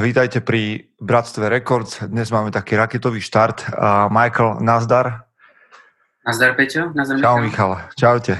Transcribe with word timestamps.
Vítajte 0.00 0.40
pri 0.40 0.88
Bratstve 0.96 1.52
Records. 1.52 2.08
Dnes 2.08 2.32
máme 2.32 2.48
taký 2.48 2.72
raketový 2.72 3.20
štart. 3.20 3.68
Michael, 4.08 4.64
nazdar. 4.64 5.28
Nazdar, 6.24 6.56
Peťo. 6.56 6.96
Nazdar, 6.96 7.20
Čau, 7.20 7.36
Michal. 7.44 7.72
Čaute. 8.00 8.34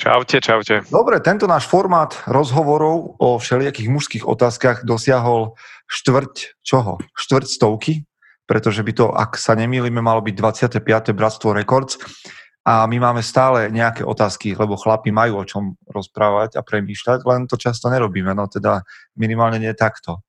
Čaute, 0.00 0.40
čaute. 0.40 0.74
Dobre, 0.88 1.20
tento 1.20 1.44
náš 1.44 1.68
formát 1.68 2.16
rozhovorov 2.24 3.20
o 3.20 3.36
všelijakých 3.36 3.88
mužských 3.92 4.24
otázkach 4.24 4.88
dosiahol 4.88 5.60
štvrť, 5.92 6.64
čoho? 6.64 6.96
Štvrť 7.12 7.48
stovky, 7.52 8.08
pretože 8.48 8.80
by 8.80 8.92
to, 8.96 9.12
ak 9.12 9.36
sa 9.36 9.52
nemýlime, 9.60 10.00
malo 10.00 10.24
byť 10.24 10.34
25. 10.80 11.12
Bratstvo 11.12 11.52
Records. 11.52 12.00
A 12.64 12.88
my 12.88 12.96
máme 12.96 13.20
stále 13.20 13.68
nejaké 13.68 14.08
otázky, 14.08 14.56
lebo 14.56 14.80
chlapi 14.80 15.12
majú 15.12 15.40
o 15.40 15.44
čom 15.44 15.76
rozprávať 15.84 16.56
a 16.56 16.64
premýšľať, 16.64 17.28
len 17.28 17.44
to 17.44 17.60
často 17.60 17.92
nerobíme, 17.92 18.32
no 18.32 18.48
teda 18.48 18.88
minimálne 19.20 19.60
nie 19.60 19.72
takto. 19.76 20.24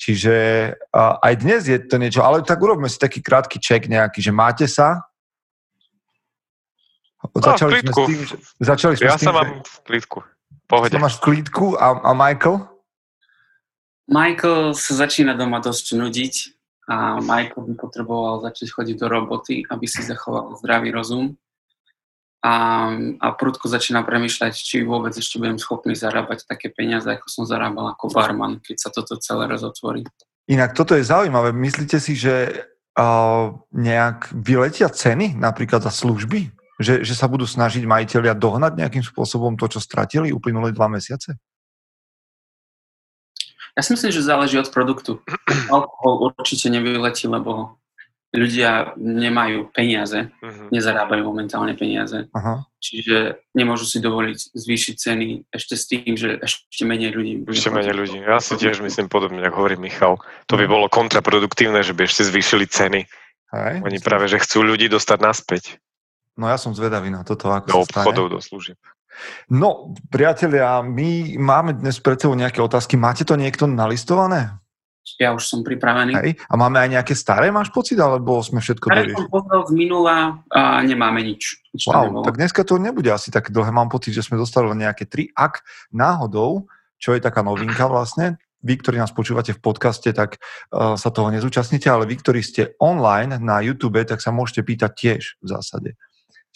Čiže 0.00 0.34
uh, 0.74 1.20
aj 1.20 1.34
dnes 1.40 1.62
je 1.68 1.78
to 1.78 1.96
niečo, 2.00 2.24
ale 2.24 2.44
tak 2.44 2.58
urobme 2.60 2.88
si 2.88 2.96
taký 2.96 3.20
krátky 3.20 3.60
ček 3.60 3.86
nejaký, 3.86 4.20
že 4.24 4.32
máte 4.32 4.66
sa? 4.66 5.08
No, 7.18 7.42
začali 7.42 7.82
sme 7.82 7.92
s 7.92 7.98
tým, 8.06 8.20
že, 8.22 8.36
začali 8.62 8.94
sme 8.94 9.06
ja 9.10 9.18
s 9.18 9.22
tým, 9.22 9.28
sa 9.28 9.32
mám 9.34 9.48
že... 9.48 9.54
v 9.66 9.78
klídku. 9.84 10.18
Pohode. 10.68 10.92
Sa 10.92 11.00
máš 11.00 11.16
v 11.18 11.24
klídku 11.24 11.66
a, 11.80 11.98
a 12.04 12.10
Michael? 12.12 12.56
Michael 14.08 14.72
sa 14.72 14.92
začína 15.04 15.36
doma 15.36 15.60
dosť 15.60 15.96
nudiť 15.96 16.34
a 16.88 17.20
Michael 17.20 17.72
by 17.72 17.74
potreboval 17.76 18.40
začať 18.40 18.72
chodiť 18.72 18.96
do 18.96 19.06
roboty, 19.08 19.64
aby 19.68 19.84
si 19.84 20.00
zachoval 20.00 20.56
zdravý 20.60 20.92
rozum 20.92 21.36
a, 22.38 22.54
a 23.18 23.26
prudko 23.34 23.66
začínam 23.66 24.06
premyšľať, 24.06 24.54
či 24.54 24.86
vôbec 24.86 25.10
ešte 25.10 25.42
budem 25.42 25.58
schopný 25.58 25.98
zarábať 25.98 26.46
také 26.46 26.70
peniaze, 26.70 27.10
ako 27.10 27.26
som 27.26 27.42
zarábal 27.42 27.90
ako 27.94 28.14
barman, 28.14 28.62
keď 28.62 28.76
sa 28.78 28.90
toto 28.94 29.18
celé 29.18 29.50
rozotvorí. 29.50 30.06
Inak 30.46 30.72
toto 30.72 30.94
je 30.94 31.02
zaujímavé. 31.02 31.50
Myslíte 31.50 31.98
si, 31.98 32.14
že 32.14 32.64
uh, 32.94 33.52
nejak 33.74 34.30
vyletia 34.32 34.86
ceny 34.86 35.34
napríklad 35.34 35.82
za 35.82 35.90
služby? 35.90 36.54
Že, 36.78 37.02
že 37.02 37.14
sa 37.18 37.26
budú 37.26 37.42
snažiť 37.42 37.82
majiteľia 37.82 38.38
dohnať 38.38 38.78
nejakým 38.78 39.02
spôsobom 39.02 39.58
to, 39.58 39.66
čo 39.66 39.82
stratili 39.82 40.30
uplynulé 40.30 40.70
dva 40.70 40.86
mesiace? 40.86 41.34
Ja 43.74 43.82
si 43.82 43.94
myslím, 43.94 44.10
že 44.14 44.26
záleží 44.26 44.58
od 44.58 44.70
produktu. 44.70 45.22
Alkohol 45.70 46.34
určite 46.34 46.70
nevyletí, 46.70 47.26
lebo 47.26 47.77
ľudia 48.28 48.92
nemajú 49.00 49.72
peniaze, 49.72 50.28
uh-huh. 50.28 50.68
nezarábajú 50.68 51.24
momentálne 51.24 51.72
peniaze. 51.72 52.28
Uh-huh. 52.28 52.60
Čiže 52.76 53.40
nemôžu 53.56 53.88
si 53.88 53.98
dovoliť 54.04 54.52
zvýšiť 54.52 54.94
ceny 54.94 55.26
ešte 55.48 55.74
s 55.74 55.84
tým, 55.88 56.12
že 56.12 56.36
ešte 56.44 56.84
menej 56.84 57.16
ľudí. 57.16 57.32
Ešte 57.48 57.72
menej 57.72 57.96
ľudí. 57.96 58.18
Ja 58.20 58.38
si 58.38 58.60
tiež 58.60 58.84
myslím 58.84 59.08
podobne, 59.08 59.40
ako 59.48 59.64
hovorí 59.64 59.76
Michal. 59.80 60.20
To 60.52 60.54
by 60.60 60.68
mhm. 60.68 60.72
bolo 60.72 60.86
kontraproduktívne, 60.92 61.80
že 61.80 61.96
by 61.96 62.04
ešte 62.04 62.28
zvýšili 62.28 62.68
ceny. 62.68 63.00
Hej, 63.48 63.80
Oni 63.80 63.96
práve, 63.96 64.28
že 64.28 64.36
chcú 64.44 64.60
ľudí 64.60 64.92
dostať 64.92 65.18
naspäť. 65.24 65.64
No 66.36 66.52
ja 66.52 66.60
som 66.60 66.76
zvedavý 66.76 67.08
na 67.08 67.24
toto, 67.24 67.48
ako 67.48 67.66
do 67.66 67.78
obchodov, 67.80 68.26
do 68.28 68.40
služieb. 68.44 68.76
No, 69.50 69.96
priatelia, 70.14 70.78
my 70.84 71.34
máme 71.40 71.74
dnes 71.74 71.98
pred 71.98 72.20
sebou 72.20 72.38
nejaké 72.38 72.62
otázky. 72.62 72.94
Máte 72.94 73.26
to 73.26 73.34
niekto 73.34 73.66
nalistované? 73.66 74.54
Ja 75.16 75.32
už 75.32 75.48
som 75.48 75.60
pripravený. 75.64 76.12
Hej. 76.20 76.32
A 76.44 76.54
máme 76.60 76.76
aj 76.84 77.00
nejaké 77.00 77.14
staré, 77.16 77.48
máš 77.48 77.72
pocit, 77.72 77.96
alebo 77.96 78.44
sme 78.44 78.60
všetko 78.60 78.86
dali? 78.92 79.16
som 79.16 79.32
pozrel 79.32 79.62
z 79.64 79.72
minula 79.72 80.44
a 80.52 80.84
nemáme 80.84 81.24
nič. 81.24 81.64
nič 81.72 81.88
wow, 81.88 82.20
tak 82.20 82.36
dneska 82.36 82.66
to 82.68 82.76
nebude 82.76 83.08
asi 83.08 83.32
také 83.32 83.48
dlhé. 83.48 83.72
Mám 83.72 83.88
pocit, 83.88 84.12
že 84.12 84.26
sme 84.26 84.36
dostali 84.36 84.68
len 84.68 84.84
nejaké 84.84 85.08
tri. 85.08 85.32
Ak 85.32 85.64
náhodou, 85.88 86.68
čo 87.00 87.16
je 87.16 87.20
taká 87.22 87.40
novinka 87.40 87.88
vlastne, 87.88 88.36
vy, 88.58 88.74
ktorí 88.74 88.98
nás 88.98 89.14
počúvate 89.14 89.54
v 89.54 89.62
podcaste, 89.62 90.10
tak 90.10 90.42
uh, 90.74 90.98
sa 90.98 91.14
toho 91.14 91.30
nezúčastnite, 91.30 91.86
ale 91.86 92.10
vy, 92.10 92.18
ktorí 92.18 92.42
ste 92.42 92.74
online 92.82 93.38
na 93.38 93.62
YouTube, 93.62 94.02
tak 94.02 94.18
sa 94.18 94.34
môžete 94.34 94.66
pýtať 94.66 94.90
tiež 94.98 95.22
v 95.38 95.46
zásade. 95.46 95.90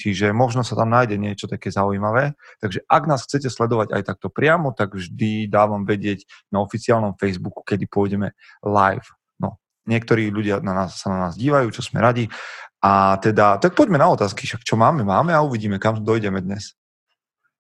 Čiže 0.01 0.33
možno 0.33 0.65
sa 0.65 0.75
tam 0.75 0.91
nájde 0.91 1.21
niečo 1.21 1.47
také 1.47 1.69
zaujímavé. 1.69 2.35
Takže 2.59 2.83
ak 2.89 3.03
nás 3.07 3.23
chcete 3.23 3.53
sledovať 3.53 3.93
aj 3.95 4.03
takto 4.09 4.33
priamo, 4.33 4.73
tak 4.73 4.97
vždy 4.97 5.47
dávam 5.47 5.85
vedieť 5.85 6.27
na 6.49 6.65
oficiálnom 6.65 7.15
Facebooku, 7.21 7.63
kedy 7.63 7.87
pôjdeme 7.87 8.35
live. 8.65 9.07
No, 9.39 9.61
niektorí 9.87 10.33
ľudia 10.33 10.59
na 10.65 10.75
nás, 10.75 10.99
sa 10.99 11.13
na 11.13 11.29
nás 11.29 11.35
dívajú, 11.39 11.71
čo 11.71 11.85
sme 11.85 12.01
radi. 12.01 12.27
A 12.83 13.21
teda, 13.23 13.63
tak 13.63 13.79
poďme 13.79 14.01
na 14.01 14.11
otázky, 14.11 14.43
však 14.49 14.67
čo 14.67 14.75
máme, 14.75 15.07
máme 15.07 15.31
a 15.31 15.45
uvidíme, 15.45 15.79
kam 15.79 16.03
dojdeme 16.03 16.43
dnes. 16.43 16.75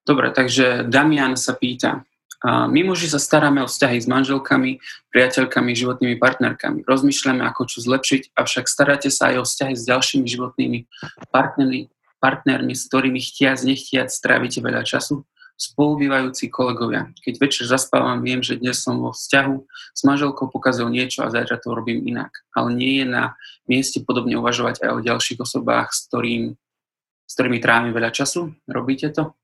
Dobre, 0.03 0.35
takže 0.35 0.83
Damian 0.91 1.39
sa 1.39 1.55
pýta, 1.55 2.03
my 2.43 2.83
muži 2.83 3.07
sa 3.07 3.23
staráme 3.23 3.63
o 3.63 3.71
vzťahy 3.71 4.03
s 4.03 4.11
manželkami, 4.11 4.83
priateľkami, 5.15 5.79
životnými 5.79 6.19
partnerkami. 6.19 6.83
Rozmýšľame, 6.83 7.47
ako 7.47 7.71
čo 7.71 7.79
zlepšiť, 7.87 8.35
avšak 8.35 8.67
staráte 8.67 9.15
sa 9.15 9.31
aj 9.31 9.37
o 9.39 9.45
vzťahy 9.47 9.75
s 9.79 9.87
ďalšími 9.87 10.27
životnými 10.27 10.79
partnermi, 11.31 11.87
partnermi, 12.23 12.79
s 12.79 12.87
ktorými 12.87 13.19
chtiac, 13.19 13.59
nechtiac 13.67 14.15
strávite 14.15 14.63
veľa 14.63 14.87
času, 14.87 15.27
spolubývajúci 15.59 16.49
kolegovia. 16.49 17.11
Keď 17.23 17.35
večer 17.39 17.65
zaspávam, 17.67 18.23
viem, 18.23 18.41
že 18.43 18.59
dnes 18.59 18.79
som 18.79 18.99
vo 19.03 19.11
vzťahu, 19.11 19.57
s 19.93 20.01
manželkou 20.07 20.49
pokazil 20.49 20.87
niečo 20.89 21.27
a 21.27 21.35
zajtra 21.35 21.59
to 21.59 21.75
robím 21.75 22.03
inak. 22.07 22.31
Ale 22.55 22.71
nie 22.75 23.03
je 23.03 23.07
na 23.11 23.35
mieste 23.67 24.03
podobne 24.03 24.39
uvažovať 24.39 24.87
aj 24.87 24.91
o 24.91 25.05
ďalších 25.05 25.43
osobách, 25.43 25.91
s, 25.91 26.07
ktorým, 26.11 26.55
s 27.27 27.33
ktorými 27.35 27.59
trávim 27.59 27.93
veľa 27.95 28.11
času. 28.15 28.55
Robíte 28.71 29.11
to? 29.11 29.35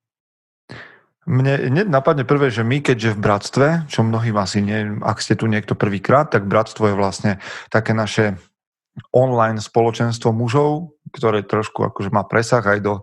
Mne 1.28 1.60
hneď 1.60 1.92
napadne 1.92 2.24
prvé, 2.24 2.48
že 2.48 2.64
my, 2.64 2.80
keďže 2.80 3.12
v 3.12 3.20
bratstve, 3.20 3.66
čo 3.92 4.00
mnohým 4.00 4.32
asi 4.40 4.64
nie, 4.64 4.96
ak 5.04 5.20
ste 5.20 5.36
tu 5.36 5.44
niekto 5.44 5.76
prvýkrát, 5.76 6.32
tak 6.32 6.48
bratstvo 6.48 6.88
je 6.88 6.96
vlastne 6.96 7.32
také 7.68 7.92
naše 7.92 8.40
online 9.12 9.62
spoločenstvo 9.62 10.32
mužov, 10.32 10.97
ktoré 11.12 11.44
trošku 11.44 11.84
akože 11.84 12.12
má 12.12 12.24
presah 12.24 12.62
aj 12.62 12.78
do, 12.80 12.94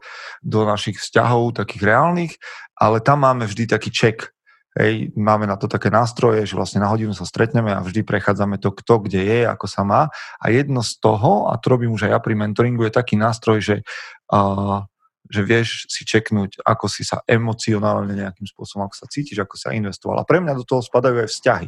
do 0.42 0.66
našich 0.66 1.02
vzťahov, 1.02 1.58
takých 1.58 1.84
reálnych, 1.86 2.34
ale 2.78 3.00
tam 3.02 3.24
máme 3.24 3.46
vždy 3.46 3.70
taký 3.70 3.92
check. 3.92 4.32
Hej, 4.76 5.16
máme 5.16 5.48
na 5.48 5.56
to 5.56 5.72
také 5.72 5.88
nástroje, 5.88 6.44
že 6.44 6.60
vlastne 6.60 6.84
na 6.84 6.92
hodinu 6.92 7.16
sa 7.16 7.24
stretneme 7.24 7.72
a 7.72 7.80
vždy 7.80 8.04
prechádzame 8.04 8.60
to, 8.60 8.76
kto 8.76 9.08
kde 9.08 9.24
je, 9.24 9.40
ako 9.48 9.72
sa 9.72 9.88
má. 9.88 10.12
A 10.44 10.52
jedno 10.52 10.84
z 10.84 11.00
toho, 11.00 11.48
a 11.48 11.56
to 11.56 11.72
robím 11.72 11.96
už 11.96 12.12
aj 12.12 12.12
ja 12.12 12.20
pri 12.20 12.36
mentoringu, 12.36 12.84
je 12.84 12.92
taký 12.92 13.16
nástroj, 13.16 13.64
že, 13.64 13.88
uh, 14.36 14.84
že 15.32 15.48
vieš 15.48 15.88
si 15.88 16.04
čeknúť, 16.04 16.60
ako 16.68 16.92
si 16.92 17.08
sa 17.08 17.24
emocionálne 17.24 18.20
nejakým 18.20 18.44
spôsobom, 18.44 18.92
ako 18.92 19.00
sa 19.00 19.08
cítiš, 19.08 19.48
ako 19.48 19.56
sa 19.56 19.72
investoval. 19.72 20.20
A 20.20 20.28
pre 20.28 20.44
mňa 20.44 20.60
do 20.60 20.68
toho 20.68 20.84
spadajú 20.84 21.24
aj 21.24 21.32
vzťahy. 21.32 21.68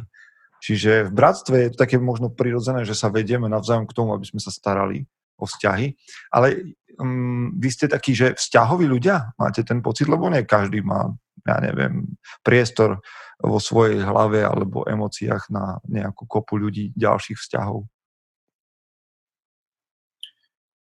Čiže 0.58 1.08
v 1.08 1.12
bratstve 1.14 1.56
je 1.64 1.70
to 1.72 1.80
také 1.80 1.96
možno 1.96 2.28
prirodzené, 2.28 2.84
že 2.84 2.92
sa 2.92 3.08
vedieme 3.08 3.48
navzájom 3.48 3.86
k 3.86 3.96
tomu, 3.96 4.12
aby 4.12 4.26
sme 4.28 4.42
sa 4.42 4.52
starali 4.52 5.08
o 5.38 5.46
vzťahy. 5.46 5.94
Ale 6.34 6.74
um, 6.98 7.54
vy 7.54 7.68
ste 7.70 7.86
takí, 7.86 8.12
že 8.12 8.34
vzťahoví 8.34 8.84
ľudia? 8.84 9.32
Máte 9.38 9.62
ten 9.62 9.80
pocit? 9.80 10.10
Lebo 10.10 10.26
nie 10.28 10.42
každý 10.44 10.82
má, 10.82 11.14
ja 11.46 11.56
neviem, 11.62 12.18
priestor 12.42 12.98
vo 13.38 13.62
svojej 13.62 14.02
hlave 14.02 14.42
alebo 14.42 14.82
emóciách 14.82 15.48
na 15.54 15.78
nejakú 15.86 16.26
kopu 16.26 16.58
ľudí 16.58 16.90
ďalších 16.98 17.38
vzťahov. 17.38 17.86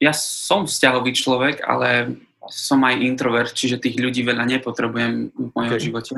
Ja 0.01 0.17
som 0.17 0.65
vzťahový 0.65 1.13
človek, 1.13 1.61
ale 1.61 2.17
som 2.49 2.81
aj 2.89 3.05
introvert, 3.05 3.53
čiže 3.53 3.77
tých 3.77 4.01
ľudí 4.01 4.25
veľa 4.25 4.49
nepotrebujem 4.49 5.29
v 5.29 5.49
mojom 5.53 5.77
okay. 5.77 5.85
živote 5.85 6.17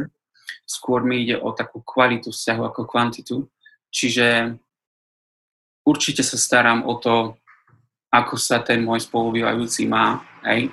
skôr 0.73 1.05
mi 1.05 1.23
ide 1.23 1.37
o 1.37 1.52
takú 1.52 1.82
kvalitu 1.82 2.31
vzťahu 2.31 2.62
ako 2.73 2.81
kvantitu. 2.87 3.37
Čiže 3.93 4.56
určite 5.85 6.25
sa 6.25 6.38
starám 6.41 6.87
o 6.88 6.96
to, 6.96 7.37
ako 8.12 8.37
sa 8.37 8.61
ten 8.61 8.85
môj 8.85 9.09
spolubývajúci 9.09 9.88
má, 9.88 10.20
hej? 10.44 10.69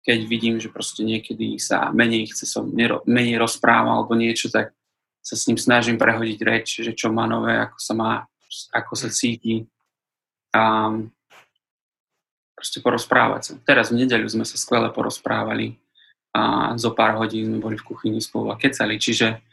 keď 0.00 0.18
vidím, 0.24 0.56
že 0.56 0.72
proste 0.72 1.04
niekedy 1.04 1.60
sa 1.60 1.92
menej 1.92 2.32
chce 2.32 2.48
som 2.48 2.64
menej 3.04 3.36
rozpráva 3.36 3.92
alebo 3.92 4.16
niečo, 4.16 4.48
tak 4.48 4.72
sa 5.20 5.36
s 5.36 5.44
ním 5.52 5.60
snažím 5.60 6.00
prehodiť 6.00 6.38
reč, 6.40 6.80
že 6.80 6.96
čo 6.96 7.12
má 7.12 7.28
nové, 7.28 7.60
ako 7.60 7.76
sa 7.76 7.92
má, 7.92 8.12
ako 8.72 8.96
sa 8.96 9.12
cíti. 9.12 9.68
A 10.56 10.88
proste 12.56 12.80
porozprávať 12.80 13.42
sa. 13.44 13.52
Teraz 13.68 13.92
v 13.92 14.00
nedeľu 14.00 14.32
sme 14.32 14.48
sa 14.48 14.56
skvele 14.56 14.88
porozprávali 14.88 15.76
a 16.32 16.72
zo 16.80 16.96
pár 16.96 17.20
hodín 17.20 17.52
sme 17.52 17.60
boli 17.60 17.76
v 17.76 17.84
kuchyni 17.84 18.24
spolu 18.24 18.48
a 18.48 18.56
kecali, 18.56 18.96
čiže 18.96 19.44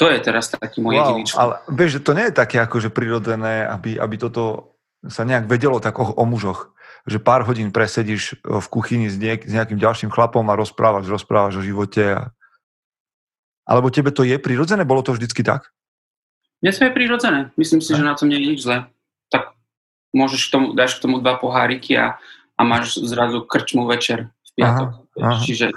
to 0.00 0.08
je 0.08 0.16
teraz 0.24 0.48
taký 0.48 0.80
môj 0.80 0.96
wow, 0.96 1.00
jediný 1.04 1.22
človek. 1.28 1.40
Ale 1.44 1.54
vieš, 1.76 1.90
že 2.00 2.04
to 2.08 2.16
nie 2.16 2.26
je 2.32 2.34
také 2.40 2.56
akože 2.56 2.88
prirodzené, 2.88 3.68
aby, 3.68 4.00
aby 4.00 4.16
toto 4.16 4.69
sa 5.06 5.24
nejak 5.24 5.48
vedelo 5.48 5.80
tak 5.80 5.96
o, 5.96 6.12
o 6.12 6.24
mužoch. 6.28 6.76
Že 7.08 7.24
pár 7.24 7.48
hodín 7.48 7.72
presedíš 7.72 8.36
v 8.44 8.66
kuchyni 8.68 9.08
s, 9.08 9.16
niek- 9.16 9.48
s 9.48 9.52
nejakým 9.56 9.80
ďalším 9.80 10.12
chlapom 10.12 10.44
a 10.52 10.58
rozprávaš, 10.58 11.08
rozprávaš 11.08 11.60
o 11.60 11.64
živote. 11.64 12.02
A... 12.12 12.20
Alebo 13.64 13.88
tebe 13.88 14.12
to 14.12 14.20
je 14.20 14.36
prirodzené? 14.36 14.84
Bolo 14.84 15.00
to 15.00 15.16
vždycky 15.16 15.40
tak? 15.40 15.72
Mne 16.60 16.76
to 16.76 16.84
je 16.84 16.92
prirodzené. 16.92 17.40
Myslím 17.56 17.80
si, 17.80 17.96
že 17.96 18.04
na 18.04 18.12
tom 18.12 18.28
nie 18.28 18.36
je 18.36 18.48
nič 18.52 18.60
zle. 18.60 18.84
Tak 19.32 19.56
môžeš 20.12 20.52
k 20.52 20.52
tomu, 20.52 20.66
dáš 20.76 21.00
k 21.00 21.08
tomu 21.08 21.24
dva 21.24 21.40
poháriky 21.40 21.96
a, 21.96 22.20
a 22.56 22.60
máš 22.60 23.00
zrazu 23.00 23.48
krčmu 23.48 23.88
večer 23.88 24.28
v 24.28 24.50
piatok. 24.60 24.88
Aha, 24.92 25.24
aha. 25.24 25.40
Čiže 25.40 25.72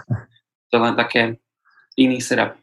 to 0.67 0.75
len 0.75 0.99
také 0.99 1.39
iný 1.95 2.19
setup. 2.19 2.59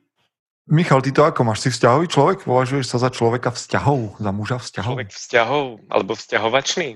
Michal, 0.70 1.02
ty 1.02 1.10
to 1.10 1.26
ako 1.26 1.42
máš? 1.42 1.66
Si 1.66 1.68
vzťahový 1.74 2.06
človek? 2.06 2.46
Považuješ 2.46 2.94
sa 2.94 3.02
za 3.02 3.10
človeka 3.10 3.50
vzťahov? 3.50 4.22
Za 4.22 4.30
muža 4.30 4.62
vzťahov? 4.62 4.94
Človek 4.94 5.10
vzťahov? 5.10 5.64
Alebo 5.90 6.12
vzťahovačný? 6.14 6.88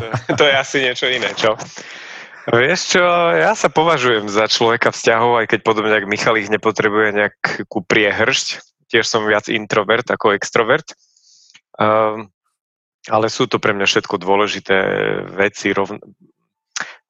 to, 0.00 0.04
to 0.40 0.44
je 0.48 0.54
asi 0.56 0.76
niečo 0.80 1.12
iné, 1.12 1.28
čo? 1.36 1.52
Vieš 2.48 2.96
čo, 2.96 3.04
ja 3.36 3.52
sa 3.52 3.68
považujem 3.68 4.32
za 4.32 4.48
človeka 4.48 4.88
vzťahov, 4.88 5.44
aj 5.44 5.46
keď 5.52 5.60
podobne 5.60 5.92
ako 5.92 6.08
Michal 6.08 6.40
ich 6.40 6.48
nepotrebuje 6.48 7.08
nejakú 7.12 7.84
priehršť. 7.84 8.46
Tiež 8.88 9.04
som 9.04 9.28
viac 9.28 9.52
introvert 9.52 10.08
ako 10.08 10.32
extrovert. 10.32 10.96
Um, 11.76 12.32
ale 13.12 13.28
sú 13.28 13.44
to 13.44 13.60
pre 13.60 13.76
mňa 13.76 13.84
všetko 13.84 14.16
dôležité 14.16 14.76
veci. 15.28 15.76
Rovn... 15.76 16.00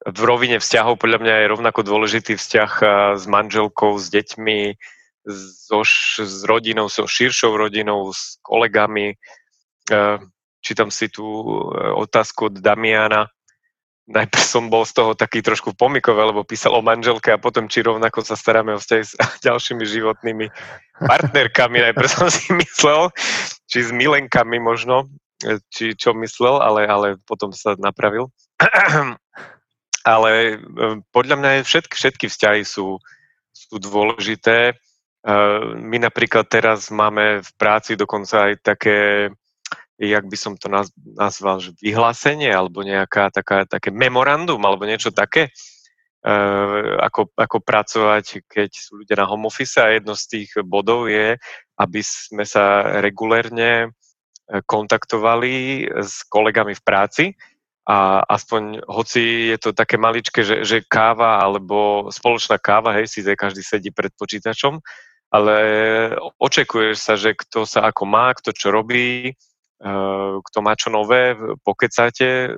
V 0.05 0.21
rovine 0.27 0.59
vzťahov 0.59 0.99
podľa 0.99 1.23
mňa 1.23 1.35
je 1.39 1.51
rovnako 1.55 1.87
dôležitý 1.87 2.35
vzťah 2.35 2.71
s 3.15 3.23
manželkou, 3.31 3.95
s 3.95 4.11
deťmi, 4.11 4.59
so, 5.25 5.81
s 6.21 6.43
rodinou, 6.45 6.89
so 6.89 7.09
širšou 7.09 7.57
rodinou, 7.57 8.13
s 8.13 8.37
kolegami. 8.45 9.17
E, 9.89 9.97
čítam 10.61 10.93
si 10.93 11.09
tú 11.09 11.25
e, 11.25 11.93
otázku 11.97 12.53
od 12.53 12.55
Damiana. 12.61 13.29
Najprv 14.05 14.43
som 14.45 14.69
bol 14.69 14.85
z 14.85 15.01
toho 15.01 15.11
taký 15.17 15.41
trošku 15.41 15.73
pomikové, 15.73 16.29
lebo 16.29 16.45
písal 16.45 16.77
o 16.77 16.85
manželke 16.85 17.33
a 17.33 17.41
potom, 17.41 17.65
či 17.65 17.81
rovnako 17.81 18.21
sa 18.21 18.37
staráme 18.37 18.77
o 18.77 18.79
vzťahy 18.81 19.03
s 19.03 19.13
ďalšími 19.49 19.81
životnými 19.81 20.45
partnerkami. 21.01 21.89
Najprv 21.89 22.09
som 22.09 22.29
si 22.29 22.53
myslel, 22.53 23.09
či 23.65 23.81
s 23.81 23.89
milenkami 23.89 24.61
možno, 24.61 25.09
e, 25.41 25.57
či 25.73 25.97
čo 25.97 26.13
myslel, 26.21 26.61
ale, 26.61 26.85
ale 26.85 27.07
potom 27.25 27.49
sa 27.49 27.73
napravil. 27.81 28.29
ale 30.05 30.61
podľa 31.09 31.35
mňa 31.41 31.49
všetky, 31.65 31.97
všetky 31.97 32.25
vzťahy 32.29 32.61
sú, 32.61 33.01
sú 33.49 33.75
dôležité. 33.81 34.77
My 35.81 35.97
napríklad 35.97 36.45
teraz 36.45 36.93
máme 36.93 37.41
v 37.41 37.51
práci 37.57 37.97
dokonca 37.97 38.51
aj 38.51 38.53
také, 38.61 38.97
jak 39.97 40.25
by 40.29 40.37
som 40.37 40.53
to 40.53 40.69
nazval, 41.01 41.57
že 41.57 41.73
vyhlásenie 41.81 42.53
alebo 42.53 42.85
nejaká 42.85 43.33
taká, 43.33 43.65
také 43.65 43.89
memorandum 43.89 44.61
alebo 44.61 44.85
niečo 44.85 45.09
také, 45.09 45.49
ako, 47.05 47.33
ako 47.37 47.57
pracovať, 47.61 48.49
keď 48.49 48.69
sú 48.73 49.01
ľudia 49.01 49.21
na 49.21 49.29
home 49.29 49.45
office 49.45 49.77
a 49.77 49.93
jedno 49.93 50.17
z 50.17 50.25
tých 50.25 50.49
bodov 50.65 51.05
je, 51.05 51.37
aby 51.77 52.01
sme 52.01 52.41
sa 52.49 52.97
regulérne 52.97 53.85
e, 53.85 53.87
kontaktovali 54.65 55.85
s 56.01 56.25
kolegami 56.25 56.73
v 56.73 56.81
práci. 56.81 57.25
A 57.85 58.25
aspoň, 58.25 58.81
hoci 58.89 59.53
je 59.53 59.57
to 59.61 59.69
také 59.77 60.01
maličké, 60.01 60.41
že, 60.41 60.65
že 60.65 60.81
káva 60.89 61.37
alebo 61.37 62.09
spoločná 62.09 62.57
káva, 62.57 62.97
hej, 62.97 63.05
si 63.05 63.21
každý 63.21 63.61
sedí 63.61 63.93
pred 63.93 64.09
počítačom, 64.17 64.81
ale 65.35 65.57
očekuješ 66.39 66.95
sa, 66.95 67.13
že 67.19 67.35
kto 67.35 67.67
sa 67.67 67.91
ako 67.91 68.03
má, 68.07 68.31
kto 68.31 68.55
čo 68.55 68.71
robí, 68.71 69.35
eh, 69.35 70.33
kto 70.39 70.57
má 70.63 70.73
čo 70.79 70.87
nové, 70.87 71.35
pokecáte 71.67 72.55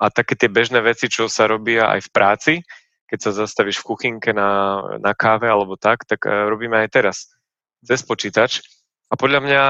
a 0.00 0.04
také 0.08 0.32
tie 0.40 0.48
bežné 0.48 0.80
veci, 0.80 1.12
čo 1.12 1.28
sa 1.28 1.44
robia 1.44 1.92
aj 1.92 2.08
v 2.08 2.10
práci, 2.10 2.54
keď 3.04 3.18
sa 3.20 3.30
zastavíš 3.44 3.84
v 3.84 3.88
kuchynke 3.92 4.32
na, 4.32 4.80
na 4.96 5.12
káve 5.12 5.44
alebo 5.44 5.76
tak, 5.76 6.08
tak 6.08 6.24
eh, 6.24 6.48
robíme 6.48 6.80
aj 6.80 6.88
teraz 6.88 7.16
cez 7.84 8.00
počítač. 8.00 8.64
A 9.10 9.18
podľa 9.18 9.40
mňa 9.44 9.62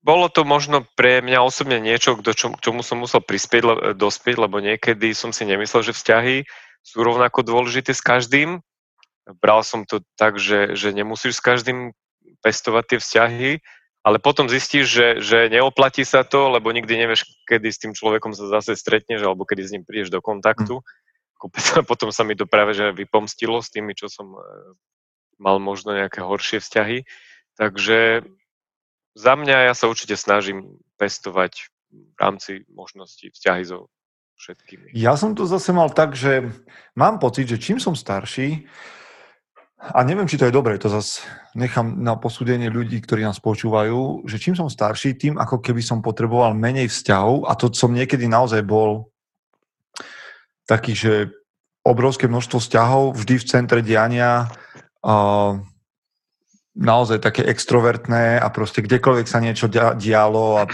bolo 0.00 0.32
to 0.32 0.48
možno 0.48 0.88
pre 0.96 1.20
mňa 1.20 1.44
osobne 1.44 1.76
niečo, 1.76 2.16
k 2.16 2.32
čomu 2.34 2.80
som 2.80 3.04
musel 3.04 3.20
prispieť, 3.20 3.92
dospieť, 4.00 4.36
lebo 4.40 4.56
niekedy 4.64 5.12
som 5.12 5.28
si 5.28 5.44
nemyslel, 5.44 5.84
že 5.84 5.92
vzťahy 5.92 6.48
sú 6.80 7.04
rovnako 7.04 7.44
dôležité 7.44 7.92
s 7.92 8.00
každým, 8.00 8.64
bral 9.38 9.62
som 9.62 9.86
to 9.86 10.02
tak, 10.18 10.40
že, 10.40 10.74
že 10.74 10.90
nemusíš 10.90 11.38
s 11.38 11.44
každým 11.44 11.92
pestovať 12.40 12.84
tie 12.86 12.98
vzťahy, 12.98 13.50
ale 14.00 14.16
potom 14.16 14.48
zistíš, 14.48 14.86
že, 14.88 15.08
že 15.20 15.38
neoplatí 15.52 16.08
sa 16.08 16.24
to, 16.24 16.48
lebo 16.48 16.72
nikdy 16.72 16.96
nevieš, 16.96 17.28
kedy 17.44 17.68
s 17.68 17.80
tým 17.84 17.92
človekom 17.92 18.32
sa 18.32 18.48
zase 18.48 18.72
stretneš, 18.72 19.20
alebo 19.20 19.44
kedy 19.44 19.62
s 19.62 19.72
ním 19.76 19.84
prídeš 19.84 20.08
do 20.08 20.24
kontaktu. 20.24 20.80
Mm. 20.80 21.84
Potom 21.90 22.08
sa 22.08 22.24
mi 22.24 22.36
to 22.36 22.48
práve 22.48 22.72
že 22.72 22.96
vypomstilo 22.96 23.60
s 23.60 23.68
tými, 23.68 23.92
čo 23.92 24.08
som 24.08 24.32
e, 24.36 24.40
mal 25.36 25.60
možno 25.60 25.92
nejaké 25.92 26.24
horšie 26.24 26.60
vzťahy. 26.64 27.04
Takže 27.60 28.24
za 29.16 29.32
mňa 29.36 29.68
ja 29.68 29.74
sa 29.76 29.88
určite 29.88 30.16
snažím 30.16 30.80
pestovať 30.96 31.68
v 31.92 32.16
rámci 32.16 32.52
možností 32.72 33.32
vzťahy 33.32 33.68
so 33.68 33.92
všetkými. 34.40 34.96
Ja 34.96 35.16
som 35.20 35.36
to 35.36 35.44
zase 35.44 35.76
mal 35.76 35.92
tak, 35.92 36.16
že 36.16 36.48
mám 36.96 37.20
pocit, 37.20 37.44
že 37.44 37.60
čím 37.60 37.76
som 37.76 37.92
starší, 37.92 38.64
a 39.80 40.04
neviem, 40.04 40.28
či 40.28 40.36
to 40.36 40.44
je 40.44 40.52
dobré, 40.52 40.76
to 40.76 40.92
zase 40.92 41.24
nechám 41.56 42.04
na 42.04 42.12
posúdenie 42.20 42.68
ľudí, 42.68 43.00
ktorí 43.00 43.24
nás 43.24 43.40
počúvajú, 43.40 44.28
že 44.28 44.36
čím 44.36 44.52
som 44.52 44.68
starší, 44.68 45.16
tým 45.16 45.34
ako 45.40 45.64
keby 45.64 45.80
som 45.80 46.04
potreboval 46.04 46.52
menej 46.52 46.92
vzťahov 46.92 47.48
a 47.48 47.56
to 47.56 47.72
som 47.72 47.96
niekedy 47.96 48.28
naozaj 48.28 48.60
bol 48.60 49.08
taký, 50.68 50.92
že 50.92 51.32
obrovské 51.80 52.28
množstvo 52.28 52.60
vzťahov 52.60 53.16
vždy 53.16 53.34
v 53.40 53.48
centre 53.48 53.80
diania, 53.80 54.52
naozaj 56.76 57.24
také 57.24 57.42
extrovertné 57.48 58.36
a 58.36 58.46
proste 58.52 58.84
kdekoľvek 58.84 59.26
sa 59.26 59.40
niečo 59.40 59.66
dialo 59.96 60.60
a 60.60 60.68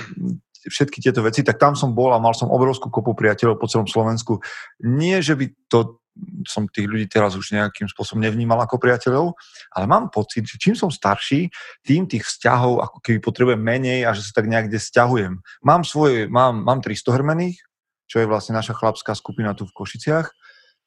všetky 0.66 0.98
tieto 0.98 1.22
veci, 1.22 1.46
tak 1.46 1.62
tam 1.62 1.78
som 1.78 1.94
bol 1.94 2.10
a 2.10 2.18
mal 2.18 2.34
som 2.34 2.50
obrovskú 2.50 2.90
kopu 2.90 3.14
priateľov 3.14 3.62
po 3.62 3.70
celom 3.70 3.86
Slovensku. 3.86 4.42
Nie, 4.82 5.22
že 5.22 5.38
by 5.38 5.46
to 5.70 6.02
som 6.48 6.64
tých 6.70 6.88
ľudí 6.88 7.06
teraz 7.10 7.36
už 7.36 7.52
nejakým 7.52 7.90
spôsobom 7.92 8.24
nevnímal 8.24 8.56
ako 8.64 8.80
priateľov, 8.80 9.36
ale 9.74 9.84
mám 9.84 10.08
pocit, 10.08 10.48
že 10.48 10.56
čím 10.56 10.72
som 10.72 10.88
starší, 10.88 11.52
tým 11.84 12.08
tých 12.08 12.24
vzťahov 12.24 12.80
ako 12.80 12.98
keby 13.04 13.18
potrebujem 13.20 13.60
menej 13.60 14.08
a 14.08 14.16
že 14.16 14.24
sa 14.24 14.40
tak 14.40 14.48
niekde 14.48 14.80
stiahujem. 14.80 15.38
Mám 15.60 15.84
svoje, 15.84 16.26
mám, 16.30 16.64
mám 16.64 16.80
300 16.80 17.16
hrmených, 17.20 17.56
čo 18.06 18.22
je 18.22 18.30
vlastne 18.30 18.56
naša 18.56 18.72
chlapská 18.72 19.12
skupina 19.12 19.52
tu 19.52 19.66
v 19.68 19.76
Košiciach. 19.76 20.30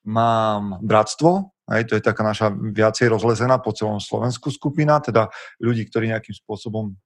Mám 0.08 0.80
Bratstvo, 0.82 1.52
aj 1.70 1.86
to 1.86 1.94
je 2.00 2.02
taká 2.02 2.26
naša 2.26 2.50
viacej 2.50 3.12
rozlezená 3.14 3.62
po 3.62 3.76
celom 3.76 4.02
Slovensku 4.02 4.50
skupina, 4.50 4.98
teda 5.04 5.30
ľudí, 5.62 5.86
ktorí 5.86 6.10
nejakým 6.10 6.34
spôsobom 6.34 6.98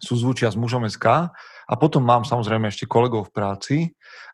súzvučia 0.00 0.48
s 0.48 0.56
mužom 0.56 0.88
SK. 0.88 1.30
A 1.70 1.74
potom 1.78 2.02
mám 2.02 2.26
samozrejme 2.26 2.66
ešte 2.66 2.88
kolegov 2.90 3.30
v 3.30 3.34
práci, 3.36 3.76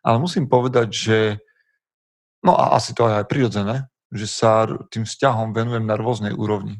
ale 0.01 0.17
musím 0.17 0.49
povedať, 0.49 0.87
že 0.89 1.17
No 2.45 2.53
a 2.53 2.77
asi 2.77 2.93
to 2.93 3.09
je 3.09 3.17
aj 3.21 3.25
prirodzené, 3.25 3.89
že 4.13 4.27
sa 4.29 4.67
tým 4.93 5.03
vzťahom 5.03 5.51
venujem 5.51 5.83
na 5.83 5.97
rôznej 5.99 6.31
úrovni. 6.31 6.79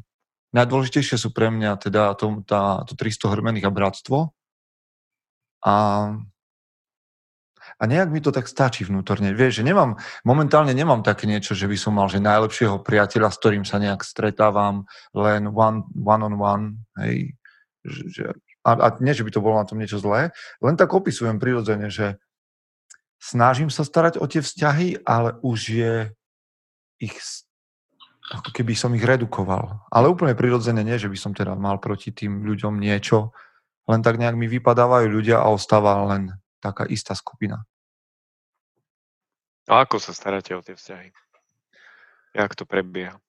Najdôležitejšie 0.56 1.20
sú 1.20 1.28
pre 1.36 1.52
mňa 1.52 1.76
teda 1.76 2.16
to, 2.16 2.40
tá, 2.48 2.82
to 2.88 2.96
300 2.96 3.32
hrmených 3.36 3.68
a 3.68 3.74
bratstvo. 3.74 4.32
A, 5.60 5.74
a 7.76 7.82
nejak 7.84 8.08
mi 8.08 8.24
to 8.24 8.32
tak 8.32 8.48
stačí 8.48 8.88
vnútorne. 8.88 9.36
Vieš, 9.36 9.60
že 9.60 9.66
nemám, 9.66 10.00
momentálne 10.24 10.72
nemám 10.72 11.04
také 11.04 11.28
niečo, 11.28 11.52
že 11.52 11.68
by 11.68 11.76
som 11.76 12.00
mal 12.00 12.08
že 12.08 12.22
najlepšieho 12.22 12.80
priateľa, 12.80 13.28
s 13.28 13.40
ktorým 13.44 13.64
sa 13.68 13.76
nejak 13.76 14.00
stretávam 14.00 14.88
len 15.12 15.52
one, 15.52 15.84
one 15.92 16.22
on 16.24 16.34
one, 16.40 16.66
hej, 17.04 17.36
že, 17.84 18.32
a, 18.64 18.70
a 18.72 18.86
nie, 19.04 19.12
že 19.12 19.24
by 19.24 19.30
to 19.36 19.44
bolo 19.44 19.60
na 19.60 19.68
tom 19.68 19.80
niečo 19.80 20.00
zlé, 20.00 20.32
len 20.64 20.74
tak 20.80 20.88
opisujem 20.92 21.36
prirodzene, 21.36 21.92
že 21.92 22.16
snažím 23.18 23.68
sa 23.68 23.82
starať 23.82 24.22
o 24.22 24.26
tie 24.30 24.40
vzťahy, 24.40 25.02
ale 25.02 25.36
už 25.42 25.58
je 25.74 25.94
ich, 27.02 27.14
ako 28.30 28.50
keby 28.54 28.74
som 28.78 28.94
ich 28.94 29.02
redukoval. 29.04 29.82
Ale 29.90 30.10
úplne 30.10 30.38
prirodzene 30.38 30.82
nie, 30.86 30.98
že 30.98 31.10
by 31.10 31.18
som 31.18 31.32
teda 31.34 31.58
mal 31.58 31.82
proti 31.82 32.14
tým 32.14 32.46
ľuďom 32.46 32.78
niečo, 32.78 33.34
len 33.90 34.00
tak 34.02 34.16
nejak 34.18 34.38
mi 34.38 34.46
vypadávajú 34.46 35.06
ľudia 35.10 35.42
a 35.42 35.50
ostáva 35.50 36.06
len 36.14 36.34
taká 36.62 36.86
istá 36.86 37.14
skupina. 37.14 37.66
A 39.68 39.84
ako 39.84 40.00
sa 40.00 40.16
staráte 40.16 40.56
o 40.56 40.64
tie 40.64 40.72
vzťahy? 40.72 41.12
Jak 42.32 42.56
to 42.56 42.64
prebieha? 42.64 43.20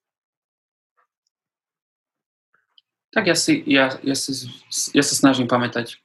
Tak 3.10 3.26
ja, 3.26 3.34
si, 3.34 3.58
ja, 3.66 3.90
ja, 4.06 4.14
si, 4.14 4.46
ja 4.94 5.02
sa 5.02 5.14
snažím 5.18 5.50
pamätať 5.50 5.98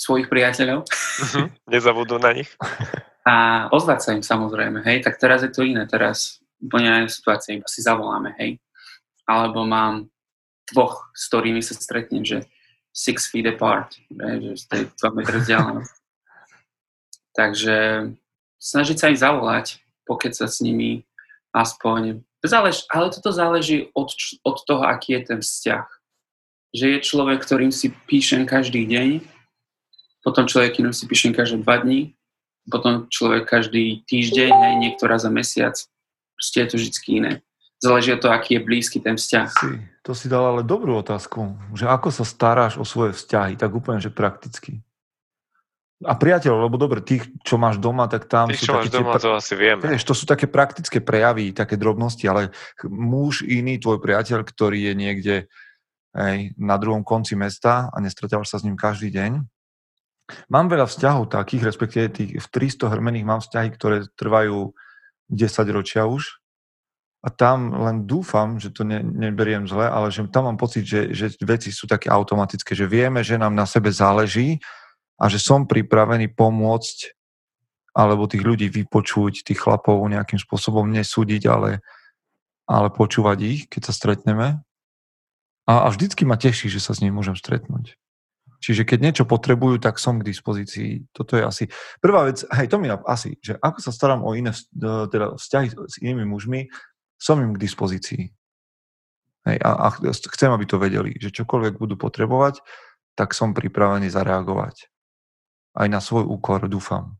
svojich 0.00 0.32
priateľov. 0.32 0.88
Uh-huh. 1.20 1.52
Nezabudú 1.68 2.16
na 2.16 2.32
nich. 2.32 2.48
A 3.28 3.68
ozvať 3.68 3.98
sa 4.00 4.10
im 4.16 4.24
samozrejme, 4.24 4.80
hej, 4.88 5.04
tak 5.04 5.20
teraz 5.20 5.44
je 5.44 5.52
to 5.52 5.60
iné, 5.68 5.84
teraz 5.84 6.40
úplne 6.56 6.88
iná 6.88 7.12
situácia, 7.12 7.60
iba 7.60 7.68
si 7.68 7.84
zavoláme, 7.84 8.32
hej. 8.40 8.56
Alebo 9.28 9.68
mám 9.68 10.08
dvoch, 10.72 11.12
s 11.12 11.28
ktorými 11.28 11.60
sa 11.60 11.76
stretnem, 11.76 12.24
že 12.24 12.48
six 12.96 13.28
feet 13.28 13.52
apart, 13.52 14.00
hej, 14.08 14.36
že 14.40 14.52
z 14.56 14.64
tej 14.64 14.82
2 14.96 15.12
metre 15.12 15.36
vzdialenosti. 15.44 15.98
Takže 17.40 17.76
snažiť 18.56 18.96
sa 18.96 19.12
ich 19.12 19.20
zavolať, 19.20 19.84
pokiaľ 20.08 20.32
sa 20.32 20.48
s 20.48 20.64
nimi 20.64 21.04
aspoň, 21.52 22.24
zálež, 22.40 22.88
ale 22.88 23.12
toto 23.12 23.28
záleží 23.28 23.92
od, 23.92 24.08
od 24.40 24.56
toho, 24.64 24.88
aký 24.88 25.20
je 25.20 25.22
ten 25.28 25.40
vzťah. 25.44 25.86
Že 26.72 26.86
je 26.96 26.98
človek, 27.04 27.44
ktorým 27.44 27.74
si 27.74 27.92
píšem 28.08 28.48
každý 28.48 28.88
deň, 28.88 29.39
potom 30.20 30.44
človek 30.44 30.80
inom 30.80 30.92
si 30.92 31.08
píšem 31.08 31.32
každé 31.32 31.64
dva 31.64 31.80
dní, 31.80 32.12
potom 32.68 33.08
človek 33.08 33.48
každý 33.48 34.04
týždeň, 34.04 34.50
hej, 34.52 34.74
niekto 34.76 35.08
raz 35.08 35.24
za 35.24 35.32
mesiac. 35.32 35.74
Proste 36.36 36.56
je 36.64 36.68
to 36.68 36.76
vždy 36.76 36.90
iné. 37.08 37.32
záleží 37.80 38.12
od 38.12 38.20
toho, 38.20 38.32
aký 38.36 38.60
je 38.60 38.64
blízky 38.64 39.00
ten 39.00 39.16
vzťah. 39.16 39.48
Si, 39.48 39.68
to 40.04 40.12
si 40.12 40.28
dal 40.28 40.56
ale 40.56 40.62
dobrú 40.64 41.00
otázku, 41.00 41.56
že 41.72 41.88
ako 41.88 42.12
sa 42.12 42.24
staráš 42.28 42.76
o 42.76 42.84
svoje 42.84 43.16
vzťahy, 43.16 43.56
tak 43.56 43.72
úplne, 43.72 44.00
že 44.00 44.12
prakticky. 44.12 44.84
A 46.00 46.16
priateľ, 46.16 46.64
lebo 46.64 46.80
dobre, 46.80 47.04
tých, 47.04 47.28
čo 47.44 47.60
máš 47.60 47.76
doma, 47.76 48.08
tak 48.08 48.24
tam 48.24 48.48
Tých, 48.48 48.64
sú 48.64 48.72
čo 48.72 48.72
máš 48.72 48.88
také 48.88 49.04
doma, 49.04 49.20
tie, 49.20 49.24
to 49.24 49.30
asi 49.36 49.52
vieme. 49.52 49.84
vieš, 49.84 50.04
to 50.08 50.16
sú 50.16 50.24
také 50.24 50.48
praktické 50.48 51.04
prejavy, 51.04 51.52
také 51.52 51.76
drobnosti, 51.76 52.24
ale 52.24 52.56
muž 52.88 53.44
iný, 53.44 53.76
tvoj 53.76 54.00
priateľ, 54.00 54.40
ktorý 54.40 54.88
je 54.88 54.94
niekde 54.96 55.36
hej, 56.16 56.56
na 56.56 56.80
druhom 56.80 57.04
konci 57.04 57.36
mesta 57.36 57.92
a 57.92 57.96
nestretávaš 58.00 58.48
sa 58.48 58.56
s 58.56 58.64
ním 58.64 58.80
každý 58.80 59.12
deň. 59.12 59.44
Mám 60.48 60.66
veľa 60.70 60.86
vzťahov 60.86 61.30
takých, 61.30 61.62
respektíve 61.66 62.06
tých 62.10 62.30
v 62.38 62.46
300 62.46 62.92
hrmených 62.92 63.26
mám 63.26 63.40
vzťahy, 63.42 63.68
ktoré 63.74 63.96
trvajú 64.14 64.72
10 65.30 65.76
ročia 65.76 66.04
už. 66.06 66.40
A 67.20 67.28
tam 67.28 67.76
len 67.76 68.08
dúfam, 68.08 68.56
že 68.56 68.72
to 68.72 68.80
ne, 68.80 69.04
neberiem 69.04 69.68
zle, 69.68 69.84
ale 69.84 70.08
že 70.08 70.24
tam 70.32 70.48
mám 70.48 70.56
pocit, 70.56 70.88
že, 70.88 71.12
že 71.12 71.36
veci 71.44 71.68
sú 71.68 71.84
také 71.84 72.08
automatické, 72.08 72.72
že 72.72 72.88
vieme, 72.88 73.20
že 73.20 73.36
nám 73.36 73.52
na 73.52 73.68
sebe 73.68 73.92
záleží 73.92 74.56
a 75.20 75.28
že 75.28 75.36
som 75.36 75.68
pripravený 75.68 76.32
pomôcť 76.32 77.12
alebo 77.92 78.30
tých 78.30 78.40
ľudí 78.40 78.72
vypočuť, 78.72 79.44
tých 79.44 79.60
chlapov 79.60 80.00
nejakým 80.08 80.40
spôsobom 80.40 80.88
nesúdiť, 80.88 81.42
ale, 81.50 81.84
ale 82.64 82.88
počúvať 82.88 83.38
ich, 83.44 83.60
keď 83.68 83.90
sa 83.90 83.92
stretneme. 83.92 84.62
A, 85.68 85.72
a 85.84 85.88
vždycky 85.92 86.24
ma 86.24 86.40
teší, 86.40 86.72
že 86.72 86.80
sa 86.80 86.96
s 86.96 87.02
ním 87.02 87.18
môžem 87.18 87.36
stretnúť. 87.36 88.00
Čiže 88.60 88.84
keď 88.84 88.98
niečo 89.00 89.24
potrebujú, 89.24 89.80
tak 89.80 89.96
som 89.96 90.20
k 90.20 90.28
dispozícii. 90.28 91.08
Toto 91.16 91.40
je 91.40 91.42
asi 91.42 91.64
prvá 91.98 92.28
vec, 92.28 92.44
hej, 92.44 92.68
to 92.68 92.76
mi 92.76 92.92
asi, 92.92 93.40
že 93.40 93.56
ako 93.56 93.80
sa 93.80 93.90
starám 93.90 94.20
o 94.20 94.36
iné 94.36 94.52
teda 94.76 95.40
vzťahy 95.40 95.68
s 95.72 95.96
inými 96.04 96.28
mužmi, 96.28 96.68
som 97.16 97.40
im 97.40 97.56
k 97.56 97.62
dispozícii. 97.64 98.28
Hej, 99.48 99.56
a, 99.64 99.70
a 99.88 100.12
chcem, 100.12 100.52
aby 100.52 100.68
to 100.68 100.76
vedeli, 100.76 101.16
že 101.16 101.32
čokoľvek 101.32 101.80
budú 101.80 101.96
potrebovať, 101.96 102.60
tak 103.16 103.32
som 103.32 103.56
pripravený 103.56 104.12
zareagovať. 104.12 104.92
Aj 105.80 105.88
na 105.88 106.04
svoj 106.04 106.28
úkor, 106.28 106.68
dúfam. 106.68 107.16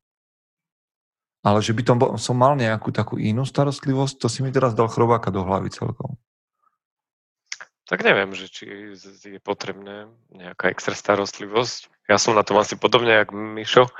Ale 1.40 1.64
že 1.64 1.72
by 1.72 1.82
tom, 1.88 1.96
som 2.20 2.36
mal 2.36 2.52
nejakú 2.52 2.92
takú 2.92 3.16
inú 3.16 3.48
starostlivosť, 3.48 4.20
to 4.20 4.28
si 4.28 4.44
mi 4.44 4.52
teraz 4.52 4.76
dal 4.76 4.92
chrobáka 4.92 5.32
do 5.32 5.40
hlavy 5.40 5.72
celkom. 5.72 6.20
Tak 7.90 8.06
neviem, 8.06 8.30
že 8.38 8.46
či 8.46 8.94
je 9.18 9.42
potrebné 9.42 10.06
nejaká 10.30 10.70
extra 10.70 10.94
starostlivosť. 10.94 12.06
Ja 12.06 12.22
som 12.22 12.38
na 12.38 12.46
tom 12.46 12.62
asi 12.62 12.78
podobne, 12.78 13.18
jak 13.18 13.34
Mišo, 13.34 13.90
e, 13.90 13.92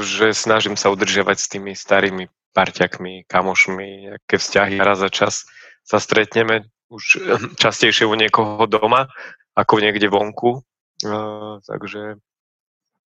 že 0.00 0.32
snažím 0.32 0.80
sa 0.80 0.88
udržiavať 0.88 1.36
s 1.36 1.50
tými 1.52 1.76
starými 1.76 2.32
parťakmi, 2.56 3.28
kamošmi, 3.28 3.88
nejaké 4.08 4.40
vzťahy 4.40 4.80
raz 4.80 5.04
za 5.04 5.12
čas 5.12 5.44
sa 5.84 6.00
stretneme 6.00 6.72
už 6.88 7.04
častejšie 7.60 8.08
u 8.08 8.16
niekoho 8.16 8.64
doma, 8.68 9.08
ako 9.52 9.80
niekde 9.80 10.08
vonku. 10.08 10.64
Uh, 11.02 11.58
takže, 11.64 12.20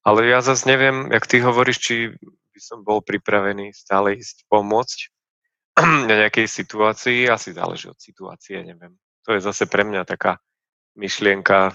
ale 0.03 0.21
ja 0.27 0.43
zase 0.43 0.67
neviem, 0.69 1.09
jak 1.15 1.25
ty 1.27 1.41
hovoríš, 1.41 1.79
či 1.81 1.95
by 2.55 2.61
som 2.61 2.83
bol 2.83 3.01
pripravený 3.01 3.73
stále 3.73 4.19
ísť 4.19 4.45
pomôcť 4.51 4.99
na 6.11 6.15
nejakej 6.27 6.51
situácii. 6.51 7.31
Asi 7.31 7.55
záleží 7.55 7.89
od 7.89 7.97
situácie, 7.97 8.61
neviem. 8.67 8.99
To 9.27 9.35
je 9.35 9.41
zase 9.43 9.67
pre 9.67 9.83
mňa 9.83 10.07
taká 10.07 10.39
myšlienka 10.95 11.75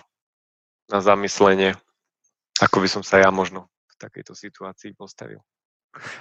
na 0.88 1.00
zamyslenie, 1.00 1.76
ako 2.64 2.84
by 2.84 2.88
som 2.88 3.04
sa 3.04 3.20
ja 3.20 3.30
možno 3.32 3.68
v 3.92 3.96
takejto 4.00 4.34
situácii 4.34 4.96
postavil. 4.96 5.44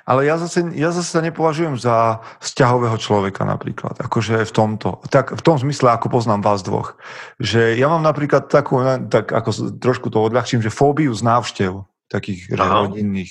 Ale 0.02 0.26
ja 0.26 0.34
zase, 0.34 0.66
ja 0.74 0.90
zase 0.90 1.06
sa 1.14 1.22
nepovažujem 1.22 1.78
za 1.78 2.26
vzťahového 2.42 2.98
človeka 2.98 3.46
napríklad, 3.46 4.02
akože 4.02 4.42
v 4.42 4.52
tomto, 4.52 4.98
tak 5.14 5.30
v 5.30 5.42
tom 5.46 5.62
zmysle, 5.62 5.94
ako 5.94 6.10
poznám 6.10 6.42
vás 6.42 6.66
dvoch. 6.66 6.98
Že 7.38 7.78
ja 7.78 7.86
mám 7.86 8.02
napríklad 8.02 8.50
takú, 8.50 8.82
tak 9.06 9.30
ako 9.30 9.78
trošku 9.78 10.10
to 10.10 10.26
odľahčím, 10.26 10.58
že 10.58 10.74
fóbiu 10.74 11.14
z 11.14 11.22
návštev 11.22 11.86
takých 12.10 12.50
Aha. 12.58 12.90
rodinných. 12.90 13.30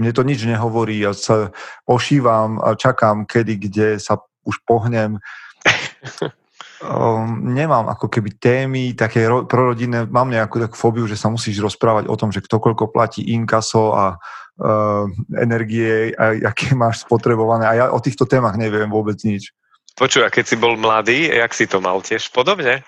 Mne 0.00 0.16
to 0.16 0.24
nič 0.24 0.40
nehovorí, 0.48 0.96
ja 1.04 1.12
sa 1.12 1.52
ošívam 1.84 2.56
a 2.64 2.72
čakám, 2.72 3.28
kedy, 3.28 3.68
kde 3.68 3.88
sa 4.00 4.16
už 4.48 4.64
pohnem. 4.64 5.20
um, 6.80 7.52
nemám 7.52 7.88
ako 7.92 8.08
keby 8.08 8.40
témy 8.40 8.96
také 8.96 9.28
ro- 9.28 9.44
prorodinné, 9.44 10.08
mám 10.08 10.32
nejakú 10.32 10.60
takú 10.60 10.76
fóbiu, 10.76 11.04
že 11.04 11.16
sa 11.16 11.28
musíš 11.28 11.60
rozprávať 11.60 12.08
o 12.08 12.16
tom, 12.16 12.32
že 12.32 12.40
kto 12.40 12.56
koľko 12.56 12.88
platí 12.88 13.24
inkaso 13.32 13.92
a 13.92 14.16
uh, 14.16 15.04
energie, 15.36 16.16
a 16.16 16.36
aké 16.52 16.72
máš 16.80 17.04
spotrebované. 17.04 17.68
A 17.68 17.72
ja 17.76 17.84
o 17.92 18.00
týchto 18.00 18.24
témach 18.24 18.56
neviem 18.56 18.88
vôbec 18.88 19.20
nič. 19.22 19.52
Počuj, 19.98 20.24
a 20.24 20.32
keď 20.32 20.44
si 20.48 20.56
bol 20.56 20.80
mladý, 20.80 21.28
jak 21.28 21.52
si 21.52 21.68
to 21.68 21.82
mal 21.82 22.00
tiež 22.00 22.32
podobne? 22.32 22.80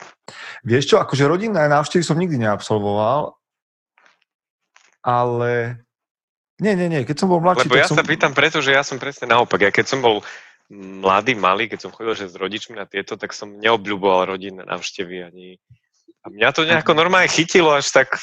Vieš 0.65 0.95
čo, 0.95 0.97
akože 1.03 1.29
rodinné 1.29 1.69
návštevy 1.69 2.01
som 2.01 2.17
nikdy 2.17 2.41
neabsolvoval, 2.41 3.37
ale... 5.03 5.83
Nie, 6.63 6.79
nie, 6.79 6.87
nie, 6.87 7.03
keď 7.03 7.27
som 7.27 7.29
bol 7.29 7.43
mladší... 7.43 7.67
Lebo 7.67 7.75
ja 7.75 7.91
som... 7.91 7.99
sa 7.99 8.07
pýtam 8.07 8.31
preto, 8.33 8.63
že 8.63 8.71
ja 8.71 8.87
som 8.87 8.97
presne 8.97 9.27
naopak. 9.27 9.67
Ja 9.67 9.75
keď 9.75 9.93
som 9.93 9.99
bol 9.99 10.23
mladý, 10.73 11.37
malý, 11.37 11.69
keď 11.69 11.85
som 11.85 11.93
chodil 11.93 12.17
že 12.17 12.33
s 12.33 12.41
rodičmi 12.41 12.81
na 12.81 12.89
tieto, 12.89 13.21
tak 13.21 13.37
som 13.37 13.61
neobľúboval 13.61 14.33
rodinné 14.33 14.65
návštevy 14.65 15.29
ani, 15.29 15.61
a 16.23 16.31
mňa 16.31 16.49
to 16.55 16.63
nejako 16.63 16.95
normálne 16.95 17.27
chytilo 17.27 17.75
až 17.75 17.91
tak 17.91 18.15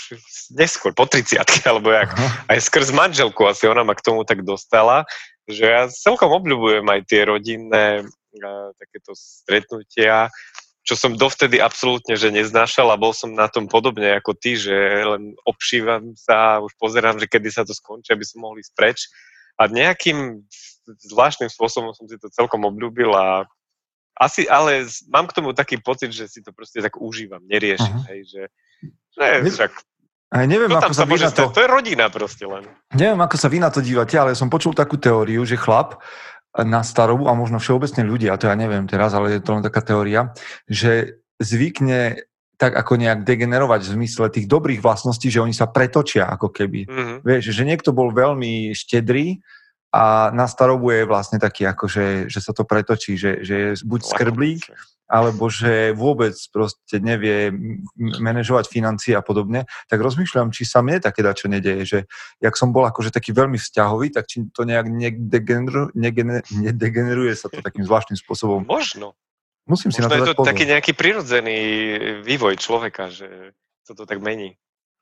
neskôr, 0.55 0.95
po 0.95 1.03
30 1.03 1.35
alebo 1.69 1.91
jak. 1.91 2.15
Aj 2.47 2.59
skrz 2.59 2.95
manželku 2.95 3.43
asi 3.43 3.67
ona 3.67 3.83
ma 3.83 3.91
k 3.91 4.05
tomu 4.07 4.23
tak 4.23 4.47
dostala, 4.47 5.03
že 5.43 5.67
ja 5.67 5.91
celkom 5.91 6.31
obľúbujem 6.31 6.87
aj 6.87 7.01
tie 7.11 7.27
rodinné 7.27 8.07
uh, 8.07 8.71
takéto 8.79 9.11
stretnutia, 9.19 10.31
čo 10.87 10.95
som 10.95 11.19
dovtedy 11.19 11.59
absolútne 11.59 12.15
že 12.15 12.31
neznášal 12.31 12.87
a 12.87 12.97
bol 12.97 13.11
som 13.11 13.35
na 13.35 13.51
tom 13.51 13.67
podobne 13.67 14.15
ako 14.15 14.31
ty, 14.31 14.55
že 14.55 14.73
len 15.03 15.35
obšívam 15.43 16.15
sa, 16.15 16.63
už 16.63 16.71
pozerám, 16.79 17.19
že 17.19 17.27
kedy 17.27 17.51
sa 17.51 17.67
to 17.67 17.75
skončí, 17.75 18.15
aby 18.15 18.23
som 18.23 18.47
mohli 18.47 18.63
ísť 18.63 18.73
preč. 18.79 19.11
A 19.59 19.67
nejakým 19.67 20.47
zvláštnym 20.97 21.51
spôsobom 21.51 21.93
som 21.93 22.09
si 22.09 22.17
to 22.17 22.31
celkom 22.33 22.65
obľúbil 22.65 23.13
a 23.13 23.45
asi, 24.19 24.43
ale 24.51 24.83
mám 25.07 25.31
k 25.31 25.35
tomu 25.39 25.55
taký 25.55 25.79
pocit, 25.79 26.11
že 26.11 26.27
si 26.27 26.43
to 26.43 26.51
proste 26.51 26.83
tak 26.83 26.99
užívam, 26.99 27.39
neriešim, 27.47 28.03
uh-huh. 28.03 28.09
hej, 28.11 28.21
že, 28.27 28.43
že 29.15 29.25
však 29.47 29.71
aj 30.29 30.45
neviem, 30.45 30.69
ako 30.69 30.93
sa, 30.93 31.05
sa 31.05 31.09
môže 31.09 31.25
to... 31.33 31.49
to 31.49 31.65
je 31.65 31.69
rodina 31.69 32.05
proste 32.13 32.45
len. 32.45 32.61
Neviem, 32.93 33.17
ako 33.17 33.33
sa 33.33 33.49
vy 33.49 33.57
na 33.57 33.73
to 33.73 33.81
dívate, 33.81 34.13
ale 34.13 34.37
som 34.37 34.45
počul 34.45 34.77
takú 34.77 35.01
teóriu, 35.01 35.41
že 35.41 35.57
chlap 35.57 36.05
na 36.53 36.85
starobu 36.85 37.25
a 37.25 37.33
možno 37.33 37.57
všeobecne 37.57 38.05
ľudia, 38.05 38.37
to 38.37 38.45
ja 38.45 38.53
neviem 38.53 38.85
teraz, 38.85 39.17
ale 39.17 39.37
je 39.37 39.41
to 39.41 39.57
len 39.57 39.65
taká 39.65 39.81
teória, 39.81 40.29
že 40.69 41.17
zvykne 41.41 42.29
tak 42.59 42.75
ako 42.75 42.99
nejak 42.99 43.23
degenerovať 43.23 43.87
v 43.87 43.91
zmysle 43.95 44.27
tých 44.29 44.45
dobrých 44.45 44.83
vlastností, 44.83 45.31
že 45.31 45.39
oni 45.39 45.55
sa 45.55 45.71
pretočia 45.71 46.27
ako 46.27 46.51
keby. 46.51 46.85
Mm-hmm. 46.85 47.17
Vieš, 47.23 47.55
že 47.55 47.63
niekto 47.63 47.95
bol 47.95 48.11
veľmi 48.11 48.75
štedrý 48.75 49.39
a 49.89 50.29
na 50.29 50.45
starobu 50.45 50.93
je 50.93 51.09
vlastne 51.09 51.41
taký, 51.41 51.65
ako 51.65 51.89
že, 51.89 52.29
sa 52.29 52.53
to 52.53 52.61
pretočí, 52.61 53.17
že, 53.17 53.41
že 53.41 53.55
je 53.57 53.69
buď 53.81 54.01
skrblík, 54.05 54.69
alebo 55.09 55.49
že 55.49 55.97
vôbec 55.97 56.37
proste 56.53 57.01
nevie 57.01 57.49
manažovať 57.97 58.69
financie 58.69 59.17
a 59.17 59.25
podobne, 59.25 59.65
tak 59.89 59.97
rozmýšľam, 60.05 60.53
či 60.53 60.69
sa 60.69 60.85
mne 60.85 61.01
také 61.01 61.25
dačo 61.25 61.49
nedeje, 61.49 61.81
že 61.81 61.99
jak 62.37 62.53
som 62.53 62.69
bol 62.69 62.85
akože 62.85 63.09
taký 63.09 63.33
veľmi 63.33 63.57
vzťahový, 63.57 64.13
tak 64.13 64.29
či 64.29 64.45
to 64.53 64.69
nejak 64.69 64.85
nedegeneruje, 64.85 65.97
nedegeneruje 66.53 67.33
sa 67.33 67.49
to 67.49 67.65
takým 67.65 67.81
zvláštnym 67.81 68.21
spôsobom. 68.21 68.69
Možno. 68.69 69.17
Musím 69.65 69.89
si 69.89 70.05
Možno 70.05 70.13
na 70.13 70.13
to 70.13 70.17
je 70.21 70.29
to 70.29 70.37
pozor. 70.37 70.49
taký 70.53 70.63
nejaký 70.69 70.91
prirodzený 70.93 71.59
vývoj 72.21 72.61
človeka, 72.61 73.09
že 73.09 73.57
sa 73.81 73.97
to 73.97 74.05
tak 74.05 74.21
mení. 74.21 74.57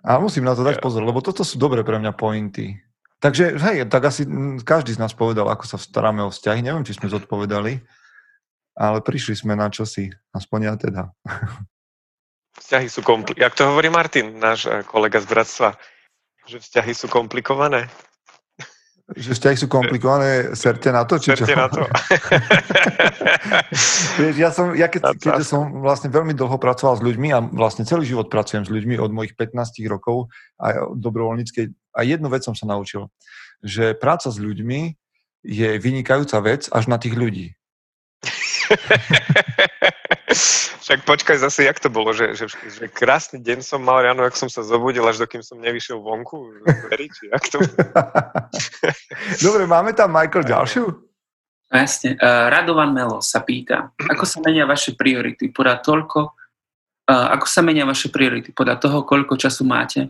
A 0.07 0.23
musím 0.23 0.47
na 0.47 0.55
to 0.55 0.63
dať 0.63 0.79
pozor, 0.79 1.03
lebo 1.03 1.19
toto 1.19 1.43
sú 1.43 1.59
dobré 1.59 1.83
pre 1.83 1.99
mňa 1.99 2.15
pointy. 2.15 2.79
Takže 3.17 3.57
hej, 3.57 3.89
tak 3.89 4.13
asi 4.13 4.29
každý 4.61 4.93
z 4.93 5.01
nás 5.01 5.09
povedal, 5.17 5.49
ako 5.49 5.65
sa 5.65 5.77
staráme 5.81 6.21
o 6.21 6.29
vzťahy. 6.29 6.61
Neviem, 6.61 6.85
či 6.85 6.93
sme 6.93 7.09
zodpovedali, 7.09 7.81
ale 8.77 8.97
prišli 9.01 9.33
sme 9.33 9.57
na 9.57 9.73
čosi, 9.73 10.13
aspoň 10.37 10.59
ja 10.61 10.73
teda. 10.77 11.01
Vzťahy 12.57 12.89
sú 12.89 13.05
komplikované. 13.05 13.45
Jak 13.45 13.53
to 13.53 13.69
hovorí 13.69 13.89
Martin, 13.93 14.41
náš 14.41 14.65
eh, 14.65 14.81
kolega 14.81 15.21
z 15.21 15.29
bratstva, 15.29 15.69
že 16.49 16.57
vzťahy 16.57 16.93
sú 16.93 17.05
komplikované? 17.09 17.85
Že 19.07 19.39
vzťahy 19.39 19.55
sú 19.55 19.67
komplikované, 19.71 20.51
serte 20.51 20.91
na 20.91 21.07
to? 21.07 21.15
Či 21.15 21.31
serte 21.31 21.55
čo? 21.55 21.61
na 21.63 21.71
to. 21.71 21.79
Vieš, 24.19 24.35
ja 24.35 24.51
som, 24.51 24.75
ja 24.75 24.91
keď, 24.91 25.15
keď 25.15 25.47
som 25.47 25.79
vlastne 25.79 26.11
veľmi 26.11 26.35
dlho 26.35 26.59
pracoval 26.59 26.99
s 26.99 27.05
ľuďmi 27.07 27.31
a 27.31 27.39
vlastne 27.39 27.87
celý 27.87 28.03
život 28.03 28.27
pracujem 28.27 28.67
s 28.67 28.73
ľuďmi 28.73 28.99
od 28.99 29.15
mojich 29.15 29.31
15 29.39 29.79
rokov 29.87 30.27
a 30.59 30.91
dobrovoľníckej 30.91 31.71
a 31.97 32.05
jednu 32.05 32.29
vec 32.29 32.45
som 32.45 32.53
sa 32.53 32.69
naučil, 32.69 33.09
že 33.65 33.97
práca 33.97 34.29
s 34.29 34.37
ľuďmi 34.37 34.93
je 35.41 35.69
vynikajúca 35.81 36.37
vec 36.45 36.69
až 36.69 36.85
na 36.85 37.01
tých 37.01 37.17
ľudí. 37.17 37.57
Však 40.87 41.03
počkaj 41.03 41.37
zase, 41.43 41.67
jak 41.67 41.79
to 41.83 41.91
bolo, 41.91 42.15
že, 42.15 42.31
že, 42.31 42.47
že 42.47 42.87
krásny 42.87 43.43
deň 43.43 43.59
som 43.59 43.83
mal 43.83 43.99
ráno, 43.99 44.23
ak 44.23 44.39
som 44.39 44.47
sa 44.47 44.63
zobudil, 44.63 45.03
až 45.03 45.19
dokým 45.19 45.43
som 45.43 45.59
nevyšiel 45.59 45.99
vonku, 45.99 46.63
veri, 46.87 47.11
či 47.11 47.27
jak 47.27 47.43
to? 47.51 47.59
Dobre, 49.45 49.67
máme 49.67 49.91
tam 49.91 50.15
Michael 50.15 50.47
ďalšiu? 50.47 50.87
Jasne. 51.67 52.15
Uh, 52.15 52.47
Radovan 52.47 52.95
Melo 52.95 53.19
sa 53.19 53.43
pýta, 53.43 53.91
ako 53.99 54.23
sa 54.23 54.39
menia 54.39 54.63
vaše 54.63 54.95
priority 54.95 55.51
podľa 55.51 55.83
toľko, 55.83 56.19
uh, 57.11 57.27
ako 57.35 57.45
sa 57.51 57.59
menia 57.59 57.83
vaše 57.83 58.07
priority 58.07 58.55
podľa 58.55 58.79
toho, 58.79 59.03
koľko 59.03 59.35
času 59.35 59.67
máte? 59.67 60.07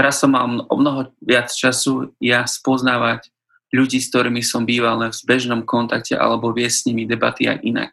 Teraz 0.00 0.16
som 0.16 0.32
mal 0.32 0.48
o 0.48 0.76
mnoho 0.80 1.12
viac 1.20 1.52
času 1.52 2.16
ja 2.24 2.48
spoznávať 2.48 3.28
ľudí, 3.68 4.00
s 4.00 4.08
ktorými 4.08 4.40
som 4.40 4.64
býval 4.64 5.12
v 5.12 5.26
bežnom 5.28 5.60
kontakte 5.68 6.16
alebo 6.16 6.56
viesť 6.56 6.72
s 6.72 6.86
nimi 6.88 7.04
debaty 7.04 7.44
aj 7.44 7.60
inak. 7.60 7.92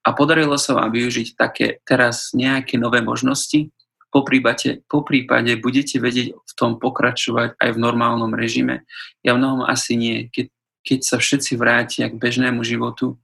A 0.00 0.16
podarilo 0.16 0.56
sa 0.56 0.72
vám 0.72 0.96
využiť 0.96 1.36
také 1.36 1.84
teraz 1.84 2.32
nejaké 2.32 2.80
nové 2.80 3.04
možnosti, 3.04 3.68
po 4.08 4.24
prípade, 4.24 4.80
po 4.88 5.04
prípade 5.04 5.52
budete 5.60 6.00
vedieť 6.00 6.40
v 6.40 6.52
tom 6.56 6.80
pokračovať 6.80 7.60
aj 7.60 7.68
v 7.76 7.78
normálnom 7.84 8.32
režime. 8.32 8.88
Ja 9.20 9.36
mnohom 9.36 9.68
asi 9.68 10.00
nie. 10.00 10.32
Keď, 10.32 10.48
keď 10.88 11.00
sa 11.04 11.16
všetci 11.20 11.52
vrátia 11.60 12.08
k 12.08 12.16
bežnému 12.16 12.64
životu, 12.64 13.20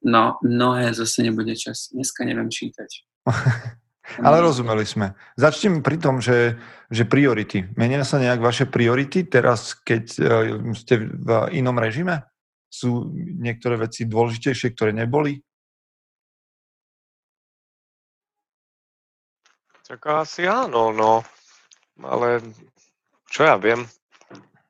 no 0.00 0.40
mnohé 0.40 0.96
zase 0.96 1.28
nebude 1.28 1.52
čas. 1.60 1.92
Dneska 1.92 2.24
neviem 2.24 2.48
čítať. 2.48 3.04
Ale 4.22 4.38
rozumeli 4.38 4.86
sme. 4.86 5.18
Začnem 5.34 5.82
pri 5.82 5.98
tom, 5.98 6.22
že, 6.22 6.56
že 6.88 7.04
priority. 7.04 7.66
Menia 7.74 8.06
sa 8.06 8.22
nejak 8.22 8.38
vaše 8.38 8.64
priority 8.70 9.26
teraz, 9.26 9.74
keď 9.74 10.04
uh, 10.18 10.26
ste 10.78 11.10
v 11.10 11.28
inom 11.52 11.74
režime? 11.76 12.22
Sú 12.70 13.10
niektoré 13.16 13.78
veci 13.78 14.06
dôležitejšie, 14.06 14.74
ktoré 14.74 14.94
neboli? 14.94 15.42
Tak 19.86 20.26
asi 20.26 20.50
áno, 20.50 20.90
no. 20.90 21.22
Ale 22.02 22.42
čo 23.30 23.46
ja 23.46 23.54
viem, 23.54 23.86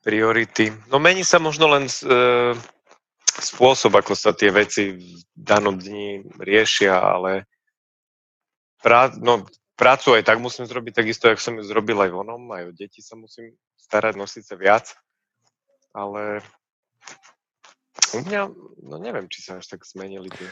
priority. 0.04 0.70
No 0.92 1.00
mení 1.00 1.24
sa 1.24 1.40
možno 1.40 1.72
len 1.72 1.88
e, 1.88 2.54
spôsob, 3.40 3.96
ako 3.96 4.12
sa 4.12 4.36
tie 4.36 4.52
veci 4.52 4.94
v 4.94 5.24
danom 5.34 5.80
dni 5.80 6.22
riešia, 6.36 6.94
ale 6.94 7.48
prá, 8.86 9.10
no, 9.18 9.42
prácu 9.74 10.14
aj 10.14 10.22
tak 10.22 10.38
musím 10.38 10.70
zrobiť 10.70 11.02
takisto, 11.02 11.26
jak 11.26 11.42
som 11.42 11.58
ju 11.58 11.66
zrobil 11.66 11.98
aj 11.98 12.14
vonom, 12.14 12.46
aj 12.54 12.70
o 12.70 12.72
deti 12.72 13.02
sa 13.02 13.18
musím 13.18 13.58
starať, 13.74 14.14
nosiť 14.14 14.44
sa 14.46 14.54
viac, 14.54 14.94
ale 15.90 16.38
u 18.14 18.22
mňa, 18.22 18.40
no 18.86 18.94
neviem, 19.02 19.26
či 19.26 19.42
sa 19.42 19.58
až 19.58 19.74
tak 19.74 19.82
zmenili 19.82 20.30
tie 20.30 20.46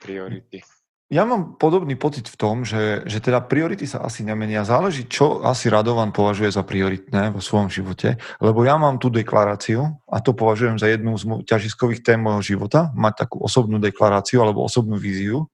priority. 0.00 0.64
Ja 1.12 1.28
mám 1.28 1.60
podobný 1.60 1.92
pocit 1.92 2.24
v 2.24 2.40
tom, 2.40 2.64
že, 2.64 3.04
že 3.04 3.20
teda 3.20 3.44
priority 3.44 3.84
sa 3.84 4.00
asi 4.00 4.24
nemenia. 4.24 4.64
Záleží, 4.64 5.04
čo 5.04 5.44
asi 5.44 5.68
Radovan 5.68 6.08
považuje 6.08 6.48
za 6.48 6.64
prioritné 6.64 7.28
vo 7.36 7.44
svojom 7.44 7.68
živote, 7.68 8.16
lebo 8.40 8.64
ja 8.64 8.80
mám 8.80 8.96
tú 8.96 9.12
deklaráciu 9.12 9.92
a 10.08 10.24
to 10.24 10.32
považujem 10.32 10.80
za 10.80 10.88
jednu 10.88 11.12
z 11.20 11.44
ťažiskových 11.44 12.00
tém 12.00 12.16
môjho 12.16 12.56
života, 12.56 12.88
mať 12.96 13.28
takú 13.28 13.44
osobnú 13.44 13.76
deklaráciu 13.76 14.40
alebo 14.40 14.64
osobnú 14.64 14.96
víziu. 14.96 15.52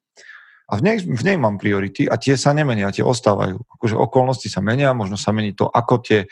A 0.68 0.76
v 0.76 0.82
nej, 0.84 0.96
v 1.00 1.22
nej 1.24 1.40
mám 1.40 1.56
priority 1.56 2.04
a 2.04 2.20
tie 2.20 2.36
sa 2.36 2.52
nemenia, 2.52 2.92
tie 2.92 3.04
ostávajú. 3.04 3.56
Akože 3.80 3.96
okolnosti 3.96 4.52
sa 4.52 4.60
menia, 4.60 4.92
možno 4.92 5.16
sa 5.16 5.32
mení 5.32 5.56
to, 5.56 5.64
ako 5.64 6.04
tie 6.04 6.20
e, 6.24 6.28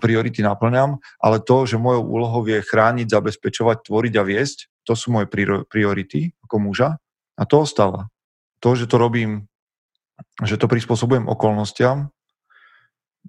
priority 0.00 0.40
naplňam, 0.40 0.96
ale 1.20 1.36
to, 1.44 1.68
že 1.68 1.76
mojou 1.76 2.00
úlohou 2.08 2.42
je 2.48 2.64
chrániť, 2.64 3.12
zabezpečovať, 3.12 3.84
tvoriť 3.84 4.14
a 4.16 4.22
viesť, 4.24 4.58
to 4.88 4.96
sú 4.96 5.12
moje 5.12 5.28
priority 5.68 6.32
ako 6.48 6.56
muža 6.58 6.96
a 7.36 7.42
to 7.44 7.60
ostáva 7.60 8.08
to, 8.62 8.78
že 8.78 8.86
to 8.86 8.96
robím, 8.96 9.50
že 10.38 10.54
to 10.54 10.70
prispôsobujem 10.70 11.26
okolnostiam, 11.26 12.14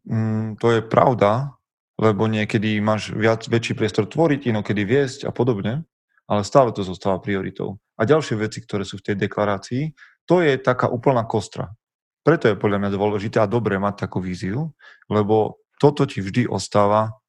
mm, 0.06 0.62
to 0.62 0.78
je 0.78 0.82
pravda, 0.86 1.58
lebo 1.98 2.30
niekedy 2.30 2.78
máš 2.78 3.10
viac, 3.10 3.50
väčší 3.50 3.74
priestor 3.74 4.06
tvoriť, 4.06 4.54
inokedy 4.54 4.86
viesť 4.86 5.26
a 5.26 5.34
podobne, 5.34 5.82
ale 6.30 6.46
stále 6.46 6.70
to 6.70 6.86
zostáva 6.86 7.18
prioritou. 7.18 7.82
A 7.98 8.06
ďalšie 8.06 8.38
veci, 8.38 8.62
ktoré 8.62 8.86
sú 8.86 9.02
v 9.02 9.06
tej 9.10 9.16
deklarácii, 9.26 9.84
to 10.28 10.44
je 10.44 10.56
taká 10.60 10.88
úplná 10.88 11.24
kostra. 11.28 11.76
Preto 12.24 12.48
je 12.48 12.60
podľa 12.60 12.80
mňa 12.80 12.92
dôležité 12.96 13.44
a 13.44 13.52
dobré 13.52 13.76
mať 13.76 14.08
takú 14.08 14.24
víziu, 14.24 14.72
lebo 15.12 15.60
toto 15.76 16.08
ti 16.08 16.24
vždy 16.24 16.48
ostáva, 16.48 17.20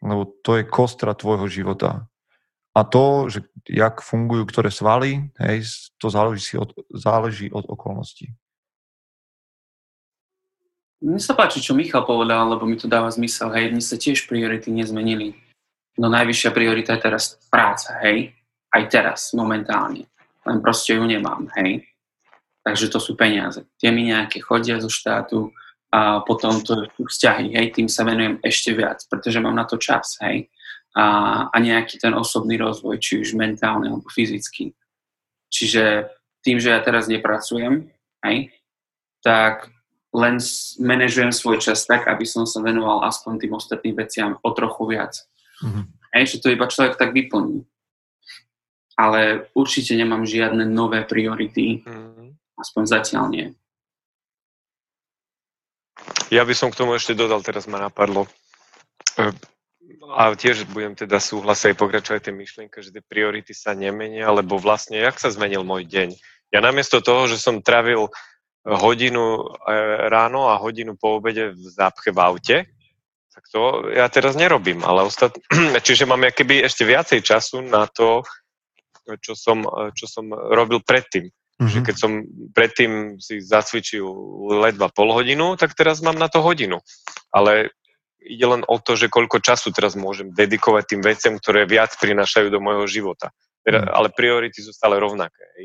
lebo 0.00 0.32
to 0.40 0.56
je 0.56 0.64
kostra 0.64 1.12
tvojho 1.12 1.44
života. 1.48 2.08
A 2.74 2.82
to, 2.82 3.28
že 3.30 3.46
jak 3.68 4.00
fungujú 4.00 4.48
ktoré 4.50 4.72
svaly, 4.72 5.30
hej, 5.38 5.62
to 6.00 6.10
záleží 6.10 6.58
od, 6.58 6.74
záleží 6.90 7.46
od 7.52 7.68
okolností. 7.68 8.34
Mne 11.04 11.20
sa 11.20 11.36
páči, 11.36 11.60
čo 11.60 11.76
Michal 11.76 12.08
povedal, 12.08 12.48
lebo 12.48 12.64
mi 12.64 12.80
to 12.80 12.88
dáva 12.88 13.12
zmysel. 13.12 13.52
Hej, 13.52 13.76
mne 13.76 13.84
sa 13.84 14.00
tiež 14.00 14.24
priority 14.24 14.72
nezmenili. 14.72 15.36
No 16.00 16.08
najvyššia 16.08 16.50
priorita 16.50 16.96
je 16.96 17.04
teraz 17.04 17.36
práca, 17.52 18.00
hej. 18.02 18.32
Aj 18.72 18.82
teraz, 18.88 19.36
momentálne. 19.36 20.08
Len 20.42 20.58
proste 20.64 20.96
ju 20.96 21.04
nemám, 21.04 21.46
hej. 21.60 21.84
Takže 22.64 22.88
to 22.88 22.98
sú 22.98 23.12
peniaze. 23.12 23.60
Tie 23.76 23.92
mi 23.92 24.08
nejaké 24.08 24.40
chodia 24.40 24.80
zo 24.80 24.88
štátu 24.88 25.52
a 25.92 26.24
potom 26.24 26.64
to 26.64 26.88
sú 26.96 27.04
vzťahy, 27.06 27.54
hej. 27.54 27.76
Tým 27.76 27.86
sa 27.92 28.02
venujem 28.08 28.40
ešte 28.40 28.72
viac, 28.72 29.04
pretože 29.06 29.38
mám 29.38 29.54
na 29.54 29.68
to 29.68 29.76
čas, 29.76 30.16
hej 30.24 30.48
a, 30.94 31.06
a 31.50 31.56
nejaký 31.58 31.98
ten 31.98 32.14
osobný 32.14 32.54
rozvoj, 32.56 33.02
či 33.02 33.18
už 33.18 33.34
mentálny 33.34 33.90
alebo 33.90 34.06
fyzický. 34.06 34.72
Čiže 35.50 36.08
tým, 36.46 36.62
že 36.62 36.70
ja 36.70 36.80
teraz 36.80 37.10
nepracujem, 37.10 37.90
hej, 38.22 38.54
tak 39.22 39.74
len 40.14 40.38
manažujem 40.78 41.34
svoj 41.34 41.58
čas 41.58 41.82
tak, 41.90 42.06
aby 42.06 42.22
som 42.22 42.46
sa 42.46 42.62
venoval 42.62 43.02
aspoň 43.02 43.42
tým 43.42 43.52
ostatným 43.58 43.98
veciam 43.98 44.38
o 44.38 44.50
trochu 44.54 44.94
viac. 44.94 45.18
Mm-hmm. 45.66 45.84
Hej, 46.14 46.24
že 46.30 46.40
to 46.46 46.54
iba 46.54 46.70
človek 46.70 46.94
tak 46.94 47.10
vyplní. 47.10 47.66
Ale 48.94 49.50
určite 49.58 49.98
nemám 49.98 50.22
žiadne 50.22 50.62
nové 50.70 51.02
priority, 51.02 51.82
mm-hmm. 51.82 52.23
Aspoň 52.64 52.82
zatiaľ 52.88 53.24
nie. 53.28 53.46
Ja 56.32 56.42
by 56.42 56.54
som 56.56 56.72
k 56.72 56.78
tomu 56.80 56.96
ešte 56.96 57.12
dodal, 57.12 57.44
teraz 57.44 57.68
ma 57.68 57.78
napadlo. 57.78 58.26
A 60.16 60.32
tiež 60.34 60.66
budem 60.72 60.96
teda 60.96 61.20
súhlasiť 61.20 61.72
aj 61.72 61.76
pokračovať 61.78 62.20
tej 62.24 62.34
myšlienke, 62.34 62.76
že 62.80 62.90
tie 62.90 63.04
priority 63.04 63.52
sa 63.52 63.76
nemenia, 63.76 64.32
lebo 64.32 64.56
vlastne, 64.56 64.98
jak 64.98 65.20
sa 65.20 65.30
zmenil 65.30 65.62
môj 65.62 65.86
deň? 65.86 66.16
Ja 66.50 66.64
namiesto 66.64 67.04
toho, 67.04 67.28
že 67.28 67.36
som 67.36 67.60
travil 67.60 68.08
hodinu 68.64 69.44
e, 69.68 69.72
ráno 70.08 70.48
a 70.48 70.56
hodinu 70.56 70.96
po 70.96 71.20
obede 71.20 71.52
v 71.52 71.64
zápche 71.68 72.10
v 72.10 72.18
aute, 72.20 72.56
tak 73.34 73.44
to 73.50 73.90
ja 73.90 74.06
teraz 74.08 74.38
nerobím, 74.38 74.80
ale 74.86 75.04
ostat... 75.04 75.36
čiže 75.86 76.06
mám 76.06 76.22
keby 76.30 76.64
ešte 76.64 76.86
viacej 76.86 77.20
času 77.20 77.60
na 77.66 77.84
to, 77.90 78.22
čo 79.20 79.36
som, 79.36 79.66
čo 79.92 80.08
som 80.08 80.32
robil 80.32 80.80
predtým. 80.80 81.28
Mm-hmm. 81.54 81.70
Že 81.70 81.80
keď 81.86 81.96
som 81.96 82.12
predtým 82.50 82.92
si 83.22 83.38
zacvičil 83.38 84.02
ledva 84.58 84.90
pol 84.90 85.14
hodinu, 85.14 85.54
tak 85.54 85.78
teraz 85.78 86.02
mám 86.02 86.18
na 86.18 86.26
to 86.26 86.42
hodinu. 86.42 86.82
Ale 87.30 87.70
ide 88.18 88.46
len 88.48 88.66
o 88.66 88.76
to, 88.82 88.98
že 88.98 89.06
koľko 89.06 89.38
času 89.38 89.70
teraz 89.70 89.94
môžem 89.94 90.34
dedikovať 90.34 90.84
tým 90.90 91.02
veciam, 91.04 91.34
ktoré 91.38 91.62
viac 91.68 91.94
prinášajú 91.94 92.50
do 92.50 92.58
môjho 92.58 92.90
života. 92.90 93.30
Teda, 93.62 93.86
mm. 93.86 93.90
Ale 93.94 94.08
priority 94.10 94.60
sú 94.66 94.74
stále 94.74 94.98
rovnaké. 94.98 95.44
Hej. 95.60 95.64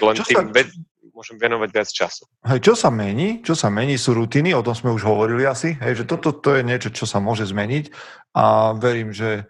Len 0.00 0.14
čo 0.16 0.24
tým 0.24 0.38
sa... 0.40 0.54
ve- 0.54 0.72
môžem 1.16 1.40
venovať 1.40 1.68
viac 1.72 1.88
času. 1.88 2.28
Hej, 2.44 2.60
čo 2.60 2.74
sa 2.76 2.92
mení? 2.92 3.40
Čo 3.40 3.56
sa 3.56 3.72
mení 3.72 3.96
sú 3.96 4.12
rutiny, 4.12 4.52
o 4.52 4.60
tom 4.60 4.76
sme 4.76 4.92
už 4.92 5.08
hovorili 5.08 5.48
asi, 5.48 5.72
hej, 5.80 6.04
že 6.04 6.08
toto 6.08 6.36
to 6.36 6.52
je 6.52 6.60
niečo, 6.60 6.92
čo 6.92 7.08
sa 7.08 7.24
môže 7.24 7.48
zmeniť 7.48 7.88
a 8.36 8.76
verím, 8.76 9.16
že 9.16 9.48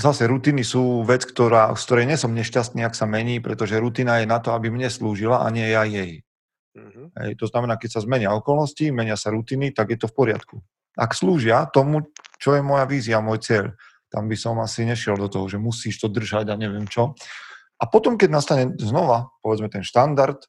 zase 0.00 0.26
rutiny 0.26 0.64
sú 0.64 1.04
vec, 1.04 1.22
ktorá, 1.28 1.70
z 1.76 1.82
ktorej 1.86 2.06
nie 2.08 2.18
som 2.18 2.32
nešťastný, 2.32 2.82
ak 2.82 2.96
sa 2.96 3.04
mení, 3.04 3.38
pretože 3.38 3.78
rutina 3.78 4.18
je 4.18 4.26
na 4.26 4.40
to, 4.40 4.56
aby 4.56 4.72
mne 4.72 4.88
slúžila 4.88 5.44
a 5.44 5.48
nie 5.52 5.68
ja 5.68 5.84
jej. 5.84 6.24
Mm-hmm. 6.74 7.06
Hej, 7.20 7.32
to 7.36 7.46
znamená, 7.46 7.76
keď 7.76 7.98
sa 7.98 8.00
zmenia 8.02 8.32
okolnosti, 8.32 8.88
menia 8.90 9.14
sa 9.14 9.30
rutiny, 9.30 9.70
tak 9.70 9.92
je 9.92 9.98
to 10.00 10.08
v 10.08 10.16
poriadku 10.16 10.56
ak 11.00 11.10
slúžia 11.14 11.68
tomu, 11.70 12.10
čo 12.40 12.56
je 12.56 12.62
moja 12.64 12.88
vízia, 12.88 13.22
môj 13.22 13.40
cieľ, 13.40 13.66
tam 14.10 14.26
by 14.26 14.34
som 14.34 14.58
asi 14.58 14.82
nešiel 14.82 15.14
do 15.14 15.30
toho, 15.30 15.46
že 15.46 15.56
musíš 15.60 16.02
to 16.02 16.10
držať 16.10 16.50
a 16.50 16.58
neviem 16.58 16.88
čo. 16.90 17.14
A 17.80 17.86
potom, 17.86 18.18
keď 18.18 18.28
nastane 18.28 18.64
znova, 18.76 19.30
povedzme 19.40 19.70
ten 19.70 19.86
štandard, 19.86 20.44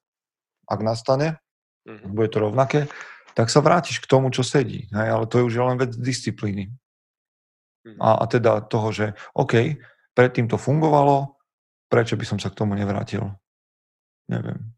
ak 0.65 0.79
nastane, 0.81 1.37
mm-hmm. 1.85 2.11
bude 2.11 2.29
to 2.33 2.41
rovnaké, 2.41 2.89
tak 3.31 3.47
sa 3.47 3.63
vrátiš 3.63 4.03
k 4.03 4.09
tomu, 4.09 4.33
čo 4.33 4.43
sedí. 4.43 4.91
Hej? 4.91 5.07
Ale 5.07 5.25
to 5.29 5.39
je 5.39 5.47
už 5.47 5.55
len 5.61 5.77
vec 5.79 5.95
disciplíny. 5.95 6.73
A, 7.97 8.21
a 8.21 8.25
teda 8.29 8.61
toho, 8.69 8.93
že 8.93 9.05
OK, 9.33 9.77
predtým 10.13 10.45
to 10.45 10.61
fungovalo, 10.61 11.37
prečo 11.89 12.15
by 12.15 12.25
som 12.25 12.37
sa 12.37 12.53
k 12.53 12.57
tomu 12.61 12.77
nevrátil? 12.77 13.25
Neviem. 14.29 14.77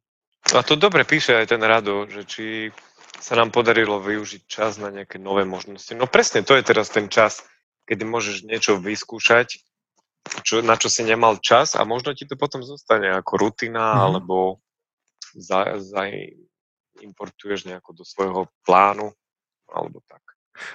A 0.52 0.64
to 0.64 0.76
dobre 0.76 1.08
píše 1.08 1.36
aj 1.36 1.56
ten 1.56 1.62
Rado, 1.64 2.08
že 2.08 2.28
či 2.28 2.46
sa 3.24 3.40
nám 3.40 3.56
podarilo 3.56 4.04
využiť 4.04 4.42
čas 4.44 4.76
na 4.76 4.92
nejaké 4.92 5.16
nové 5.16 5.48
možnosti. 5.48 5.96
No 5.96 6.12
presne, 6.12 6.44
to 6.44 6.60
je 6.60 6.64
teraz 6.68 6.92
ten 6.92 7.08
čas, 7.08 7.40
kedy 7.88 8.04
môžeš 8.04 8.44
niečo 8.44 8.76
vyskúšať, 8.76 9.64
čo, 10.44 10.60
na 10.60 10.76
čo 10.76 10.92
si 10.92 11.08
nemal 11.08 11.40
čas 11.40 11.76
a 11.76 11.88
možno 11.88 12.12
ti 12.12 12.28
to 12.28 12.36
potom 12.36 12.64
zostane 12.64 13.12
ako 13.16 13.48
rutina, 13.48 13.96
mm. 13.96 14.00
alebo 14.04 14.60
za, 15.36 15.80
za, 15.80 16.08
importuješ 17.00 17.68
nejako 17.68 17.92
do 17.96 18.04
svojho 18.04 18.42
plánu, 18.68 19.12
alebo 19.72 20.04
tak. 20.08 20.22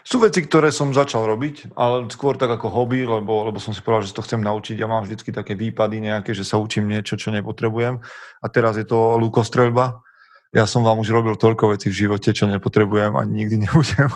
Sú 0.03 0.19
veci, 0.19 0.43
ktoré 0.43 0.75
som 0.75 0.91
začal 0.91 1.23
robiť, 1.31 1.79
ale 1.79 2.11
skôr 2.11 2.35
tak 2.35 2.51
ako 2.51 2.67
hobby, 2.67 3.07
lebo, 3.07 3.47
lebo 3.47 3.63
som 3.63 3.71
si 3.71 3.79
povedal, 3.79 4.11
že 4.11 4.17
to 4.17 4.27
chcem 4.27 4.43
naučiť. 4.43 4.75
Ja 4.75 4.91
mám 4.91 5.07
vždycky 5.07 5.31
také 5.31 5.55
výpady 5.55 6.03
nejaké, 6.03 6.35
že 6.35 6.43
sa 6.43 6.59
učím 6.59 6.91
niečo, 6.91 7.15
čo 7.15 7.31
nepotrebujem. 7.31 8.03
A 8.43 8.47
teraz 8.51 8.75
je 8.75 8.87
to 8.87 9.15
lukostreľba 9.23 10.03
ja 10.49 10.65
som 10.65 10.81
vám 10.81 10.97
už 11.05 11.13
robil 11.13 11.37
toľko 11.37 11.77
vecí 11.77 11.93
v 11.93 12.09
živote, 12.09 12.33
čo 12.33 12.49
nepotrebujem 12.49 13.13
a 13.21 13.23
nikdy 13.29 13.69
nebudem. 13.69 14.09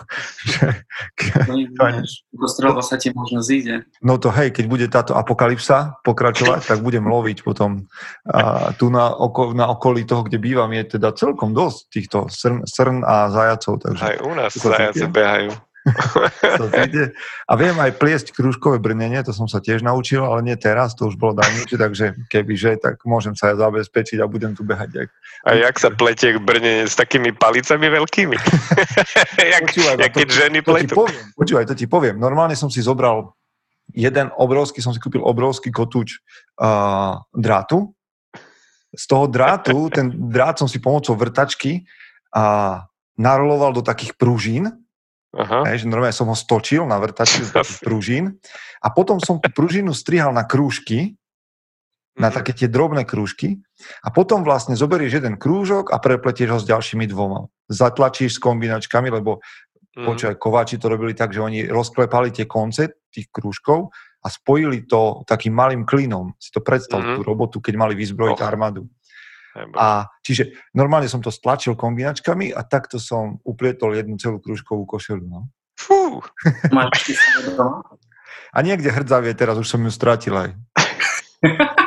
Kostrelba 2.32 2.80
sa 2.80 2.96
ti 2.96 3.12
možno 3.12 3.44
zíde. 3.44 3.84
No 4.00 4.16
to 4.16 4.32
hej, 4.32 4.48
keď 4.48 4.64
bude 4.64 4.86
táto 4.88 5.12
apokalypsa 5.12 6.00
pokračovať, 6.00 6.64
tak 6.64 6.80
budem 6.80 7.04
loviť 7.04 7.44
potom. 7.44 7.84
A 8.24 8.72
tu 8.72 8.88
na, 8.88 9.12
oko, 9.12 9.52
na 9.52 9.68
okolí 9.68 10.08
toho, 10.08 10.24
kde 10.24 10.40
bývam, 10.40 10.72
je 10.72 10.96
teda 10.96 11.12
celkom 11.12 11.52
dosť 11.52 11.78
týchto 11.92 12.18
srn, 12.32 12.64
srn 12.64 13.04
a 13.04 13.28
zajacov. 13.28 13.84
Takže 13.84 14.02
Aj 14.02 14.16
u 14.24 14.32
nás 14.32 14.52
zajace 14.56 15.04
behajú. 15.12 15.52
a 17.50 17.52
viem 17.58 17.74
aj 17.74 17.98
pliesť 17.98 18.26
krúžkové 18.30 18.78
brnenie, 18.78 19.18
to 19.26 19.34
som 19.34 19.50
sa 19.50 19.58
tiež 19.58 19.82
naučil, 19.82 20.22
ale 20.22 20.46
nie 20.46 20.54
teraz, 20.54 20.94
to 20.94 21.10
už 21.10 21.18
bolo 21.18 21.34
dávnejšie, 21.34 21.74
takže 21.74 22.06
kebyže, 22.30 22.78
tak 22.78 23.02
môžem 23.02 23.34
sa 23.34 23.50
aj 23.50 23.58
zabezpečiť 23.58 24.22
a 24.22 24.30
budem 24.30 24.54
tu 24.54 24.62
behať. 24.62 24.90
Jak... 24.94 25.08
A 25.42 25.50
jak 25.58 25.76
sa 25.82 25.90
pletie 25.90 26.38
brnenie 26.38 26.86
s 26.86 26.94
takými 26.94 27.34
palicami 27.34 27.90
veľkými? 27.90 28.36
jak, 29.58 29.62
počúvaj, 29.74 29.96
jak 29.98 30.12
keď 30.14 30.28
ženy 30.30 30.58
pletú. 30.62 30.94
poviem, 31.02 31.24
počúvaj, 31.34 31.66
to 31.66 31.74
ti 31.74 31.86
poviem. 31.90 32.14
Normálne 32.14 32.54
som 32.54 32.70
si 32.70 32.78
zobral 32.78 33.34
jeden 33.90 34.30
obrovský, 34.38 34.78
som 34.78 34.94
si 34.94 35.02
kúpil 35.02 35.20
obrovský 35.20 35.74
kotúč 35.74 36.22
uh, 36.62 37.18
drátu. 37.34 37.90
Z 38.92 39.04
toho 39.08 39.26
drátu, 39.26 39.90
ten 39.90 40.12
drát 40.30 40.60
som 40.60 40.68
si 40.70 40.78
pomocou 40.78 41.16
vrtačky 41.16 41.82
uh, 42.36 42.84
naroloval 43.18 43.72
do 43.72 43.82
takých 43.82 44.14
pružín 44.14 44.81
Aha. 45.32 45.64
Hej, 45.72 45.84
že 45.84 45.86
normálne 45.88 46.12
som 46.12 46.28
ho 46.28 46.36
stočil 46.36 46.84
na 46.84 47.00
vrtačku 47.00 47.48
z 47.48 47.80
pružín 47.80 48.36
a 48.84 48.92
potom 48.92 49.16
som 49.16 49.40
tú 49.40 49.48
pružinu 49.48 49.96
strihal 49.96 50.28
na 50.36 50.44
krúžky, 50.44 51.16
na 52.12 52.28
mm-hmm. 52.28 52.36
také 52.36 52.52
tie 52.52 52.68
drobné 52.68 53.08
krúžky 53.08 53.64
a 54.04 54.12
potom 54.12 54.44
vlastne 54.44 54.76
zoberieš 54.76 55.24
jeden 55.24 55.40
krúžok 55.40 55.88
a 55.88 55.96
prepletieš 55.96 56.50
ho 56.52 56.58
s 56.60 56.68
ďalšími 56.68 57.08
dvoma. 57.08 57.48
Zatlačíš 57.72 58.36
s 58.36 58.42
kombinačkami, 58.44 59.08
lebo 59.08 59.40
mm-hmm. 59.40 60.04
počúvaj, 60.04 60.36
kováči 60.36 60.76
to 60.76 60.92
robili 60.92 61.16
tak, 61.16 61.32
že 61.32 61.40
oni 61.40 61.64
rozklepali 61.64 62.28
tie 62.28 62.44
konce 62.44 63.00
tých 63.08 63.32
krúžkov 63.32 63.88
a 64.22 64.28
spojili 64.28 64.84
to 64.84 65.24
takým 65.24 65.56
malým 65.56 65.88
klinom. 65.88 66.36
Si 66.36 66.52
to 66.52 66.60
predstav, 66.60 67.00
mm-hmm. 67.00 67.16
tú 67.16 67.20
robotu, 67.24 67.56
keď 67.64 67.74
mali 67.80 67.96
vyzbrojiť 67.96 68.38
oh. 68.38 68.44
armádu. 68.44 68.84
A 69.76 70.08
čiže 70.24 70.56
normálne 70.72 71.12
som 71.12 71.20
to 71.20 71.28
stlačil 71.28 71.76
kombinačkami 71.76 72.56
a 72.56 72.64
takto 72.64 72.96
som 72.96 73.36
uplietol 73.44 73.92
jednu 73.92 74.16
celú 74.16 74.40
krúžkovú 74.40 74.88
košelu. 74.88 75.28
No. 75.28 75.52
Fú. 75.76 76.24
a 78.56 78.58
niekde 78.64 78.88
hrdzavie, 78.88 79.36
teraz 79.36 79.60
už 79.60 79.68
som 79.68 79.84
ju 79.84 79.92
stratil 79.92 80.32
aj. 80.36 80.50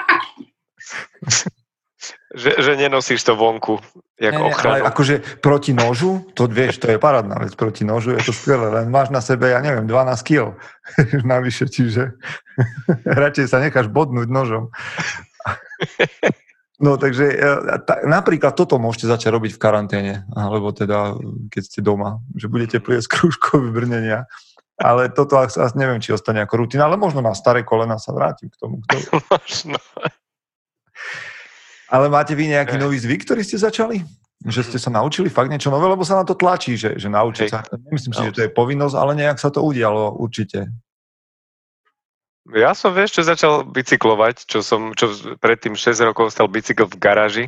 že, 2.35 2.51
že 2.59 2.75
nenosíš 2.75 3.23
to 3.23 3.39
vonku, 3.39 3.79
jak 4.19 4.35
ne, 4.35 4.51
ochranu. 4.51 4.83
Ale 4.83 4.91
akože 4.91 5.39
proti 5.39 5.71
nožu, 5.71 6.27
to 6.35 6.51
vieš, 6.51 6.83
to 6.83 6.91
je 6.91 6.99
parádna 6.99 7.39
vec, 7.39 7.55
proti 7.55 7.87
nožu 7.87 8.11
je 8.13 8.21
to 8.21 8.35
skvelé, 8.35 8.67
len 8.69 8.91
máš 8.91 9.09
na 9.09 9.23
sebe, 9.23 9.49
ja 9.49 9.63
neviem, 9.63 9.87
12 9.87 10.19
kg 10.21 10.59
navyše, 11.33 11.71
čiže 11.71 12.19
radšej 13.07 13.47
sa 13.47 13.63
necháš 13.63 13.87
bodnúť 13.87 14.27
nožom. 14.27 14.69
No 16.75 16.99
takže 16.99 17.25
e, 17.31 17.35
napríklad 18.03 18.51
toto 18.51 18.75
môžete 18.75 19.07
začať 19.07 19.31
robiť 19.31 19.51
v 19.55 19.61
karanténe, 19.61 20.13
alebo 20.35 20.75
teda 20.75 21.15
keď 21.47 21.63
ste 21.63 21.79
doma, 21.79 22.19
že 22.35 22.51
budete 22.51 22.83
pliesť 22.83 23.07
krúžkové 23.15 23.71
brnenia. 23.71 24.27
Ale 24.75 25.07
toto 25.07 25.39
asi 25.39 25.55
neviem, 25.79 26.03
či 26.03 26.11
ostane 26.11 26.43
ako 26.43 26.67
rutina, 26.67 26.83
ale 26.83 26.99
možno 26.99 27.23
na 27.23 27.31
staré 27.31 27.63
kolena 27.63 27.95
sa 27.95 28.11
vrátim 28.11 28.51
k 28.51 28.59
tomu. 28.59 28.83
Kto... 28.83 28.99
Možno. 29.31 29.79
Ale 31.87 32.11
máte 32.11 32.35
vy 32.35 32.51
nejaký 32.51 32.75
nový 32.75 32.99
zvyk, 32.99 33.23
ktorý 33.23 33.39
ste 33.39 33.55
začali? 33.55 34.03
Že 34.43 34.61
ste 34.67 34.77
sa 34.83 34.91
naučili 34.91 35.31
fakt 35.31 35.47
niečo 35.47 35.71
nové, 35.71 35.87
lebo 35.87 36.03
sa 36.03 36.19
na 36.19 36.27
to 36.27 36.35
tlačí, 36.35 36.75
že, 36.75 36.99
že 36.99 37.07
naučiť 37.07 37.47
sa. 37.47 37.63
Nemyslím 37.71 38.11
si, 38.11 38.21
že 38.27 38.35
to 38.35 38.43
je 38.43 38.51
povinnosť, 38.51 38.95
ale 38.99 39.11
nejak 39.15 39.39
sa 39.39 39.47
to 39.47 39.63
udialo 39.63 40.19
určite. 40.19 40.67
Ja 42.53 42.77
som, 42.77 42.93
vieš, 42.93 43.17
čo 43.17 43.21
začal 43.25 43.65
bicyklovať, 43.65 44.45
čo 44.45 44.61
som, 44.61 44.93
čo 44.93 45.09
predtým 45.41 45.73
6 45.73 45.97
rokov 46.05 46.29
stal 46.29 46.45
bicykel 46.45 46.85
v 46.85 47.01
garáži 47.01 47.45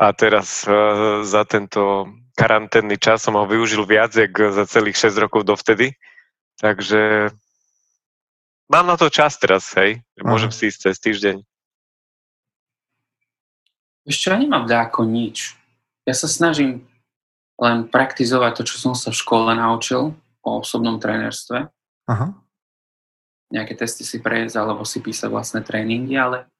a 0.00 0.08
teraz 0.16 0.64
uh, 0.64 1.20
za 1.20 1.44
tento 1.44 2.08
karanténny 2.32 2.96
čas 2.96 3.28
som 3.28 3.36
ho 3.36 3.44
využil 3.44 3.84
viac, 3.84 4.16
jak 4.16 4.32
za 4.32 4.64
celých 4.64 5.12
6 5.12 5.20
rokov 5.20 5.44
dovtedy. 5.44 5.92
Takže 6.56 7.28
mám 8.72 8.88
na 8.88 8.96
to 8.96 9.12
čas 9.12 9.36
teraz, 9.36 9.68
hej. 9.76 10.00
Môžem 10.16 10.48
si 10.48 10.72
ísť 10.72 10.88
cez 10.88 10.96
týždeň. 10.96 11.36
Ešte 14.08 14.32
ja 14.32 14.40
nemám 14.40 14.64
ako 14.64 15.04
nič. 15.04 15.60
Ja 16.08 16.16
sa 16.16 16.24
snažím 16.24 16.88
len 17.60 17.84
praktizovať 17.92 18.52
to, 18.56 18.62
čo 18.64 18.76
som 18.80 18.92
sa 18.96 19.12
v 19.12 19.20
škole 19.20 19.52
naučil 19.52 20.16
o 20.40 20.50
osobnom 20.64 20.96
trénerstve. 20.96 21.68
Aha 22.08 22.45
nejaké 23.52 23.78
testy 23.78 24.02
si 24.02 24.18
prejsť 24.18 24.56
alebo 24.58 24.82
si 24.82 24.98
písať 24.98 25.30
vlastné 25.30 25.60
tréningy, 25.62 26.18
ale 26.18 26.50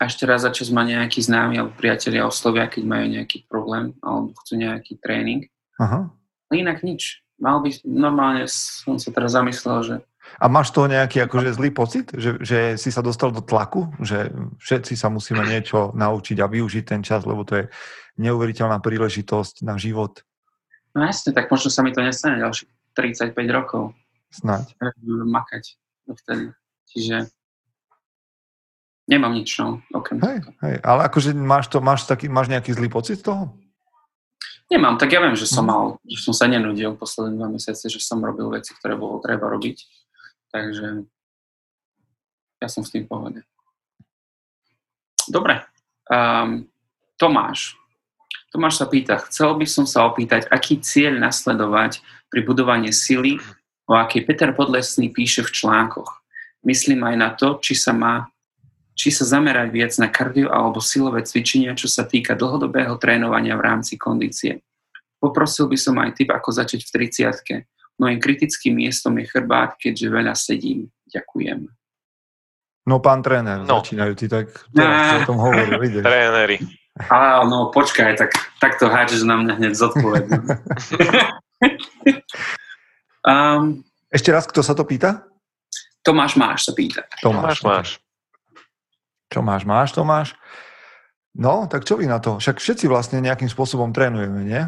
a 0.00 0.08
ešte 0.08 0.24
raz 0.24 0.48
za 0.48 0.50
čas 0.50 0.72
ma 0.72 0.80
nejaký 0.80 1.20
známy 1.20 1.60
alebo 1.60 1.76
priatelia 1.76 2.24
oslovia, 2.24 2.72
keď 2.72 2.82
majú 2.88 3.06
nejaký 3.20 3.44
problém 3.44 3.92
alebo 4.00 4.32
chcú 4.40 4.56
nejaký 4.56 4.96
tréning. 4.96 5.44
Aha. 5.76 6.08
Ale 6.48 6.54
inak 6.56 6.80
nič. 6.80 7.20
Mal 7.36 7.60
by, 7.60 7.68
normálne 7.84 8.48
som 8.48 8.96
sa 8.96 9.12
teraz 9.12 9.36
zamyslel, 9.36 9.78
že 9.84 9.96
a 10.38 10.46
máš 10.46 10.70
toho 10.70 10.86
nejaký 10.86 11.26
akože 11.26 11.58
zlý 11.58 11.74
pocit, 11.74 12.06
že, 12.14 12.38
že 12.38 12.78
si 12.78 12.94
sa 12.94 13.02
dostal 13.02 13.34
do 13.34 13.42
tlaku, 13.42 13.90
že 13.98 14.30
všetci 14.62 14.94
sa 14.94 15.10
musíme 15.10 15.42
niečo 15.42 15.90
naučiť 15.96 16.38
a 16.38 16.46
využiť 16.46 16.84
ten 16.86 17.02
čas, 17.02 17.26
lebo 17.26 17.42
to 17.42 17.58
je 17.58 17.64
neuveriteľná 18.20 18.78
príležitosť 18.78 19.66
na 19.66 19.74
život. 19.74 20.22
No 20.94 21.02
jasne, 21.02 21.34
tak 21.34 21.50
možno 21.50 21.72
sa 21.72 21.82
mi 21.82 21.90
to 21.90 22.04
nestane 22.04 22.38
ďalších 22.38 22.70
35 22.94 23.34
rokov. 23.50 23.82
Snáď. 24.30 24.74
Makať 25.06 25.76
vtedy. 26.14 26.54
Čiže 26.90 27.30
nemám 29.10 29.34
nič, 29.34 29.58
no, 29.58 29.82
okrem 29.90 30.22
hej, 30.22 30.38
hej, 30.62 30.74
ale 30.82 31.00
akože 31.10 31.34
máš, 31.34 31.66
to, 31.66 31.82
máš, 31.82 32.06
taký, 32.06 32.30
máš 32.30 32.46
nejaký 32.50 32.74
zlý 32.74 32.86
pocit 32.90 33.22
z 33.22 33.30
toho? 33.30 33.54
Nemám, 34.70 35.02
tak 35.02 35.10
ja 35.10 35.18
viem, 35.18 35.34
že 35.34 35.50
som 35.50 35.66
mhm. 35.66 35.70
mal, 35.70 35.84
že 36.06 36.18
som 36.22 36.34
sa 36.34 36.46
nenudil 36.46 36.94
posledné 36.94 37.34
dva 37.34 37.50
mesiace, 37.50 37.90
že 37.90 37.98
som 37.98 38.22
robil 38.22 38.46
veci, 38.54 38.70
ktoré 38.78 38.94
bolo 38.94 39.18
treba 39.18 39.50
robiť. 39.50 39.76
Takže 40.50 40.86
ja 42.62 42.68
som 42.70 42.82
s 42.86 42.90
tým 42.94 43.06
pohode. 43.06 43.42
Dobre. 45.26 45.62
Um, 46.10 46.66
Tomáš. 47.18 47.78
Tomáš 48.50 48.82
sa 48.82 48.86
pýta, 48.90 49.22
chcel 49.30 49.54
by 49.54 49.66
som 49.66 49.86
sa 49.86 50.06
opýtať, 50.10 50.50
aký 50.50 50.82
cieľ 50.82 51.22
nasledovať 51.22 52.02
pri 52.30 52.42
budovaní 52.42 52.90
sily 52.90 53.38
o 53.90 53.98
akej 53.98 54.22
Peter 54.22 54.54
Podlesný 54.54 55.10
píše 55.10 55.42
v 55.42 55.50
článkoch. 55.50 56.22
Myslím 56.62 57.02
aj 57.02 57.16
na 57.18 57.30
to, 57.34 57.58
či 57.58 57.74
sa 57.74 57.90
má 57.90 58.30
či 59.00 59.08
sa 59.08 59.24
zamerať 59.24 59.72
viac 59.72 59.96
na 59.96 60.12
kardio 60.12 60.52
alebo 60.52 60.76
silové 60.76 61.24
cvičenia, 61.24 61.72
čo 61.72 61.88
sa 61.88 62.04
týka 62.04 62.36
dlhodobého 62.36 63.00
trénovania 63.00 63.56
v 63.56 63.64
rámci 63.64 63.96
kondície. 63.96 64.60
Poprosil 65.16 65.72
by 65.72 65.78
som 65.80 65.96
aj 65.96 66.20
typ, 66.20 66.28
ako 66.28 66.52
začať 66.52 66.84
v 66.84 67.08
30 67.08 67.64
Mojím 68.00 68.20
kritickým 68.20 68.76
miestom 68.76 69.16
je 69.20 69.28
chrbát, 69.28 69.76
keďže 69.76 70.08
veľa 70.08 70.32
sedím. 70.36 70.88
Ďakujem. 71.08 71.68
No, 72.88 72.96
pán 73.00 73.20
tréner, 73.20 73.64
no. 73.64 73.80
začínajú 73.80 74.12
ti 74.16 74.28
tak, 74.28 74.48
teraz, 74.72 75.24
o 75.24 75.28
tom 75.28 75.40
hovoril. 75.48 76.00
Tréneri. 76.00 76.60
Á, 77.08 77.44
no 77.44 77.72
počkaj, 77.72 78.20
tak, 78.20 78.32
tak 78.60 78.76
to 78.76 78.88
hádžeš 78.88 79.24
na 79.24 79.40
mňa 79.40 79.52
hneď 79.60 79.72
zodpovedne. 79.80 80.36
Um, 83.30 83.86
Ešte 84.10 84.34
raz, 84.34 84.50
kto 84.50 84.66
sa 84.66 84.74
to 84.74 84.82
pýta? 84.82 85.22
Tomáš 86.02 86.34
Máš 86.34 86.66
sa 86.66 86.72
pýta. 86.74 87.06
Tomáš 87.22 87.62
Máš. 87.62 87.88
Čo 89.30 89.46
máš, 89.46 89.62
máš, 89.62 89.94
Tomáš? 89.94 90.28
No, 91.38 91.70
tak 91.70 91.86
čo 91.86 91.94
vy 91.94 92.10
na 92.10 92.18
to? 92.18 92.42
Však 92.42 92.58
všetci 92.58 92.90
vlastne 92.90 93.22
nejakým 93.22 93.46
spôsobom 93.46 93.94
trénujeme, 93.94 94.42
nie? 94.42 94.62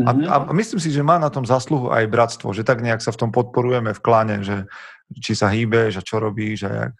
A, 0.00 0.10
mhm. 0.16 0.24
a 0.24 0.36
myslím 0.56 0.80
si, 0.80 0.88
že 0.88 1.04
má 1.04 1.20
na 1.20 1.28
tom 1.28 1.44
zasluhu 1.44 1.92
aj 1.92 2.08
bratstvo, 2.08 2.56
že 2.56 2.64
tak 2.64 2.80
nejak 2.80 3.04
sa 3.04 3.12
v 3.12 3.20
tom 3.20 3.30
podporujeme 3.30 3.92
v 3.92 4.00
kláne, 4.00 4.40
že 4.40 4.64
či 5.20 5.36
sa 5.36 5.52
hýbeš 5.52 6.00
a 6.00 6.06
čo 6.06 6.16
robíš 6.16 6.64
a 6.64 6.70
jak. 6.72 6.94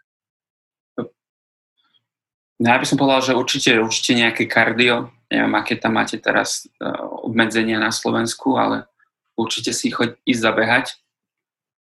No 2.60 2.66
ja 2.68 2.76
by 2.76 2.84
som 2.84 3.00
povedal, 3.00 3.24
že 3.24 3.32
určite, 3.32 3.80
určite 3.80 4.12
nejaké 4.12 4.44
kardio. 4.44 5.08
Neviem, 5.32 5.56
aké 5.56 5.80
tam 5.80 5.96
máte 5.96 6.20
teraz 6.20 6.68
uh, 6.78 7.24
obmedzenia 7.24 7.80
na 7.80 7.88
Slovensku, 7.88 8.60
ale 8.60 8.91
určite 9.36 9.72
si 9.72 9.90
choď 9.90 10.16
ísť 10.26 10.42
zabehať. 10.42 10.86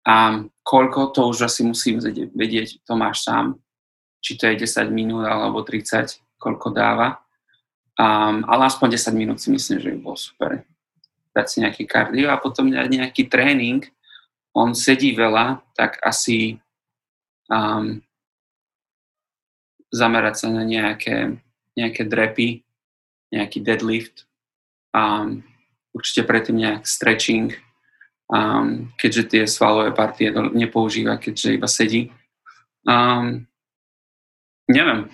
A 0.01 0.45
koľko, 0.65 1.13
to 1.13 1.29
už 1.29 1.45
asi 1.45 1.61
musím 1.61 2.01
vedieť, 2.33 2.81
to 2.81 2.97
máš 2.97 3.21
sám. 3.21 3.61
Či 4.21 4.37
to 4.37 4.49
je 4.49 4.65
10 4.65 4.89
minút 4.89 5.25
alebo 5.25 5.61
30, 5.61 6.21
koľko 6.41 6.73
dáva. 6.73 7.21
Um, 8.01 8.41
ale 8.49 8.65
aspoň 8.65 8.97
10 8.97 9.13
minút 9.13 9.37
si 9.37 9.53
myslím, 9.53 9.77
že 9.77 9.89
by 9.93 9.97
bolo 10.01 10.17
super. 10.17 10.65
dať 11.31 11.45
si 11.47 11.57
nejaký 11.63 11.83
kardio 11.87 12.27
a 12.27 12.41
potom 12.41 12.67
nejaký 12.67 13.31
tréning, 13.31 13.87
on 14.51 14.75
sedí 14.75 15.15
veľa, 15.15 15.63
tak 15.77 15.95
asi 16.03 16.59
um, 17.47 18.03
zamerať 19.91 20.35
sa 20.43 20.47
na 20.51 20.67
nejaké, 20.67 21.39
nejaké 21.75 22.03
drepy, 22.03 22.63
nejaký 23.31 23.63
deadlift, 23.63 24.27
um, 24.91 25.43
určite 25.91 26.23
predtým 26.23 26.57
nejak 26.59 26.83
stretching, 26.87 27.55
um, 28.31 28.91
keďže 28.95 29.23
tie 29.27 29.43
svalové 29.47 29.91
partie 29.91 30.31
nepoužíva, 30.31 31.19
keďže 31.19 31.55
iba 31.55 31.67
sedí. 31.67 32.01
Um, 32.87 33.45
neviem. 34.71 35.11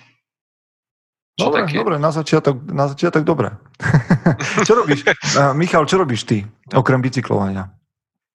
Čo 1.38 1.54
dobre, 1.54 1.60
také? 1.62 1.76
dobre, 1.78 1.96
na 2.02 2.10
začiatok, 2.10 2.56
na 2.66 2.84
začiatok 2.90 3.22
dobre. 3.22 3.54
čo 4.66 4.74
robíš? 4.74 5.06
Uh, 5.38 5.54
Michal, 5.54 5.86
čo 5.86 6.02
robíš 6.02 6.26
ty, 6.26 6.42
okrem 6.74 6.98
bicyklovania? 6.98 7.70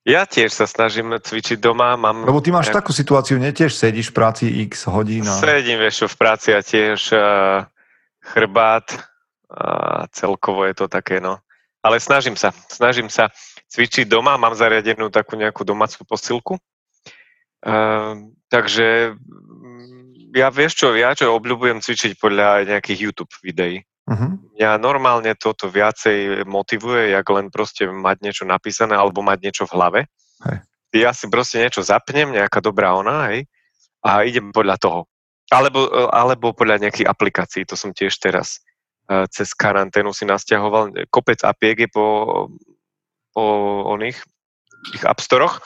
Ja 0.03 0.27
tiež 0.27 0.51
sa 0.51 0.67
snažím 0.67 1.15
cvičiť 1.15 1.63
doma. 1.63 1.95
Mám 1.95 2.27
Lebo 2.27 2.43
ty 2.43 2.51
máš 2.51 2.75
takú 2.75 2.91
situáciu, 2.91 3.39
nie 3.39 3.55
tiež 3.55 3.71
sedíš 3.71 4.11
v 4.11 4.15
práci 4.19 4.45
x 4.67 4.83
hodín? 4.91 5.23
A... 5.23 5.39
Sedím, 5.39 5.79
vieš 5.79 6.11
v 6.11 6.15
práci 6.19 6.51
a 6.51 6.59
tiež 6.59 7.15
uh, 7.15 7.63
chrbát 8.19 8.83
a 9.47 10.03
celkovo 10.11 10.67
je 10.67 10.75
to 10.75 10.91
také, 10.91 11.23
no. 11.23 11.39
Ale 11.83 11.99
snažím 11.99 12.39
sa, 12.39 12.55
snažím 12.71 13.11
sa 13.11 13.27
cvičiť 13.67 14.07
doma, 14.07 14.39
mám 14.39 14.55
zariadenú 14.55 15.11
takú 15.11 15.35
nejakú 15.35 15.67
domácu 15.67 16.07
posilku. 16.07 16.55
Uh, 17.63 18.31
takže 18.47 19.15
mm, 19.19 20.31
ja 20.35 20.47
vieš 20.51 20.83
čo, 20.83 20.95
ja 20.95 21.11
čo 21.11 21.35
obľúbujem 21.35 21.83
cvičiť 21.83 22.15
podľa 22.19 22.67
nejakých 22.67 22.99
YouTube 23.11 23.33
videí. 23.43 23.83
Uh-huh. 24.03 24.35
Mňa 24.59 24.83
normálne 24.83 25.31
toto 25.39 25.71
viacej 25.71 26.43
motivuje, 26.43 27.15
jak 27.15 27.23
len 27.31 27.47
proste 27.47 27.87
mať 27.87 28.17
niečo 28.19 28.43
napísané 28.43 28.99
alebo 28.99 29.23
mať 29.23 29.39
niečo 29.39 29.63
v 29.63 29.75
hlave. 29.79 30.01
Hej. 30.43 30.57
Ja 30.93 31.11
si 31.15 31.31
proste 31.31 31.63
niečo 31.63 31.81
zapnem, 31.81 32.35
nejaká 32.35 32.59
dobrá 32.59 32.93
ona, 32.93 33.31
hej, 33.31 33.47
a 34.03 34.27
idem 34.27 34.51
podľa 34.51 34.77
toho. 34.77 34.99
Alebo, 35.49 35.87
alebo 36.11 36.51
podľa 36.51 36.83
nejakých 36.83 37.07
aplikácií, 37.07 37.63
to 37.63 37.79
som 37.79 37.95
tiež 37.95 38.13
teraz 38.19 38.59
cez 39.07 39.51
karanténu 39.51 40.15
si 40.15 40.23
nasťahoval. 40.23 41.11
Kopec 41.11 41.43
apiek 41.43 41.75
je 41.75 41.89
po, 41.91 42.07
po 43.35 43.43
oných 43.91 44.19
ich 44.95 45.03
App 45.03 45.23
Storoch 45.23 45.63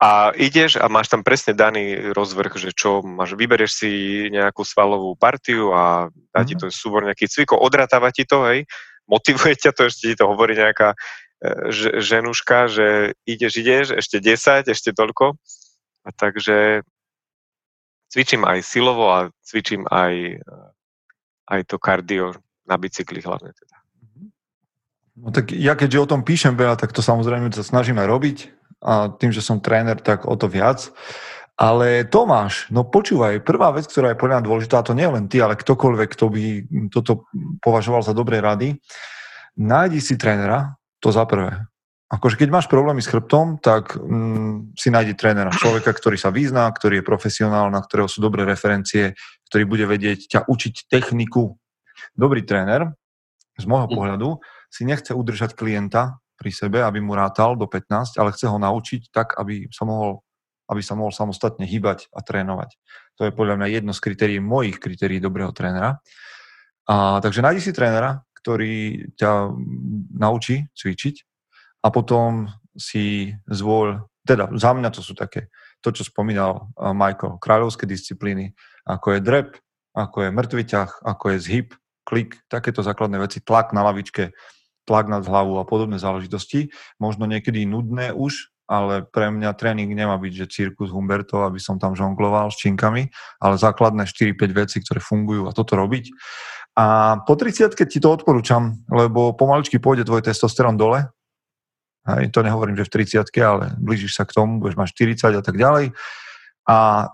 a 0.00 0.32
ideš 0.32 0.80
a 0.80 0.88
máš 0.88 1.12
tam 1.12 1.20
presne 1.20 1.52
daný 1.52 2.14
rozvrh, 2.16 2.56
že 2.56 2.70
čo 2.72 3.04
máš, 3.04 3.36
vyberieš 3.36 3.72
si 3.84 3.90
nejakú 4.32 4.64
svalovú 4.64 5.12
partiu 5.12 5.76
a 5.76 6.08
dá 6.32 6.40
ti 6.46 6.56
mhm. 6.56 6.60
to 6.60 6.66
súbor 6.72 7.04
nejaký 7.04 7.28
cvikov, 7.28 7.60
odratáva 7.60 8.08
ti 8.08 8.24
to, 8.24 8.48
hej, 8.48 8.64
motivuje 9.04 9.60
ťa 9.60 9.76
to, 9.76 9.92
ešte 9.92 10.04
ti 10.08 10.16
to 10.16 10.24
hovorí 10.24 10.56
nejaká 10.56 10.94
e, 10.94 10.96
ženuška, 12.00 12.72
že 12.72 12.86
ideš, 13.28 13.52
ideš, 13.60 13.86
ešte 13.92 14.22
10, 14.24 14.72
ešte 14.72 14.90
toľko. 14.96 15.36
A 16.00 16.08
takže 16.16 16.80
cvičím 18.08 18.48
aj 18.48 18.64
silovo 18.64 19.12
a 19.12 19.28
cvičím 19.44 19.84
aj, 19.90 20.40
e, 20.40 20.56
aj 21.50 21.60
to 21.68 21.76
kardio 21.76 22.40
na 22.70 22.78
bicykli 22.78 23.18
hlavne 23.18 23.50
teda. 23.50 23.76
No 25.20 25.34
tak 25.34 25.50
ja 25.52 25.74
keďže 25.74 25.98
o 26.00 26.10
tom 26.16 26.22
píšem 26.22 26.54
veľa, 26.54 26.78
tak 26.78 26.94
to 26.94 27.02
samozrejme 27.02 27.50
sa 27.52 27.66
snažím 27.66 27.98
aj 27.98 28.08
robiť 28.08 28.38
a 28.80 29.12
tým, 29.12 29.34
že 29.34 29.44
som 29.44 29.60
tréner, 29.60 30.00
tak 30.00 30.24
o 30.24 30.32
to 30.38 30.48
viac. 30.48 30.88
Ale 31.60 32.08
Tomáš, 32.08 32.72
no 32.72 32.88
počúvaj, 32.88 33.44
prvá 33.44 33.68
vec, 33.76 33.84
ktorá 33.84 34.16
je 34.16 34.20
podľa 34.20 34.40
mňa 34.40 34.48
dôležitá, 34.48 34.80
to 34.80 34.96
nie 34.96 35.04
len 35.04 35.28
ty, 35.28 35.44
ale 35.44 35.60
ktokoľvek, 35.60 36.08
kto 36.16 36.26
by 36.32 36.42
toto 36.88 37.28
považoval 37.60 38.00
za 38.00 38.16
dobré 38.16 38.40
rady, 38.40 38.80
nájdi 39.60 40.00
si 40.00 40.16
trénera, 40.16 40.80
to 41.04 41.12
za 41.12 41.28
prvé. 41.28 41.68
Akože 42.10 42.40
keď 42.40 42.48
máš 42.48 42.66
problémy 42.66 43.04
s 43.04 43.12
chrbtom, 43.12 43.60
tak 43.60 43.94
mm, 43.94 44.72
si 44.74 44.88
nájdi 44.88 45.14
trénera, 45.14 45.52
človeka, 45.52 45.92
ktorý 45.92 46.16
sa 46.16 46.32
vyzná, 46.32 46.66
ktorý 46.72 47.04
je 47.04 47.06
profesionál, 47.06 47.68
na 47.68 47.84
ktorého 47.84 48.08
sú 48.08 48.24
dobré 48.24 48.48
referencie, 48.48 49.12
ktorý 49.52 49.68
bude 49.68 49.84
vedieť 49.84 50.26
ťa 50.26 50.40
učiť 50.48 50.88
techniku. 50.88 51.60
Dobrý 52.16 52.42
tréner, 52.42 52.90
z 53.60 53.64
môjho 53.68 53.88
pohľadu, 53.92 54.28
si 54.72 54.88
nechce 54.88 55.12
udržať 55.12 55.54
klienta, 55.54 56.20
pri 56.40 56.50
sebe, 56.56 56.80
aby 56.80 57.04
mu 57.04 57.12
rátal 57.12 57.52
do 57.52 57.68
15, 57.68 58.16
ale 58.16 58.32
chce 58.32 58.48
ho 58.48 58.56
naučiť 58.56 59.12
tak, 59.12 59.36
aby 59.36 59.68
sa 59.68 59.84
mohol, 59.84 60.24
aby 60.72 60.80
sa 60.80 60.96
mohol 60.96 61.12
samostatne 61.12 61.68
hýbať 61.68 62.08
a 62.16 62.24
trénovať. 62.24 62.80
To 63.20 63.28
je 63.28 63.36
podľa 63.36 63.60
mňa 63.60 63.68
jedno 63.68 63.92
z 63.92 64.00
kritérií, 64.00 64.40
mojich 64.40 64.80
kritérií 64.80 65.20
dobrého 65.20 65.52
trénera. 65.52 66.00
A, 66.88 67.20
takže 67.20 67.44
nájdi 67.44 67.60
si 67.60 67.76
trénera, 67.76 68.24
ktorý 68.40 69.04
ťa 69.20 69.52
naučí 70.16 70.64
cvičiť 70.72 71.28
a 71.84 71.92
potom 71.92 72.48
si 72.72 73.36
zvol, 73.44 74.08
teda 74.24 74.48
za 74.56 74.72
mňa 74.72 74.88
to 74.96 75.04
sú 75.04 75.12
také, 75.12 75.52
to, 75.84 75.92
čo 75.92 76.08
spomínal 76.08 76.72
Michael, 76.80 77.36
kráľovské 77.36 77.84
disciplíny, 77.84 78.56
ako 78.88 79.12
je 79.12 79.20
drep, 79.20 79.48
ako 79.92 80.24
je 80.24 80.30
mŕtvy 80.32 80.62
ťah, 80.64 80.90
ako 81.04 81.36
je 81.36 81.38
zhyb, 81.44 81.68
klik, 82.10 82.42
takéto 82.50 82.82
základné 82.82 83.22
veci, 83.22 83.38
tlak 83.38 83.70
na 83.70 83.86
lavičke, 83.86 84.34
tlak 84.90 85.06
nad 85.06 85.22
hlavu 85.22 85.62
a 85.62 85.64
podobné 85.64 86.02
záležitosti. 86.02 86.74
Možno 86.98 87.30
niekedy 87.30 87.62
nudné 87.62 88.10
už, 88.10 88.50
ale 88.66 89.06
pre 89.06 89.30
mňa 89.30 89.54
tréning 89.54 89.90
nemá 89.94 90.18
byť, 90.18 90.32
že 90.34 90.50
cirkus 90.50 90.90
Humberto, 90.90 91.46
aby 91.46 91.62
som 91.62 91.78
tam 91.78 91.94
žongloval 91.94 92.50
s 92.50 92.58
činkami, 92.58 93.06
ale 93.38 93.54
základné 93.54 94.10
4-5 94.10 94.34
veci, 94.50 94.82
ktoré 94.82 94.98
fungujú 94.98 95.46
a 95.46 95.54
toto 95.54 95.78
robiť. 95.78 96.10
A 96.78 97.18
po 97.26 97.34
30 97.34 97.74
ti 97.86 97.98
to 97.98 98.10
odporúčam, 98.14 98.82
lebo 98.90 99.34
pomaličky 99.34 99.82
pôjde 99.82 100.06
tvoj 100.06 100.22
testosterón 100.22 100.78
dole. 100.78 101.06
Hej, 102.06 102.30
to 102.30 102.46
nehovorím, 102.46 102.78
že 102.78 102.86
v 102.86 102.94
30 103.04 103.26
ale 103.42 103.74
blížiš 103.76 104.16
sa 104.16 104.24
k 104.24 104.38
tomu, 104.38 104.62
budeš 104.62 104.78
mať 104.78 104.88
40 105.22 105.38
a 105.38 105.42
tak 105.42 105.56
ďalej. 105.58 105.94
A 106.70 107.10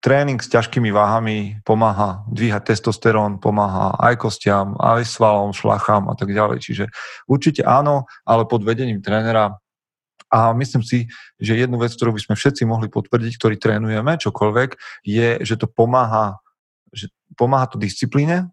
tréning 0.00 0.40
s 0.40 0.48
ťažkými 0.48 0.88
váhami 0.88 1.60
pomáha 1.62 2.24
dvíhať 2.32 2.72
testosterón, 2.72 3.36
pomáha 3.36 3.92
aj 4.00 4.16
kostiam, 4.16 4.72
aj 4.80 5.04
svalom, 5.04 5.52
šlachám 5.52 6.08
a 6.08 6.16
tak 6.16 6.32
ďalej. 6.32 6.64
Čiže 6.64 6.84
určite 7.28 7.62
áno, 7.68 8.08
ale 8.24 8.48
pod 8.48 8.64
vedením 8.64 9.04
trénera 9.04 9.60
a 10.30 10.54
myslím 10.54 10.86
si, 10.86 11.10
že 11.42 11.58
jednu 11.58 11.76
vec, 11.82 11.90
ktorú 11.90 12.14
by 12.14 12.22
sme 12.22 12.34
všetci 12.38 12.62
mohli 12.62 12.86
potvrdiť, 12.86 13.32
ktorí 13.34 13.58
trénujeme, 13.58 14.14
čokoľvek, 14.14 14.70
je, 15.02 15.42
že 15.42 15.54
to 15.58 15.66
pomáha, 15.66 16.38
že 16.94 17.10
pomáha 17.34 17.66
to 17.66 17.76
disciplíne 17.82 18.46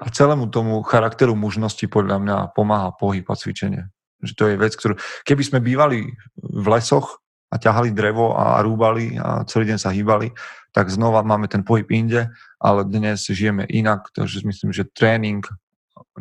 a 0.00 0.06
celému 0.10 0.48
tomu 0.48 0.80
charakteru 0.82 1.36
mužnosti 1.36 1.84
podľa 1.86 2.16
mňa 2.24 2.36
pomáha 2.56 2.90
pohyb 2.96 3.24
a 3.28 3.36
cvičenie. 3.36 3.92
Že 4.24 4.32
to 4.32 4.44
je 4.48 4.54
vec, 4.56 4.72
ktorú... 4.72 4.94
Keby 5.28 5.42
sme 5.44 5.60
bývali 5.60 6.16
v 6.40 6.66
lesoch, 6.72 7.20
a 7.54 7.56
ťahali 7.56 7.94
drevo 7.94 8.34
a 8.34 8.58
rúbali 8.66 9.14
a 9.14 9.46
celý 9.46 9.70
deň 9.70 9.78
sa 9.78 9.94
hýbali, 9.94 10.34
tak 10.74 10.90
znova 10.90 11.22
máme 11.22 11.46
ten 11.46 11.62
pohyb 11.62 11.86
inde, 11.94 12.34
ale 12.58 12.82
dnes 12.82 13.30
žijeme 13.30 13.62
inak, 13.70 14.10
takže 14.10 14.42
myslím, 14.42 14.74
že 14.74 14.90
tréning 14.90 15.46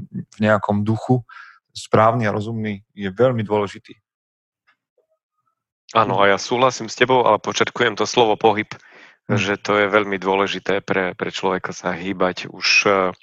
v 0.05 0.37
nejakom 0.37 0.85
duchu, 0.85 1.25
správny 1.73 2.29
a 2.29 2.35
rozumný, 2.35 2.85
je 2.93 3.09
veľmi 3.09 3.41
dôležitý. 3.41 3.97
Áno, 5.97 6.21
a 6.21 6.29
ja 6.29 6.37
súhlasím 6.37 6.89
s 6.89 6.97
tebou, 6.97 7.25
ale 7.25 7.41
početkujem 7.41 7.97
to 7.97 8.05
slovo 8.05 8.37
pohyb, 8.37 8.69
hmm. 9.25 9.37
že 9.37 9.57
to 9.57 9.77
je 9.81 9.89
veľmi 9.89 10.21
dôležité 10.21 10.85
pre, 10.85 11.17
pre 11.17 11.29
človeka 11.33 11.73
sa 11.73 11.93
hýbať 11.93 12.53
už 12.53 12.67
eh, 12.85 13.13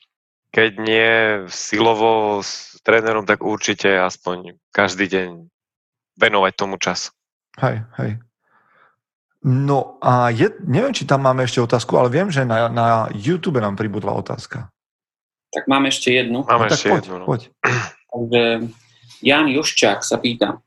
keď 0.51 0.71
nie 0.83 1.11
silovo 1.47 2.43
s 2.43 2.75
trénerom, 2.83 3.23
tak 3.23 3.47
určite 3.47 3.87
aspoň 3.87 4.59
každý 4.75 5.07
deň 5.07 5.29
venovať 6.19 6.53
tomu 6.59 6.75
čas. 6.83 7.15
Hej, 7.59 7.83
hej. 7.99 8.11
No 9.41 9.97
a 10.05 10.29
je, 10.29 10.53
neviem, 10.69 10.93
či 10.93 11.09
tam 11.09 11.25
máme 11.25 11.49
ešte 11.49 11.65
otázku, 11.65 11.97
ale 11.97 12.13
viem, 12.13 12.29
že 12.29 12.45
na, 12.45 12.69
na 12.69 13.09
YouTube 13.17 13.57
nám 13.59 13.75
pribudla 13.75 14.13
otázka. 14.13 14.69
Tak 15.51 15.65
máme 15.67 15.89
ešte 15.89 16.13
jednu. 16.13 16.45
Máme 16.45 16.69
no, 16.69 16.73
ešte 16.77 16.89
poď, 16.93 17.05
jednu. 17.09 17.17
No. 17.19 17.27
Poď. 17.27 17.41
Takže 18.13 18.43
Jan 19.25 19.47
Joščák 19.49 20.05
sa 20.05 20.21
pýta. 20.21 20.61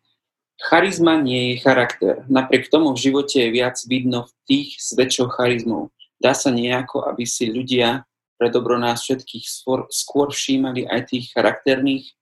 Charizma 0.57 1.21
nie 1.21 1.53
je 1.53 1.61
charakter. 1.61 2.25
Napriek 2.25 2.71
tomu 2.73 2.97
v 2.97 3.03
živote 3.09 3.35
je 3.45 3.49
viac 3.53 3.77
vidno 3.85 4.25
v 4.25 4.33
tých 4.49 4.69
s 4.81 4.97
väčšou 4.97 5.29
charizmou. 5.37 5.93
Dá 6.17 6.31
sa 6.33 6.49
nejako, 6.49 7.03
aby 7.05 7.27
si 7.27 7.51
ľudia 7.51 8.07
pre 8.39 8.47
dobro 8.49 8.79
nás 8.79 9.03
všetkých 9.03 9.45
skôr, 9.45 9.85
skôr 9.93 10.31
všímali 10.31 10.87
aj 10.87 11.13
tých 11.13 11.29
charakterných? 11.35 12.15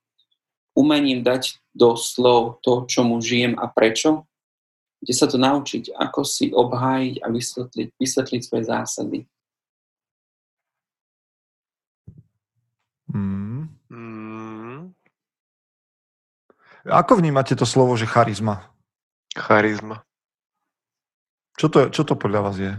Umením 0.72 1.20
dať 1.20 1.60
do 1.76 1.94
slov 1.96 2.64
to, 2.64 2.88
čomu 2.88 3.20
žijem 3.20 3.56
a 3.56 3.68
prečo? 3.68 4.24
Kde 5.02 5.14
sa 5.18 5.26
to 5.26 5.34
naučiť, 5.34 5.98
ako 5.98 6.22
si 6.22 6.54
obhájiť 6.54 7.14
a 7.20 7.26
vysvetliť, 7.26 7.88
vysvetliť 7.98 8.40
svoje 8.46 8.64
zásady. 8.70 9.18
Mm. 13.10 13.66
Mm. 13.90 14.94
Ako 16.86 17.18
vnímate 17.18 17.58
to 17.58 17.66
slovo, 17.66 17.98
že 17.98 18.06
charizma? 18.06 18.70
Charizma. 19.34 20.06
Čo 21.58 21.66
to, 21.68 21.78
čo 21.90 22.02
to 22.06 22.14
podľa 22.14 22.40
vás 22.46 22.56
je? 22.62 22.72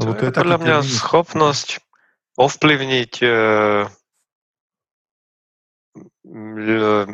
Lebo 0.00 0.12
to 0.16 0.24
je, 0.26 0.30
je 0.32 0.36
podľa 0.40 0.58
mňa 0.58 0.76
termín. 0.82 0.96
schopnosť 0.98 1.68
ovplyvniť 2.40 3.12
e, 3.22 3.28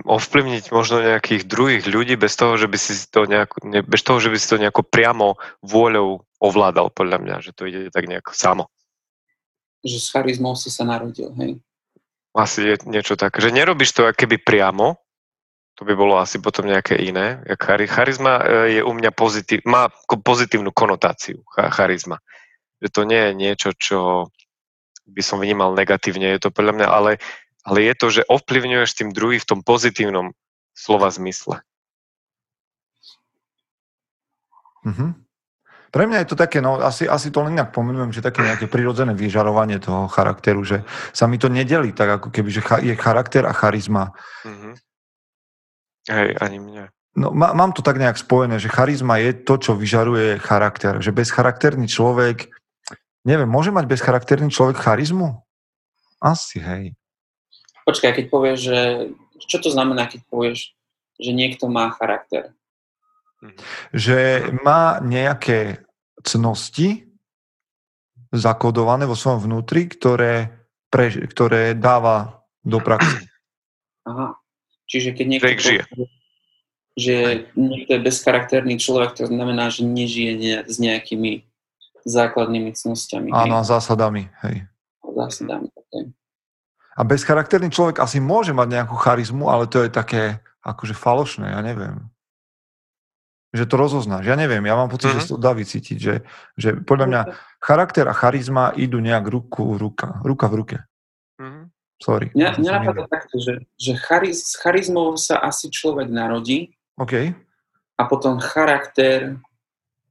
ovplyvniť 0.06 0.70
možno 0.70 1.02
nejakých 1.02 1.42
druhých 1.50 1.84
ľudí 1.90 2.14
bez 2.14 2.38
toho, 2.38 2.54
že 2.54 2.70
by 2.70 2.78
si 2.78 2.94
to 3.10 3.26
nejako, 3.26 3.66
ne, 3.66 3.82
bez 3.82 4.06
toho, 4.06 4.22
že 4.22 4.30
by 4.30 4.38
si 4.38 4.46
to 4.46 4.62
nejako 4.62 4.86
priamo 4.86 5.34
vôľou 5.58 6.22
ovládal, 6.38 6.94
podľa 6.94 7.18
mňa, 7.18 7.34
že 7.42 7.50
to 7.50 7.66
ide 7.66 7.90
tak 7.90 8.06
nejako 8.06 8.30
samo. 8.30 8.64
Že 9.82 9.98
s 9.98 10.08
charizmou 10.14 10.54
si 10.54 10.70
sa 10.70 10.86
narodil, 10.86 11.34
hej? 11.34 11.58
Asi 12.30 12.62
je 12.62 12.78
niečo 12.86 13.18
také, 13.18 13.42
že 13.42 13.50
nerobíš 13.50 13.90
to 13.90 14.06
keby 14.14 14.38
priamo, 14.38 15.02
to 15.74 15.82
by 15.82 15.98
bolo 15.98 16.18
asi 16.18 16.38
potom 16.38 16.70
nejaké 16.70 16.98
iné. 16.98 17.42
Charizma 17.90 18.42
e, 18.42 18.42
je 18.78 18.80
u 18.82 18.92
mňa 18.94 19.10
pozitív, 19.14 19.62
má 19.66 19.90
pozitívnu 20.06 20.70
konotáciu, 20.70 21.42
charizma. 21.54 22.22
Že 22.82 22.88
to 22.94 23.00
nie 23.02 23.22
je 23.22 23.32
niečo, 23.34 23.68
čo 23.74 23.98
by 25.10 25.22
som 25.22 25.42
vnímal 25.42 25.74
negatívne, 25.74 26.34
je 26.34 26.42
to 26.42 26.54
podľa 26.54 26.72
mňa, 26.78 26.86
ale 26.86 27.10
ale 27.68 27.84
je 27.84 27.94
to, 27.94 28.06
že 28.08 28.22
ovplyvňuješ 28.24 28.90
tým 28.96 29.10
druhý 29.12 29.36
v 29.36 29.48
tom 29.48 29.60
pozitívnom 29.60 30.32
slova 30.72 31.12
zmysle. 31.12 31.60
Mm-hmm. 34.88 35.10
Pre 35.88 36.04
mňa 36.04 36.18
je 36.24 36.28
to 36.28 36.36
také, 36.36 36.60
no 36.60 36.76
asi, 36.80 37.08
asi 37.08 37.32
to 37.32 37.40
len 37.44 37.56
inak 37.56 37.72
pomenujem, 37.72 38.12
že 38.12 38.24
také 38.24 38.44
nejaké 38.44 38.68
prirodzené 38.68 39.16
vyžarovanie 39.16 39.80
toho 39.80 40.04
charakteru, 40.08 40.60
že 40.60 40.84
sa 41.16 41.24
mi 41.24 41.40
to 41.40 41.48
nedelí 41.48 41.96
tak 41.96 42.20
ako 42.20 42.28
keby, 42.28 42.48
že 42.52 42.60
je 42.84 42.92
charakter 42.96 43.48
a 43.48 43.56
charizma. 43.56 44.12
Mm-hmm. 44.44 44.74
Hej, 46.08 46.30
ani 46.40 46.58
mňa. 46.60 46.84
No, 47.16 47.32
má, 47.32 47.56
mám 47.56 47.72
to 47.72 47.80
tak 47.80 47.96
nejak 47.96 48.20
spojené, 48.20 48.60
že 48.60 48.68
charizma 48.68 49.16
je 49.16 49.32
to, 49.32 49.56
čo 49.56 49.72
vyžaruje 49.74 50.36
charakter. 50.44 51.00
Že 51.00 51.16
bezcharakterný 51.16 51.88
človek, 51.88 52.52
neviem, 53.24 53.48
môže 53.48 53.72
mať 53.72 53.88
bezcharakterný 53.88 54.52
človek 54.52 54.76
charizmu? 54.76 55.40
Asi, 56.20 56.60
hej. 56.60 56.97
Počkaj, 57.88 58.12
keď 58.20 58.24
povieš, 58.28 58.58
že... 58.60 58.78
Čo 59.48 59.64
to 59.64 59.68
znamená, 59.72 60.04
keď 60.04 60.20
povieš, 60.28 60.76
že 61.16 61.30
niekto 61.32 61.72
má 61.72 61.88
charakter? 61.96 62.52
Že 63.96 64.52
má 64.60 65.00
nejaké 65.00 65.80
cnosti 66.20 67.08
zakodované 68.28 69.08
vo 69.08 69.16
svojom 69.16 69.48
vnútri, 69.48 69.88
ktoré, 69.88 70.52
pre, 70.92 71.08
ktoré 71.32 71.72
dáva 71.72 72.44
do 72.60 72.76
praxe. 72.84 73.24
Aha. 74.10 74.36
Čiže 74.88 75.16
keď 75.16 75.26
niekto 75.28 75.48
povie, 75.64 76.08
že 76.98 77.16
niekto 77.54 77.96
je 77.96 78.04
bezcharakterný 78.04 78.76
človek, 78.80 79.16
to 79.16 79.24
znamená, 79.30 79.70
že 79.70 79.86
nežije 79.86 80.32
ne, 80.34 80.54
s 80.66 80.76
nejakými 80.76 81.46
základnými 82.08 82.72
cnostiami. 82.72 83.30
Áno, 83.30 83.60
a 83.60 83.64
zásadami. 83.64 84.32
Hej. 84.44 84.64
Zásadami, 85.04 85.68
okay. 85.72 86.10
A 86.98 87.06
bezcharakterný 87.06 87.70
človek 87.70 88.02
asi 88.02 88.18
môže 88.18 88.50
mať 88.50 88.74
nejakú 88.74 88.98
charizmu, 88.98 89.46
ale 89.46 89.70
to 89.70 89.86
je 89.86 89.90
také 89.94 90.42
akože 90.66 90.98
falošné, 90.98 91.54
ja 91.54 91.62
neviem. 91.62 92.10
Že 93.54 93.70
to 93.70 93.74
rozoznáš. 93.78 94.26
Ja 94.26 94.34
neviem, 94.34 94.66
ja 94.66 94.74
mám 94.74 94.90
pocit, 94.90 95.14
mm-hmm. 95.14 95.22
že 95.22 95.30
mhm. 95.30 95.32
to 95.32 95.36
dá 95.38 95.52
vycítiť, 95.54 95.98
že, 96.02 96.14
že 96.58 96.68
podľa 96.82 97.06
mňa 97.06 97.20
charakter 97.62 98.04
a 98.10 98.14
charizma 98.18 98.74
idú 98.74 98.98
nejak 98.98 99.24
ruku, 99.30 99.78
ruka, 99.78 100.18
ruka 100.26 100.50
v 100.50 100.54
ruke. 100.58 100.78
Mm-hmm. 101.38 101.64
Sorry. 101.98 102.26
Mňa, 102.34 102.50
mňa 102.62 102.72
napadá 102.82 103.04
takto, 103.10 103.42
že, 103.42 103.66
že 103.74 103.92
chariz, 103.98 104.42
s 104.42 104.54
charizmou 104.58 105.14
sa 105.18 105.38
asi 105.42 105.70
človek 105.70 106.10
narodí. 106.10 106.74
OK. 106.98 107.34
A 107.98 108.02
potom 108.06 108.38
charakter 108.38 109.38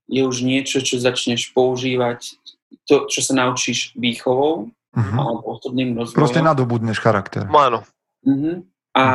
je 0.07 0.23
už 0.23 0.43
niečo, 0.43 0.79
čo 0.83 0.99
začneš 0.99 1.51
používať, 1.51 2.39
to, 2.87 3.07
čo 3.07 3.19
sa 3.23 3.35
naučíš 3.35 3.95
výchovou 3.95 4.71
uh-huh. 4.97 5.17
alebo 5.21 5.45
osobným 5.61 5.93
rozvojom. 5.93 6.17
Proste 6.17 6.41
nadobudneš 6.41 6.97
charakter. 6.97 7.45
Áno. 7.45 7.85
Uh-huh. 8.25 8.65
A, 8.97 9.05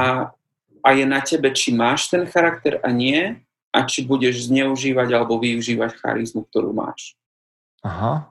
a 0.87 0.89
je 0.95 1.05
na 1.05 1.19
tebe, 1.19 1.51
či 1.51 1.75
máš 1.75 2.07
ten 2.07 2.23
charakter 2.31 2.79
a 2.87 2.95
nie, 2.95 3.43
a 3.73 3.79
či 3.89 4.05
budeš 4.05 4.53
zneužívať 4.53 5.09
alebo 5.17 5.41
využívať 5.41 5.97
charizmu, 5.99 6.45
ktorú 6.47 6.77
máš. 6.77 7.17
Aha. 7.83 8.31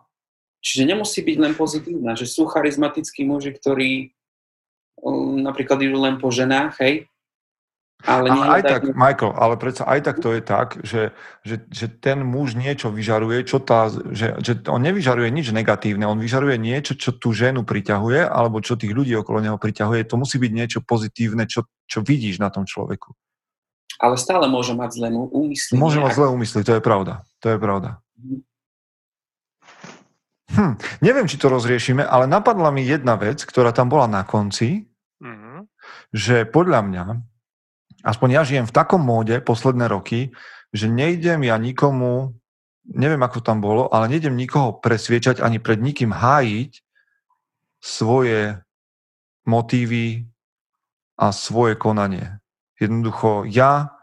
Čiže 0.61 0.93
nemusí 0.93 1.19
byť 1.25 1.37
len 1.41 1.53
pozitívna, 1.57 2.13
že 2.13 2.29
sú 2.29 2.45
charizmatickí 2.45 3.25
muži, 3.25 3.51
ktorí 3.57 4.13
um, 5.01 5.41
napríklad 5.41 5.81
idú 5.81 5.97
len 5.97 6.21
po 6.21 6.29
ženách, 6.29 6.77
hej, 6.85 7.10
ale 8.07 8.27
a 8.33 8.57
aj 8.57 8.61
tak, 8.65 8.81
Michael, 8.97 9.33
ale 9.37 9.55
predsa 9.57 9.85
aj 9.85 9.99
tak 10.05 10.17
to 10.21 10.29
je 10.33 10.41
tak, 10.41 10.67
že, 10.81 11.13
že, 11.45 11.61
že 11.69 11.85
ten 11.89 12.25
muž 12.25 12.57
niečo 12.57 12.89
vyžaruje, 12.89 13.45
čo 13.45 13.61
tá, 13.61 13.91
že, 13.91 14.37
že 14.41 14.61
on 14.65 14.81
nevyžaruje 14.81 15.29
nič 15.29 15.53
negatívne, 15.53 16.09
on 16.09 16.17
vyžaruje 16.17 16.57
niečo, 16.57 16.97
čo 16.97 17.13
tú 17.13 17.35
ženu 17.35 17.61
priťahuje, 17.61 18.25
alebo 18.25 18.61
čo 18.63 18.79
tých 18.79 18.93
ľudí 18.93 19.13
okolo 19.17 19.41
neho 19.43 19.57
priťahuje. 19.61 20.09
To 20.09 20.15
musí 20.17 20.41
byť 20.41 20.51
niečo 20.51 20.79
pozitívne, 20.81 21.45
čo, 21.45 21.69
čo 21.85 22.01
vidíš 22.01 22.41
na 22.41 22.49
tom 22.49 22.65
človeku. 22.65 23.13
Ale 24.01 24.17
stále 24.17 24.49
môže 24.49 24.73
mať 24.73 24.97
zlé 24.97 25.09
úmysly. 25.13 25.77
Môže 25.77 26.01
mať 26.01 26.17
zlé 26.17 26.27
úmysly, 26.33 26.61
to 26.65 26.73
je 26.77 26.81
pravda. 26.81 27.21
To 27.45 27.53
je 27.53 27.57
pravda. 27.61 28.01
Mhm. 28.17 28.41
Hm, 30.51 30.75
neviem, 30.99 31.31
či 31.31 31.39
to 31.39 31.47
rozriešime, 31.47 32.03
ale 32.03 32.27
napadla 32.27 32.75
mi 32.75 32.83
jedna 32.83 33.15
vec, 33.15 33.39
ktorá 33.47 33.71
tam 33.71 33.87
bola 33.87 34.03
na 34.03 34.27
konci, 34.27 34.83
mm-hmm. 35.23 35.57
že 36.11 36.43
podľa 36.43 36.79
mňa 36.83 37.05
aspoň 38.01 38.29
ja 38.33 38.41
žijem 38.45 38.65
v 38.67 38.75
takom 38.75 39.01
móde 39.01 39.41
posledné 39.41 39.89
roky, 39.89 40.33
že 40.71 40.87
nejdem 40.87 41.43
ja 41.45 41.57
nikomu, 41.57 42.35
neviem 42.87 43.21
ako 43.21 43.43
tam 43.43 43.59
bolo, 43.59 43.91
ale 43.91 44.09
nejdem 44.09 44.35
nikoho 44.37 44.77
presviečať 44.79 45.43
ani 45.43 45.59
pred 45.59 45.79
nikým 45.81 46.15
hájiť 46.15 46.81
svoje 47.81 48.61
motívy 49.45 50.29
a 51.17 51.33
svoje 51.33 51.75
konanie. 51.75 52.39
Jednoducho 52.77 53.45
ja 53.45 53.93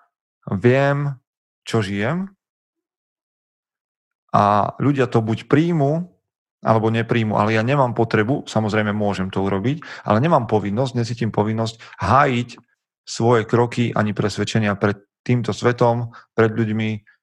viem, 0.50 1.18
čo 1.66 1.82
žijem 1.82 2.30
a 4.30 4.76
ľudia 4.78 5.08
to 5.08 5.24
buď 5.24 5.48
príjmu, 5.48 6.14
alebo 6.58 6.90
nepríjmu, 6.90 7.38
ale 7.38 7.54
ja 7.54 7.62
nemám 7.62 7.94
potrebu, 7.94 8.42
samozrejme 8.50 8.90
môžem 8.90 9.30
to 9.30 9.46
urobiť, 9.46 9.78
ale 10.02 10.18
nemám 10.18 10.50
povinnosť, 10.50 10.98
necítim 10.98 11.30
povinnosť 11.30 11.78
hájiť 12.02 12.48
svoje 13.08 13.48
kroky 13.48 13.88
ani 13.96 14.12
presvedčenia 14.12 14.76
pred 14.76 15.00
týmto 15.24 15.56
svetom, 15.56 16.12
pred 16.36 16.52
ľuďmi. 16.52 17.16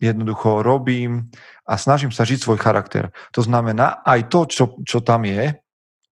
Jednoducho 0.00 0.64
robím 0.64 1.28
a 1.68 1.76
snažím 1.76 2.08
sa 2.08 2.24
žiť 2.24 2.40
svoj 2.40 2.56
charakter. 2.56 3.12
To 3.36 3.44
znamená 3.44 4.00
aj 4.00 4.32
to, 4.32 4.40
čo, 4.48 4.64
čo 4.80 5.04
tam 5.04 5.28
je, 5.28 5.60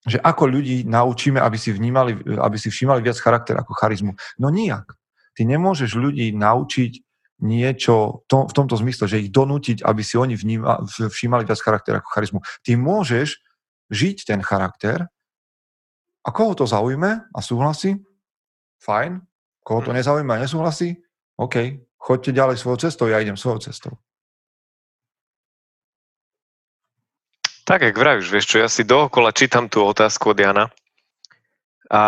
že 0.05 0.21
ako 0.21 0.45
ľudí 0.45 0.85
naučíme, 0.85 1.41
aby 1.41 1.57
si, 1.57 1.73
vnímali, 1.73 2.13
aby 2.37 2.57
si 2.61 2.69
všímali 2.69 3.01
viac 3.01 3.17
charakter 3.17 3.57
ako 3.57 3.73
charizmu. 3.73 4.13
No 4.37 4.53
nijak. 4.53 4.93
Ty 5.33 5.49
nemôžeš 5.49 5.97
ľudí 5.97 6.37
naučiť 6.37 7.01
niečo 7.41 8.27
to, 8.29 8.45
v 8.51 8.53
tomto 8.53 8.77
zmysle, 8.77 9.09
že 9.09 9.23
ich 9.25 9.31
donútiť, 9.33 9.81
aby 9.81 10.03
si 10.05 10.21
oni 10.21 10.35
vníma, 10.35 10.85
všímali 10.85 11.49
viac 11.49 11.61
charakter 11.63 11.97
ako 11.97 12.09
charizmu. 12.13 12.41
Ty 12.61 12.77
môžeš 12.77 13.41
žiť 13.89 14.29
ten 14.29 14.45
charakter 14.45 15.09
a 16.27 16.29
koho 16.29 16.53
to 16.53 16.69
zaujme 16.69 17.25
a 17.25 17.39
súhlasí, 17.41 18.05
fajn, 18.83 19.21
koho 19.63 19.81
to 19.85 19.91
hm. 19.93 19.99
nezaujíma 20.03 20.41
nesúhlasí, 20.41 20.99
OK, 21.39 21.87
choďte 21.99 22.31
ďalej 22.35 22.57
svojou 22.59 22.79
cestou, 22.89 23.07
ja 23.07 23.23
idem 23.23 23.39
svojou 23.39 23.71
cestou. 23.71 23.95
Tak, 27.69 27.85
jak 27.85 28.01
vravíš, 28.01 28.33
vieš 28.33 28.47
čo, 28.49 28.57
ja 28.65 28.69
si 28.73 28.81
dookola 28.89 29.29
čítam 29.29 29.69
tú 29.69 29.85
otázku 29.85 30.33
od 30.33 30.41
Jana 30.41 30.73
a 31.93 32.03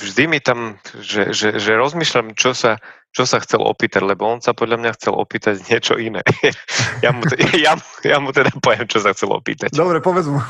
vždy 0.00 0.24
mi 0.24 0.40
tam, 0.40 0.80
že, 0.96 1.36
že, 1.36 1.60
že 1.60 1.76
rozmýšľam, 1.76 2.32
čo 2.32 2.56
sa, 2.56 2.80
čo 3.14 3.28
sa 3.28 3.38
chcel 3.44 3.62
opýtať, 3.62 4.02
lebo 4.02 4.26
on 4.26 4.40
sa 4.42 4.56
podľa 4.56 4.80
mňa 4.80 4.90
chcel 4.98 5.14
opýtať 5.14 5.60
niečo 5.70 5.94
iné. 6.00 6.24
ja, 7.04 7.14
mu, 7.14 7.22
ja, 7.64 7.76
ja 8.02 8.16
mu 8.18 8.34
teda 8.34 8.50
poviem, 8.58 8.88
čo 8.90 9.04
sa 9.04 9.14
chcel 9.14 9.30
opýtať. 9.30 9.70
Dobre, 9.70 10.02
povedz 10.02 10.26
mu. 10.32 10.42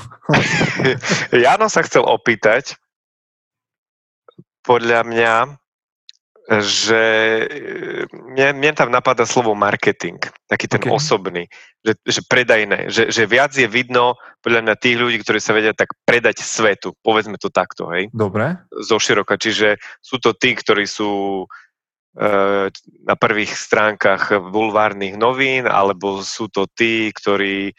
Jano 1.45 1.69
sa 1.69 1.85
chcel 1.85 2.07
opýtať, 2.09 2.79
podľa 4.65 5.05
mňa, 5.05 5.35
že 6.61 7.05
e, 7.41 8.05
mne, 8.13 8.61
mne 8.61 8.73
tam 8.77 8.93
napadá 8.93 9.25
slovo 9.25 9.57
marketing, 9.57 10.21
taký 10.45 10.69
ten 10.69 10.83
okay. 10.85 10.93
osobný, 10.93 11.45
že, 11.81 11.97
že 12.05 12.21
predajné, 12.25 12.93
že, 12.93 13.09
že 13.09 13.25
viac 13.25 13.57
je 13.57 13.65
vidno 13.65 14.21
podľa 14.45 14.61
mňa 14.69 14.75
tých 14.77 14.97
ľudí, 15.01 15.17
ktorí 15.25 15.41
sa 15.41 15.57
vedia 15.57 15.73
tak 15.73 15.97
predať 16.05 16.45
svetu, 16.45 16.93
povedzme 17.01 17.41
to 17.41 17.49
takto, 17.49 17.89
hej? 17.93 18.13
Dobre. 18.13 18.61
Zo 18.85 19.01
široka, 19.01 19.41
čiže 19.41 19.81
sú 20.05 20.21
to 20.21 20.37
tí, 20.37 20.53
ktorí 20.53 20.85
sú 20.85 21.45
e, 21.45 21.47
na 23.05 23.15
prvých 23.17 23.57
stránkach 23.57 24.37
bulvárnych 24.53 25.17
novín, 25.17 25.65
alebo 25.65 26.21
sú 26.21 26.53
to 26.53 26.69
tí, 26.69 27.09
ktorí 27.09 27.73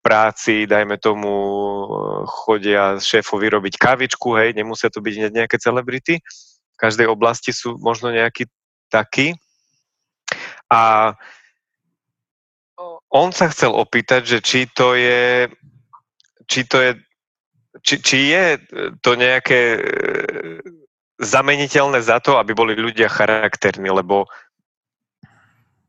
práci, 0.00 0.64
dajme 0.64 0.96
tomu, 0.96 1.32
chodia 2.24 2.96
šéfovi 2.96 3.46
robiť 3.52 3.74
kavičku, 3.76 4.36
hej, 4.40 4.56
nemusia 4.56 4.88
to 4.88 5.04
byť 5.04 5.32
nejaké 5.32 5.56
celebrity. 5.60 6.20
V 6.74 6.76
každej 6.80 7.06
oblasti 7.08 7.52
sú 7.52 7.76
možno 7.76 8.08
nejakí 8.08 8.48
takí. 8.88 9.36
A 10.72 11.12
on 13.12 13.34
sa 13.34 13.52
chcel 13.52 13.76
opýtať, 13.76 14.24
že 14.24 14.38
či 14.40 14.60
to 14.70 14.96
je, 14.96 15.50
či 16.48 16.64
to 16.64 16.78
je, 16.80 16.92
či, 17.84 17.94
či 18.00 18.18
je 18.32 18.44
to 19.04 19.18
nejaké 19.18 19.82
zameniteľné 21.20 22.00
za 22.00 22.16
to, 22.24 22.40
aby 22.40 22.56
boli 22.56 22.72
ľudia 22.72 23.12
charakterní, 23.12 23.92
lebo 23.92 24.24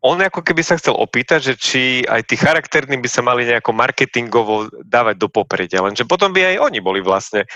on 0.01 0.17
ako 0.17 0.41
keby 0.41 0.65
sa 0.65 0.81
chcel 0.81 0.97
opýtať, 0.97 1.53
že 1.53 1.55
či 1.57 1.81
aj 2.09 2.25
tí 2.25 2.33
charakterní 2.33 2.97
by 2.97 3.09
sa 3.09 3.21
mali 3.21 3.45
nejako 3.45 3.69
marketingovo 3.77 4.73
dávať 4.81 5.15
do 5.21 5.29
popredia, 5.29 5.85
lenže 5.85 6.09
potom 6.09 6.33
by 6.33 6.53
aj 6.53 6.55
oni 6.57 6.79
boli 6.81 7.05
vlastne 7.05 7.45
e, 7.45 7.47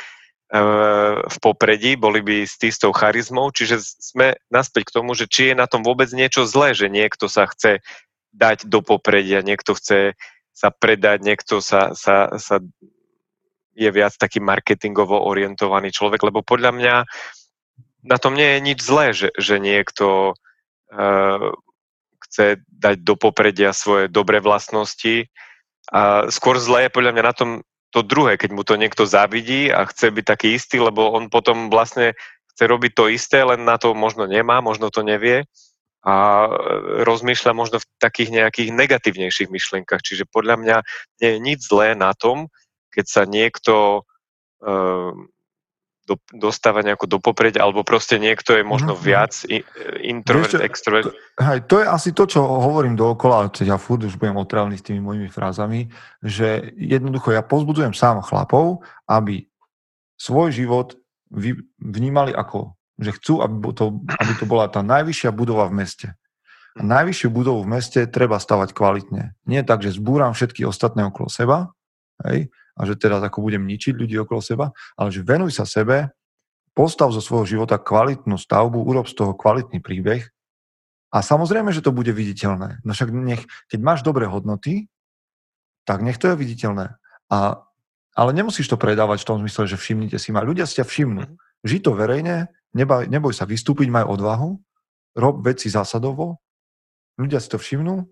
v 1.25 1.37
popredí, 1.41 1.97
boli 1.97 2.21
by 2.21 2.45
s 2.45 2.61
tistou 2.61 2.93
charizmou, 2.93 3.49
čiže 3.49 3.81
sme 3.81 4.37
naspäť 4.53 4.93
k 4.93 4.95
tomu, 5.01 5.17
že 5.17 5.25
či 5.25 5.51
je 5.51 5.55
na 5.57 5.65
tom 5.65 5.81
vôbec 5.81 6.05
niečo 6.13 6.45
zlé, 6.45 6.77
že 6.77 6.85
niekto 6.85 7.25
sa 7.25 7.49
chce 7.49 7.81
dať 8.29 8.69
do 8.69 8.85
popredia, 8.85 9.41
niekto 9.41 9.73
chce 9.73 10.13
sa 10.53 10.69
predať, 10.69 11.25
niekto 11.25 11.65
sa, 11.65 11.97
sa, 11.97 12.37
sa 12.37 12.61
je 13.75 13.89
viac 13.91 14.15
taký 14.15 14.39
marketingovo 14.39 15.17
orientovaný 15.17 15.91
človek, 15.91 16.23
lebo 16.23 16.45
podľa 16.45 16.71
mňa 16.71 16.95
na 18.05 18.17
tom 18.21 18.37
nie 18.37 18.55
je 18.55 18.59
nič 18.61 18.79
zlé, 18.85 19.11
že, 19.11 19.33
že 19.35 19.59
niekto 19.59 20.37
uh, 20.93 21.51
chce 22.35 22.59
dať 22.67 23.07
do 23.07 23.15
popredia 23.15 23.71
svoje 23.71 24.11
dobré 24.11 24.43
vlastnosti. 24.43 25.31
A 25.87 26.27
skôr 26.27 26.59
zlé 26.59 26.91
je 26.91 26.95
podľa 26.99 27.11
mňa 27.15 27.23
na 27.23 27.35
tom 27.35 27.51
to 27.95 28.03
druhé, 28.03 28.35
keď 28.35 28.51
mu 28.51 28.67
to 28.67 28.75
niekto 28.75 29.07
závidí 29.07 29.71
a 29.71 29.87
chce 29.87 30.11
byť 30.11 30.25
taký 30.27 30.59
istý, 30.59 30.83
lebo 30.83 31.15
on 31.15 31.31
potom 31.31 31.71
vlastne 31.71 32.11
chce 32.51 32.63
robiť 32.67 32.91
to 32.91 33.07
isté, 33.07 33.39
len 33.39 33.63
na 33.63 33.79
to 33.79 33.95
možno 33.95 34.27
nemá, 34.27 34.59
možno 34.59 34.91
to 34.91 34.99
nevie 34.99 35.47
a 36.05 36.45
rozmýšľa 37.07 37.51
možno 37.55 37.81
v 37.81 37.87
takých 37.97 38.29
nejakých 38.29 38.69
negatívnejších 38.75 39.49
myšlienkach. 39.49 40.03
Čiže 40.03 40.29
podľa 40.29 40.59
mňa 40.61 40.77
nie 41.23 41.29
je 41.33 41.39
nič 41.39 41.59
zlé 41.65 41.97
na 41.97 42.13
tom, 42.13 42.51
keď 42.93 43.05
sa 43.09 43.23
niekto 43.25 44.05
um, 44.61 45.31
do, 46.05 46.21
dostáva 46.31 46.85
nejako 46.85 47.05
do 47.05 47.17
popredia, 47.17 47.65
alebo 47.65 47.81
proste 47.81 48.21
niekto 48.21 48.53
je 48.53 48.61
možno 48.61 48.93
mm-hmm. 48.93 49.07
viac 49.09 49.33
introvert, 50.05 50.61
Vieš, 50.61 50.65
extrovert. 50.65 51.11
Hej, 51.41 51.65
to 51.65 51.81
je 51.81 51.85
asi 51.89 52.09
to, 52.13 52.29
čo 52.29 52.45
hovorím 52.45 52.93
dookola, 52.93 53.49
ja 53.65 53.81
furt 53.81 54.05
už 54.05 54.21
budem 54.21 54.37
otravný 54.37 54.77
s 54.77 54.85
tými 54.85 55.01
mojimi 55.01 55.29
frázami, 55.33 55.89
že 56.21 56.71
jednoducho 56.77 57.33
ja 57.33 57.41
pozbudzujem 57.41 57.97
sám 57.97 58.21
chlapov, 58.21 58.85
aby 59.09 59.49
svoj 60.15 60.53
život 60.53 60.95
vy, 61.33 61.57
vnímali 61.81 62.31
ako, 62.31 62.77
že 63.01 63.17
chcú, 63.17 63.43
aby 63.43 63.73
to, 63.75 63.99
aby 64.07 64.31
to 64.37 64.45
bola 64.47 64.69
tá 64.71 64.85
najvyššia 64.85 65.33
budova 65.33 65.67
v 65.67 65.83
meste. 65.83 66.07
A 66.75 66.83
najvyššiu 66.83 67.29
budovu 67.31 67.63
v 67.63 67.79
meste 67.79 68.03
treba 68.03 68.35
stavať 68.35 68.75
kvalitne. 68.75 69.31
Nie 69.47 69.63
tak, 69.63 69.79
že 69.79 69.95
zbúram 69.95 70.35
všetky 70.35 70.67
ostatné 70.67 71.07
okolo 71.07 71.31
seba, 71.31 71.71
hej, 72.27 72.51
a 72.75 72.81
že 72.83 72.99
teraz 72.99 73.23
ako 73.23 73.39
budem 73.39 73.63
ničiť 73.63 73.95
ľudí 73.95 74.19
okolo 74.19 74.43
seba, 74.43 74.75
ale 74.99 75.09
že 75.09 75.23
venuj 75.23 75.55
sa 75.55 75.63
sebe, 75.63 76.11
postav 76.75 77.09
zo 77.15 77.23
svojho 77.23 77.47
života 77.47 77.79
kvalitnú 77.79 78.35
stavbu, 78.35 78.83
urob 78.83 79.07
z 79.07 79.15
toho 79.15 79.31
kvalitný 79.31 79.79
príbeh 79.79 80.27
a 81.15 81.23
samozrejme, 81.23 81.71
že 81.71 81.79
to 81.79 81.95
bude 81.95 82.11
viditeľné. 82.11 82.83
No 82.83 82.91
však 82.91 83.15
nech, 83.15 83.47
keď 83.71 83.79
máš 83.79 84.03
dobré 84.03 84.27
hodnoty, 84.27 84.91
tak 85.87 86.03
nech 86.03 86.19
to 86.19 86.27
je 86.27 86.35
viditeľné. 86.35 86.99
A, 87.31 87.37
ale 88.19 88.29
nemusíš 88.35 88.67
to 88.67 88.75
predávať 88.75 89.23
v 89.23 89.27
tom 89.31 89.37
zmysle, 89.39 89.63
že 89.71 89.79
všimnite 89.79 90.19
si 90.19 90.35
ma. 90.35 90.43
Ľudia 90.43 90.67
si 90.67 90.83
ťa 90.83 90.85
všimnú. 90.85 91.23
Mhm. 91.23 91.35
Žij 91.65 91.81
to 91.81 91.91
verejne, 91.95 92.51
neboj, 92.75 93.07
neboj 93.07 93.31
sa 93.31 93.47
vystúpiť, 93.47 93.87
maj 93.87 94.05
odvahu, 94.05 94.59
rob 95.15 95.35
veci 95.41 95.71
zásadovo, 95.71 96.43
ľudia 97.15 97.39
si 97.39 97.47
to 97.47 97.57
všimnú 97.57 98.03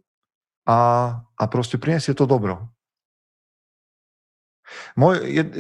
a, 0.66 0.78
a 1.20 1.43
proste 1.51 1.76
prinesie 1.76 2.16
to 2.16 2.24
dobro. 2.24 2.72
Môj, 4.95 5.15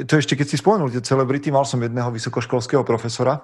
to 0.05 0.13
ešte 0.19 0.37
keď 0.37 0.47
si 0.47 0.57
spomenul 0.61 0.93
tie 0.93 1.03
celebrity, 1.03 1.49
mal 1.49 1.65
som 1.65 1.81
jedného 1.81 2.13
vysokoškolského 2.13 2.85
profesora, 2.85 3.41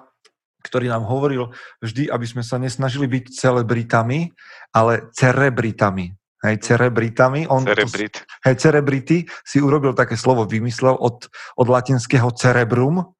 ktorý 0.62 0.92
nám 0.92 1.08
hovoril 1.08 1.52
vždy, 1.80 2.12
aby 2.12 2.26
sme 2.28 2.44
sa 2.44 2.60
nesnažili 2.60 3.08
byť 3.08 3.24
celebritami, 3.32 4.30
ale 4.76 5.08
cerebritami. 5.16 6.12
Hej, 6.40 6.64
cerebritami. 6.64 7.44
On 7.52 7.60
Cerebrit. 7.60 8.16
To, 8.16 8.48
hej, 8.48 8.56
cerebrity 8.56 9.28
si 9.44 9.60
urobil 9.60 9.92
také 9.92 10.16
slovo, 10.16 10.48
vymyslel 10.48 10.96
od, 10.96 11.28
od 11.60 11.66
latinského 11.68 12.32
cerebrum, 12.32 13.12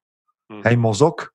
hmm. 0.48 0.64
hej, 0.64 0.76
mozog. 0.80 1.28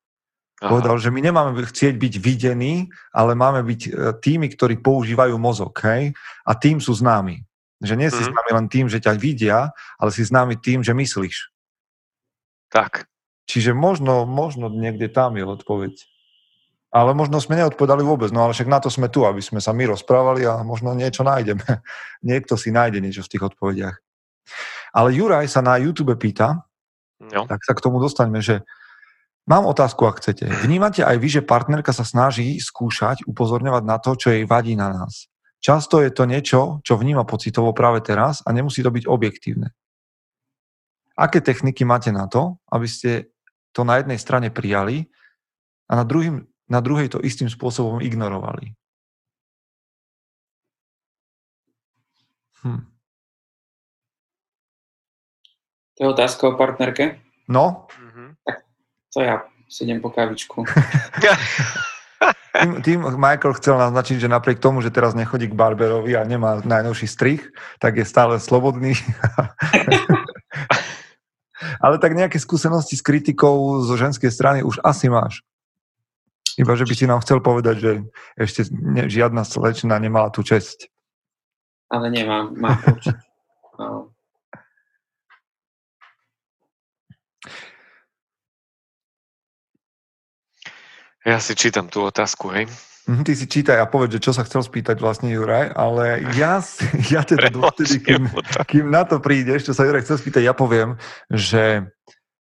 Aha. 0.58 0.72
Povedal, 0.72 0.98
že 0.98 1.14
my 1.14 1.20
nemáme 1.20 1.52
chcieť 1.62 1.94
byť 1.94 2.14
videní, 2.18 2.90
ale 3.14 3.38
máme 3.38 3.62
byť 3.62 3.80
e, 3.86 3.90
tými, 4.18 4.50
ktorí 4.50 4.82
používajú 4.82 5.36
mozog, 5.38 5.78
hej, 5.86 6.10
a 6.42 6.52
tým 6.58 6.82
sú 6.82 6.90
známi. 6.90 7.45
Že 7.84 7.94
nie 8.00 8.08
si 8.08 8.16
mm-hmm. 8.16 8.32
známy 8.32 8.50
len 8.56 8.66
tým, 8.72 8.86
že 8.88 9.02
ťa 9.02 9.12
vidia, 9.20 9.70
ale 10.00 10.10
si 10.12 10.24
známy 10.24 10.56
tým, 10.56 10.80
že 10.80 10.96
myslíš. 10.96 11.52
Tak. 12.72 13.08
Čiže 13.46 13.76
možno, 13.76 14.26
možno 14.26 14.66
niekde 14.72 15.06
tam 15.06 15.38
je 15.38 15.46
odpoveď. 15.46 15.94
Ale 16.90 17.12
možno 17.12 17.42
sme 17.42 17.60
neodpovedali 17.60 18.00
vôbec, 18.00 18.32
no 18.32 18.46
ale 18.46 18.56
však 18.56 18.72
na 18.72 18.80
to 18.80 18.88
sme 18.88 19.12
tu, 19.12 19.28
aby 19.28 19.44
sme 19.44 19.60
sa 19.60 19.76
my 19.76 19.92
rozprávali 19.92 20.48
a 20.48 20.64
možno 20.64 20.96
niečo 20.96 21.22
nájdeme. 21.22 21.62
Niekto 22.28 22.56
si 22.56 22.72
nájde 22.72 23.04
niečo 23.04 23.22
v 23.22 23.30
tých 23.36 23.42
odpovediach. 23.52 23.96
Ale 24.96 25.12
Juraj 25.12 25.50
sa 25.50 25.60
na 25.60 25.76
YouTube 25.76 26.16
pýta, 26.16 26.64
no. 27.20 27.44
tak 27.44 27.60
sa 27.66 27.76
k 27.76 27.82
tomu 27.84 28.00
dostaňme, 28.00 28.40
že 28.40 28.64
mám 29.44 29.68
otázku, 29.68 30.08
ak 30.08 30.24
chcete. 30.24 30.48
Vnímate 30.64 31.04
aj 31.04 31.16
vy, 31.20 31.28
že 31.28 31.42
partnerka 31.44 31.92
sa 31.92 32.06
snaží 32.06 32.56
skúšať, 32.56 33.26
upozorňovať 33.28 33.82
na 33.84 34.00
to, 34.00 34.16
čo 34.16 34.32
jej 34.32 34.48
vadí 34.48 34.72
na 34.78 34.88
nás? 34.88 35.28
Často 35.66 35.98
je 35.98 36.14
to 36.14 36.30
niečo, 36.30 36.78
čo 36.86 36.94
vníma 36.94 37.26
pocitovo 37.26 37.74
práve 37.74 37.98
teraz 37.98 38.38
a 38.46 38.54
nemusí 38.54 38.86
to 38.86 38.94
byť 38.94 39.10
objektívne. 39.10 39.74
Aké 41.18 41.42
techniky 41.42 41.82
máte 41.82 42.14
na 42.14 42.30
to, 42.30 42.62
aby 42.70 42.86
ste 42.86 43.34
to 43.74 43.82
na 43.82 43.98
jednej 43.98 44.14
strane 44.14 44.54
prijali 44.54 45.10
a 45.90 45.98
na, 45.98 46.06
druhým, 46.06 46.46
na 46.70 46.78
druhej 46.78 47.10
to 47.10 47.18
istým 47.18 47.50
spôsobom 47.50 47.98
ignorovali? 47.98 48.78
Hm. 52.62 52.86
To 55.96 55.98
je 55.98 56.08
otázka 56.14 56.46
o 56.46 56.54
partnerke? 56.54 57.18
No. 57.50 57.90
Mhm. 57.98 58.38
Tak 58.46 58.56
to 59.10 59.18
ja 59.18 59.42
sedem 59.66 59.98
po 59.98 60.14
kavičku. 60.14 60.62
tým, 62.62 62.82
tým 62.82 63.00
Michael 63.16 63.54
chcel 63.60 63.76
naznačiť, 63.78 64.16
že 64.24 64.32
napriek 64.32 64.58
tomu, 64.58 64.80
že 64.80 64.94
teraz 64.94 65.14
nechodí 65.14 65.48
k 65.48 65.58
barberovi 65.58 66.16
a 66.16 66.24
nemá 66.24 66.60
najnovší 66.64 67.06
strich, 67.06 67.42
tak 67.78 67.96
je 67.96 68.04
stále 68.08 68.40
slobodný. 68.40 68.96
Ale 71.84 71.96
tak 72.00 72.16
nejaké 72.16 72.36
skúsenosti 72.40 72.96
s 72.96 73.04
kritikou 73.04 73.80
zo 73.84 73.96
ženskej 73.96 74.32
strany 74.32 74.60
už 74.60 74.80
asi 74.84 75.08
máš. 75.08 75.40
Iba, 76.56 76.72
že 76.72 76.88
by 76.88 76.94
si 76.96 77.04
nám 77.04 77.20
chcel 77.20 77.44
povedať, 77.44 77.76
že 77.80 77.92
ešte 78.40 78.72
ne, 78.72 79.12
žiadna 79.12 79.44
slečna 79.44 80.00
nemala 80.00 80.32
tú 80.32 80.40
česť. 80.40 80.88
Ale 81.92 82.08
nemám, 82.08 82.56
mám 82.56 82.80
určite. 82.80 83.20
No. 83.76 84.15
Ja 91.26 91.42
si 91.42 91.58
čítam 91.58 91.90
tú 91.90 92.06
otázku, 92.06 92.54
hej. 92.54 92.70
Mhm, 93.10 93.22
ty 93.26 93.34
si 93.34 93.50
čítaj 93.50 93.82
a 93.82 93.90
povedz, 93.90 94.14
že 94.18 94.22
čo 94.22 94.32
sa 94.34 94.46
chcel 94.46 94.62
spýtať 94.62 95.02
vlastne 95.02 95.30
Juraj, 95.30 95.74
ale 95.74 96.22
ja, 96.38 96.62
ja 97.14 97.26
teda 97.26 97.50
dovtedy, 97.50 97.98
kým, 97.98 98.30
kým 98.70 98.86
na 98.94 99.02
to 99.02 99.18
prídeš, 99.18 99.66
čo 99.66 99.74
sa 99.74 99.82
Juraj 99.86 100.06
chcel 100.06 100.22
spýtať, 100.22 100.42
ja 100.46 100.54
poviem, 100.54 100.94
že 101.26 101.86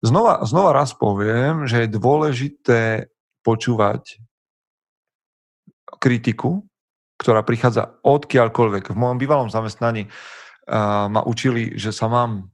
znova, 0.04 0.44
znova 0.44 0.76
raz 0.76 0.92
poviem, 0.92 1.64
že 1.64 1.88
je 1.88 1.96
dôležité 1.96 3.08
počúvať 3.48 4.20
kritiku, 6.04 6.68
ktorá 7.16 7.48
prichádza 7.48 7.96
odkiaľkoľvek. 8.04 8.92
V 8.92 9.00
mojom 9.00 9.18
bývalom 9.18 9.48
zamestnaní 9.48 10.12
uh, 10.12 11.08
ma 11.08 11.24
učili, 11.24 11.80
že 11.80 11.96
sa 11.96 12.12
mám 12.12 12.52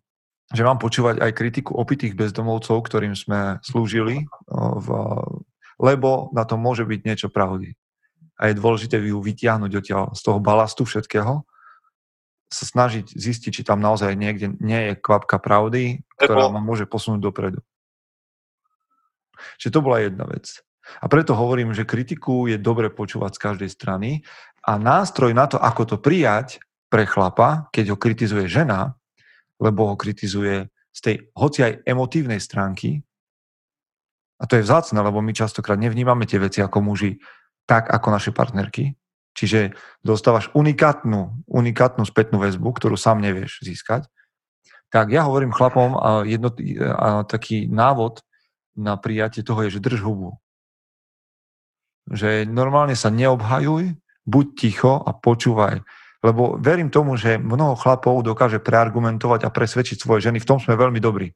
že 0.54 0.62
mám 0.62 0.78
počúvať 0.78 1.18
aj 1.18 1.34
kritiku 1.34 1.74
opitých 1.74 2.14
bezdomovcov, 2.14 2.86
ktorým 2.86 3.18
sme 3.18 3.58
slúžili 3.66 4.30
v 4.54 4.88
lebo 5.84 6.32
na 6.32 6.48
to 6.48 6.56
môže 6.56 6.88
byť 6.88 7.00
niečo 7.04 7.28
pravdy. 7.28 7.76
A 8.40 8.50
je 8.50 8.56
dôležité 8.56 9.04
ju 9.04 9.20
vytiahnuť 9.20 9.72
odtiaľ 9.76 10.04
z 10.16 10.22
toho 10.24 10.40
balastu 10.40 10.88
všetkého, 10.88 11.44
sa 12.48 12.66
snažiť 12.70 13.12
zistiť, 13.12 13.52
či 13.52 13.64
tam 13.66 13.82
naozaj 13.82 14.14
niekde 14.14 14.56
nie 14.62 14.94
je 14.94 14.94
kvapka 14.96 15.42
pravdy, 15.42 16.06
ktorá 16.16 16.54
ma 16.54 16.62
môže 16.62 16.86
posunúť 16.86 17.20
dopredu. 17.20 17.60
Čiže 19.58 19.74
to 19.74 19.84
bola 19.84 20.06
jedna 20.06 20.30
vec. 20.30 20.62
A 21.02 21.10
preto 21.10 21.34
hovorím, 21.34 21.74
že 21.74 21.88
kritiku 21.88 22.46
je 22.46 22.62
dobre 22.62 22.94
počúvať 22.94 23.36
z 23.36 23.44
každej 23.44 23.70
strany 23.74 24.10
a 24.64 24.78
nástroj 24.78 25.34
na 25.34 25.50
to, 25.50 25.58
ako 25.58 25.96
to 25.96 25.98
prijať 25.98 26.62
pre 26.94 27.10
chlapa, 27.10 27.68
keď 27.74 27.96
ho 27.96 27.98
kritizuje 27.98 28.46
žena, 28.46 28.94
lebo 29.58 29.90
ho 29.90 29.96
kritizuje 29.98 30.70
z 30.94 31.00
tej 31.02 31.16
hoci 31.34 31.60
aj 31.66 31.74
emotívnej 31.90 32.38
stránky, 32.38 33.02
a 34.44 34.48
to 34.48 34.60
je 34.60 34.68
vzácne, 34.68 35.00
lebo 35.00 35.24
my 35.24 35.32
častokrát 35.32 35.80
nevnímame 35.80 36.28
tie 36.28 36.36
veci 36.36 36.60
ako 36.60 36.84
muži 36.84 37.24
tak, 37.64 37.88
ako 37.88 38.08
naše 38.12 38.36
partnerky. 38.36 38.92
Čiže 39.34 39.72
dostávaš 40.04 40.52
unikátnu, 40.52 41.48
unikátnu 41.48 42.04
spätnú 42.04 42.44
väzbu, 42.44 42.76
ktorú 42.76 43.00
sám 43.00 43.24
nevieš 43.24 43.64
získať. 43.64 44.12
Tak 44.92 45.10
ja 45.10 45.26
hovorím 45.26 45.56
chlapom, 45.56 45.96
a, 45.96 46.28
jedno, 46.28 46.54
a 46.94 47.24
taký 47.26 47.66
návod 47.72 48.22
na 48.78 49.00
prijatie 49.00 49.42
toho 49.42 49.64
je, 49.66 49.80
že 49.80 49.82
drž 49.82 50.04
hubu. 50.06 50.38
Že 52.12 52.46
normálne 52.46 53.00
sa 53.00 53.10
neobhajuj, 53.10 53.96
buď 54.28 54.46
ticho 54.60 55.00
a 55.02 55.16
počúvaj. 55.16 55.82
Lebo 56.20 56.60
verím 56.60 56.92
tomu, 56.92 57.16
že 57.16 57.40
mnoho 57.40 57.80
chlapov 57.80 58.22
dokáže 58.22 58.60
preargumentovať 58.60 59.48
a 59.48 59.54
presvedčiť 59.56 59.98
svoje 60.04 60.30
ženy. 60.30 60.44
V 60.44 60.48
tom 60.52 60.60
sme 60.60 60.78
veľmi 60.78 61.00
dobrí. 61.00 61.32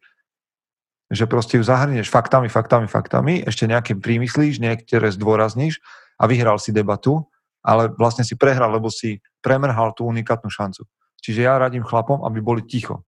Že 1.07 1.25
proste 1.31 1.55
ju 1.55 1.63
zahrnieš 1.63 2.11
faktami, 2.11 2.51
faktami, 2.51 2.87
faktami, 2.91 3.33
ešte 3.47 3.63
nejakým 3.63 4.03
prímyslíš, 4.03 4.59
niektoré 4.59 5.07
zdôrazníš 5.15 5.79
a 6.19 6.27
vyhral 6.27 6.59
si 6.59 6.75
debatu, 6.75 7.23
ale 7.63 7.91
vlastne 7.95 8.27
si 8.27 8.35
prehral, 8.35 8.71
lebo 8.71 8.91
si 8.91 9.23
premrhal 9.39 9.95
tú 9.95 10.07
unikátnu 10.07 10.51
šancu. 10.51 10.83
Čiže 11.23 11.47
ja 11.47 11.59
radím 11.59 11.83
chlapom, 11.83 12.23
aby 12.23 12.39
boli 12.39 12.61
ticho. 12.63 13.03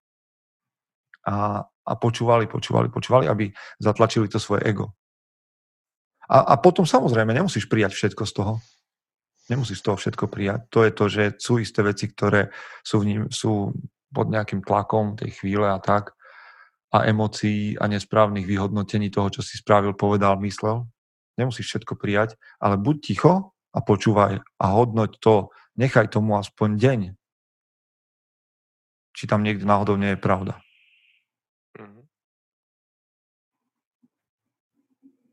A, 1.28 1.64
a 1.64 1.94
počúvali, 2.00 2.48
počúvali, 2.48 2.88
počúvali, 2.88 3.28
aby 3.28 3.52
zatlačili 3.80 4.32
to 4.32 4.40
svoje 4.40 4.68
ego. 4.68 4.96
A, 6.30 6.54
a 6.54 6.62
potom 6.62 6.86
samozrejme 6.86 7.34
nemusíš 7.34 7.66
prijať 7.66 7.98
všetko 7.98 8.24
z 8.28 8.34
toho. 8.36 8.54
Nemusíš 9.50 9.82
z 9.82 9.86
toho 9.90 9.98
všetko 9.98 10.26
prijať. 10.30 10.60
To 10.70 10.80
je 10.86 10.92
to, 10.94 11.06
že 11.10 11.24
sú 11.42 11.58
isté 11.58 11.82
veci, 11.82 12.06
ktoré 12.12 12.54
sú, 12.86 13.02
v 13.02 13.06
ním, 13.06 13.22
sú 13.34 13.74
pod 14.14 14.30
nejakým 14.30 14.62
tlakom 14.62 15.18
tej 15.18 15.34
chvíle 15.42 15.66
a 15.66 15.82
tak 15.82 16.14
a 16.90 17.06
emócií 17.06 17.78
a 17.78 17.86
nesprávnych 17.86 18.50
vyhodnotení 18.50 19.14
toho, 19.14 19.30
čo 19.30 19.42
si 19.46 19.62
spravil, 19.62 19.94
povedal, 19.94 20.42
myslel. 20.42 20.90
Nemusíš 21.38 21.72
všetko 21.72 21.96
prijať, 21.96 22.36
ale 22.58 22.76
buď 22.76 22.96
ticho 23.00 23.34
a 23.72 23.80
počúvaj 23.80 24.42
a 24.42 24.66
hodnoť 24.74 25.12
to. 25.22 25.54
Nechaj 25.78 26.12
tomu 26.12 26.36
aspoň 26.36 26.70
deň. 26.76 27.00
Či 29.16 29.24
tam 29.30 29.46
niekde 29.46 29.64
náhodou 29.64 29.96
nie 29.96 30.18
je 30.18 30.20
pravda. 30.20 30.60
Mm-hmm. 31.78 32.04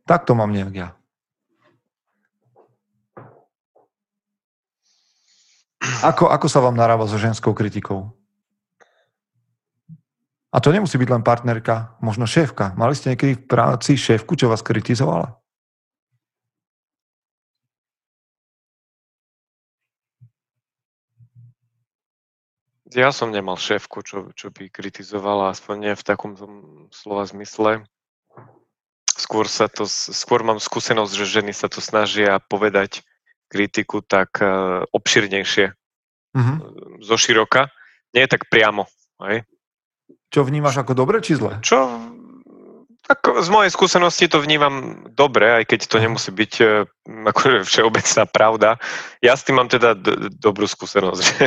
Tak 0.06 0.28
to 0.28 0.32
mám 0.38 0.54
nejak 0.54 0.74
ja. 0.76 0.88
Ako, 6.02 6.28
ako 6.28 6.46
sa 6.50 6.60
vám 6.60 6.76
narába 6.76 7.06
so 7.06 7.16
ženskou 7.16 7.54
kritikou? 7.54 8.15
A 10.56 10.60
to 10.64 10.72
nemusí 10.72 10.96
byť 10.96 11.12
len 11.12 11.20
partnerka, 11.20 12.00
možno 12.00 12.24
šéfka. 12.24 12.72
Mali 12.80 12.96
ste 12.96 13.12
niekedy 13.12 13.36
v 13.36 13.44
práci 13.44 13.92
šéfku, 14.00 14.40
čo 14.40 14.48
vás 14.48 14.64
kritizovala? 14.64 15.36
Ja 22.96 23.12
som 23.12 23.28
nemal 23.28 23.60
šéfku, 23.60 24.00
čo, 24.00 24.32
čo 24.32 24.48
by 24.48 24.72
kritizovala, 24.72 25.52
aspoň 25.52 25.76
nie 25.76 25.92
v 25.92 26.06
takom 26.08 26.32
slova 26.88 27.28
zmysle. 27.28 27.84
Skôr, 29.12 29.44
sa 29.52 29.68
to, 29.68 29.84
skôr 29.88 30.40
mám 30.40 30.56
skúsenosť, 30.56 31.12
že 31.12 31.44
ženy 31.44 31.52
sa 31.52 31.68
to 31.68 31.84
snažia 31.84 32.40
povedať 32.40 33.04
kritiku 33.52 34.00
tak 34.00 34.40
uh, 34.40 34.88
obširnejšie, 34.88 35.76
mm-hmm. 36.32 36.56
zo 37.04 37.16
široka, 37.20 37.68
nie 38.16 38.24
je 38.24 38.32
tak 38.32 38.48
priamo. 38.48 38.88
Hej? 39.20 39.44
Čo 40.30 40.42
vnímaš 40.42 40.82
ako 40.82 40.92
dobre 40.98 41.22
či 41.22 41.38
zle? 41.38 41.62
Čo, 41.62 41.86
tak 43.06 43.22
z 43.22 43.48
mojej 43.54 43.70
skúsenosti 43.70 44.26
to 44.26 44.42
vnímam 44.42 45.06
dobre, 45.14 45.62
aj 45.62 45.64
keď 45.70 45.80
to 45.86 45.96
nemusí 46.02 46.30
byť 46.34 46.52
akože 47.06 47.62
všeobecná 47.62 48.22
pravda. 48.26 48.68
Ja 49.22 49.38
s 49.38 49.46
tým 49.46 49.62
mám 49.62 49.70
teda 49.70 49.94
d- 49.94 50.34
dobrú 50.34 50.66
skúsenosť. 50.66 51.22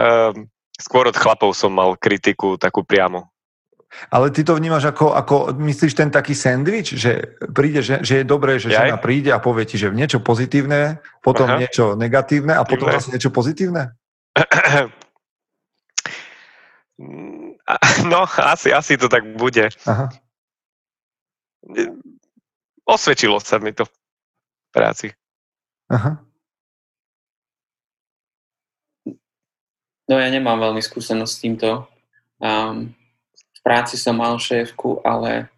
uh, 0.00 0.32
skôr 0.80 1.04
od 1.12 1.16
chlapov 1.20 1.52
som 1.52 1.68
mal 1.68 2.00
kritiku 2.00 2.56
takú 2.56 2.80
priamo. 2.80 3.28
Ale 4.10 4.32
ty 4.34 4.42
to 4.42 4.58
vnímaš 4.58 4.90
ako, 4.90 5.14
ako 5.14 5.54
myslíš 5.54 5.94
ten 5.94 6.10
taký 6.10 6.34
sandwich, 6.34 6.98
že 6.98 7.38
príde, 7.54 7.78
že, 7.78 8.02
že 8.02 8.14
je 8.20 8.24
dobré, 8.26 8.58
že 8.58 8.72
Jaj? 8.72 8.90
žena 8.90 8.98
príde 8.98 9.30
a 9.30 9.38
povie 9.38 9.70
ti, 9.70 9.78
že 9.78 9.94
niečo 9.94 10.18
pozitívne, 10.18 10.98
potom 11.22 11.46
Aha. 11.46 11.62
niečo 11.62 11.94
negatívne 11.94 12.58
a 12.58 12.66
potom 12.66 12.90
vlastne 12.90 13.14
niečo 13.14 13.30
pozitívne? 13.30 13.94
No, 18.04 18.28
asi, 18.28 18.72
asi 18.72 19.00
to 19.00 19.08
tak 19.08 19.24
bude. 19.36 19.68
Aha. 19.88 20.12
Osvedčilo 22.84 23.40
sa 23.40 23.56
mi 23.56 23.72
to 23.72 23.88
v 23.88 23.92
práci. 24.68 25.08
Aha. 25.88 26.20
No 30.04 30.20
ja 30.20 30.28
nemám 30.28 30.60
veľmi 30.60 30.84
skúsenosť 30.84 31.32
s 31.32 31.40
týmto. 31.40 31.88
Um, 32.36 32.92
práci 33.64 33.96
som 33.96 34.20
mal 34.20 34.36
šéfku, 34.36 35.00
ale 35.00 35.48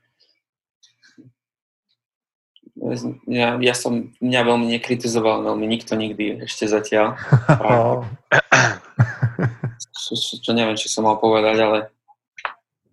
ja, 3.27 3.59
ja 3.59 3.75
som, 3.75 4.15
mňa 4.23 4.41
veľmi 4.47 4.71
nekritizoval, 4.79 5.43
veľmi 5.43 5.67
nikto 5.67 5.99
nikdy 5.99 6.47
ešte 6.47 6.71
zatiaľ. 6.71 7.19
čo, 10.07 10.15
čo, 10.15 10.39
čo 10.39 10.51
neviem, 10.55 10.79
či 10.79 10.87
som 10.87 11.03
mal 11.03 11.19
povedať, 11.19 11.59
ale 11.59 11.91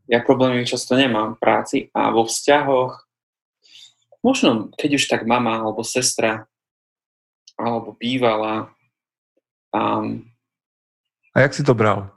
ja 0.08 0.20
problémy 0.20 0.68
často 0.68 1.00
nemám 1.00 1.36
v 1.36 1.40
práci 1.40 1.78
a 1.96 2.12
vo 2.12 2.28
vzťahoch, 2.28 3.08
možno 4.24 4.72
keď 4.76 4.90
už 5.00 5.04
tak 5.08 5.24
mama 5.24 5.64
alebo 5.64 5.84
sestra 5.84 6.48
alebo 7.56 7.94
bývala. 7.96 8.74
Um, 9.72 10.28
a 11.34 11.46
jak 11.46 11.54
si 11.54 11.64
to 11.64 11.74
bral? 11.74 12.14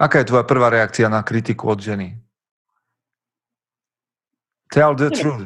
Aká 0.00 0.20
je 0.20 0.28
tvoja 0.28 0.44
prvá 0.44 0.68
reakcia 0.68 1.06
na 1.06 1.22
kritiku 1.22 1.70
od 1.70 1.80
ženy? 1.80 2.18
Tell 4.74 4.98
the 4.98 5.06
neviem, 5.06 5.22
truth. 5.22 5.44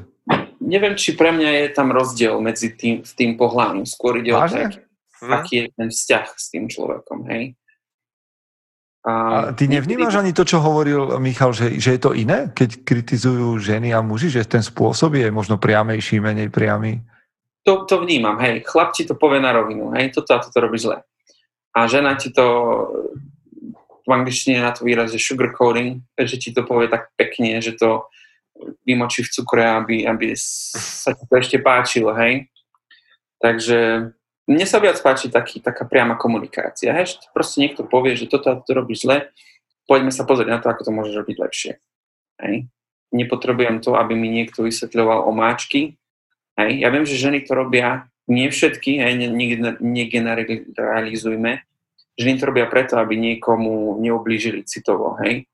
Neviem, 0.59 0.95
či 0.97 1.13
pre 1.13 1.37
mňa 1.37 1.51
je 1.53 1.69
tam 1.77 1.93
rozdiel 1.93 2.41
medzi 2.41 2.73
tým, 2.73 3.05
tým 3.05 3.37
pohľadom. 3.37 3.85
Skôr 3.85 4.25
ide 4.25 4.33
Vážne? 4.33 4.49
o 4.49 4.65
tak, 4.65 4.73
hm. 5.21 5.33
aký 5.37 5.55
je 5.63 5.67
ten 5.77 5.89
vzťah 5.93 6.27
s 6.33 6.47
tým 6.49 6.65
človekom, 6.67 7.29
hej? 7.29 7.53
A, 9.07 9.55
ty 9.55 9.71
nevnímaš 9.71 10.19
ani 10.19 10.35
to, 10.35 10.43
čo 10.43 10.59
hovoril 10.59 11.23
Michal, 11.23 11.55
že, 11.55 11.79
že 11.79 11.97
je 11.97 12.01
to 12.03 12.11
iné, 12.19 12.51
keď 12.51 12.83
kritizujú 12.83 13.57
ženy 13.63 13.95
a 13.95 14.03
muži, 14.03 14.29
že 14.29 14.43
ten 14.45 14.61
spôsob 14.61 15.15
je 15.15 15.31
možno 15.31 15.57
priamejší, 15.57 16.19
menej 16.19 16.51
priamy? 16.51 17.07
To, 17.63 17.87
to 17.87 18.03
vnímam, 18.03 18.41
hej. 18.43 18.67
Chlap 18.67 18.91
ti 18.97 19.07
to 19.07 19.15
povie 19.15 19.39
na 19.39 19.55
rovinu, 19.55 19.95
hej, 19.95 20.11
toto 20.11 20.35
a 20.35 20.43
toto 20.43 20.59
robí 20.59 20.83
zle. 20.83 21.05
A 21.77 21.87
žena 21.87 22.19
ti 22.19 22.35
to 22.35 22.45
v 24.03 24.11
angličtine 24.11 24.65
na 24.65 24.73
to 24.73 24.83
výraz, 24.83 25.13
že 25.13 25.21
sugarcoating, 25.21 26.01
že 26.17 26.37
ti 26.41 26.51
to 26.51 26.65
povie 26.65 26.89
tak 26.89 27.13
pekne, 27.15 27.61
že 27.61 27.77
to 27.77 28.09
vymočí 28.83 29.23
v 29.23 29.31
cukre, 29.31 29.63
aby, 29.63 30.09
aby 30.09 30.35
sa 30.35 31.15
ti 31.15 31.23
to 31.29 31.35
ešte 31.39 31.63
páčilo, 31.63 32.11
hej. 32.19 32.51
Takže 33.39 34.11
mne 34.49 34.65
sa 34.65 34.81
viac 34.81 34.97
páči 34.99 35.29
taký, 35.29 35.61
taká 35.61 35.85
priama 35.85 36.17
komunikácia, 36.17 36.97
hej, 36.97 37.15
že 37.15 37.29
proste 37.37 37.61
niekto 37.61 37.85
povie, 37.85 38.17
že 38.17 38.27
toto 38.27 38.59
to 38.65 38.71
robíš 38.73 39.05
zle, 39.05 39.29
poďme 39.85 40.11
sa 40.11 40.25
pozrieť 40.25 40.49
na 40.49 40.59
to, 40.59 40.73
ako 40.73 40.89
to 40.89 40.93
môžeš 40.97 41.15
robiť 41.21 41.37
lepšie, 41.37 41.73
hej. 42.43 42.67
Nepotrebujem 43.09 43.81
to, 43.81 43.97
aby 43.97 44.13
mi 44.17 44.29
niekto 44.33 44.65
vysvetľoval 44.65 45.29
omáčky, 45.29 46.01
hej. 46.57 46.71
Ja 46.81 46.89
viem, 46.89 47.05
že 47.05 47.21
ženy 47.21 47.45
to 47.45 47.53
robia, 47.53 48.09
nie 48.25 48.49
všetky, 48.49 48.99
hej, 49.05 49.13
negeneralizujme, 49.79 51.69
Ženy 52.19 52.43
to 52.43 52.51
robia 52.51 52.67
preto, 52.67 52.99
aby 52.99 53.15
niekomu 53.15 54.03
neoblížili 54.03 54.67
citovo, 54.67 55.15
hej? 55.23 55.47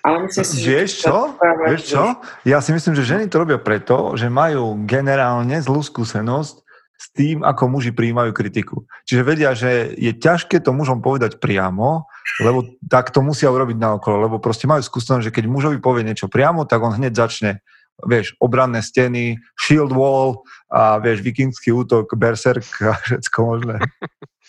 Ale 0.00 0.24
myslím 0.24 0.44
si, 0.48 0.64
Vieš 0.64 1.04
čo? 1.04 1.36
Vieš 1.68 1.82
čo? 1.92 2.16
Ja 2.48 2.64
si 2.64 2.72
myslím, 2.72 2.96
že 2.96 3.04
ženy 3.04 3.28
to 3.28 3.44
robia 3.44 3.60
preto, 3.60 4.16
že 4.16 4.32
majú 4.32 4.80
generálne 4.88 5.60
zlú 5.60 5.84
skúsenosť 5.84 6.64
s 7.00 7.08
tým, 7.16 7.40
ako 7.40 7.80
muži 7.80 7.96
prijímajú 7.96 8.36
kritiku. 8.36 8.84
Čiže 9.08 9.22
vedia, 9.24 9.56
že 9.56 9.96
je 9.96 10.12
ťažké 10.12 10.60
to 10.60 10.76
mužom 10.76 11.00
povedať 11.00 11.40
priamo, 11.40 12.04
lebo 12.44 12.76
tak 12.92 13.08
to 13.08 13.24
musia 13.24 13.48
urobiť 13.48 13.80
na 13.80 13.96
okolo, 13.96 14.28
lebo 14.28 14.36
proste 14.36 14.68
majú 14.68 14.84
skúsenosť, 14.84 15.32
že 15.32 15.32
keď 15.32 15.44
mužovi 15.48 15.80
povie 15.80 16.04
niečo 16.04 16.28
priamo, 16.28 16.68
tak 16.68 16.84
on 16.84 16.92
hneď 16.92 17.16
začne 17.16 17.64
vieš, 18.04 18.36
obranné 18.40 18.84
steny, 18.84 19.40
shield 19.56 19.92
wall 19.92 20.44
a 20.72 21.00
vieš, 21.00 21.24
vikingský 21.24 21.72
útok, 21.72 22.12
berserk 22.16 22.68
a 22.84 22.96
všetko 23.00 23.38
možné. 23.44 23.76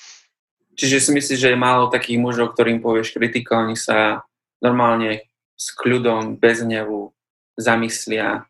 Čiže 0.80 0.98
si 1.04 1.12
myslíš, 1.12 1.40
že 1.40 1.52
je 1.52 1.60
málo 1.60 1.92
takých 1.92 2.20
mužov, 2.20 2.56
ktorým 2.56 2.80
povieš 2.80 3.16
kritiku, 3.16 3.60
oni 3.60 3.76
sa 3.76 4.24
normálne 4.64 5.28
s 5.56 5.72
kľudom, 5.76 6.40
bez 6.40 6.64
hnevu 6.64 7.12
zamyslia. 7.60 8.48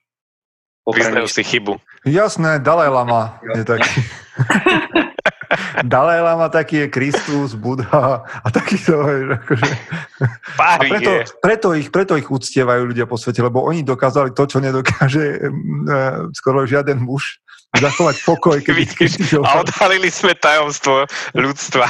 Priznajú 0.85 1.27
si 1.27 1.43
chybu. 1.43 1.81
Jasné, 2.01 2.57
Dalaj 2.59 2.89
Lama 2.89 3.37
je 3.53 3.61
taký. 3.61 4.01
Dalaj 5.93 6.19
Lama 6.23 6.47
taký 6.49 6.75
je 6.75 6.87
Kristus, 6.89 7.53
Buddha 7.53 8.25
a 8.25 8.47
takýto. 8.49 9.05
Akože. 9.37 9.69
A 10.57 10.81
preto, 10.81 11.11
preto, 11.37 11.67
ich, 11.77 11.87
preto 11.93 12.13
ich 12.17 12.25
uctievajú 12.25 12.89
ľudia 12.89 13.05
po 13.05 13.21
svete, 13.21 13.45
lebo 13.45 13.61
oni 13.61 13.85
dokázali 13.85 14.33
to, 14.33 14.49
čo 14.49 14.57
nedokáže 14.57 15.45
mm, 15.45 16.33
skoro 16.33 16.65
žiaden 16.65 17.03
muž 17.05 17.37
zachovať 17.77 18.15
pokoj, 18.27 18.57
keď 18.59 18.75
Vidíš, 18.75 19.37
A 19.45 19.61
odhalili 19.61 20.09
sme 20.11 20.35
tajomstvo 20.35 21.07
ľudstva. 21.37 21.87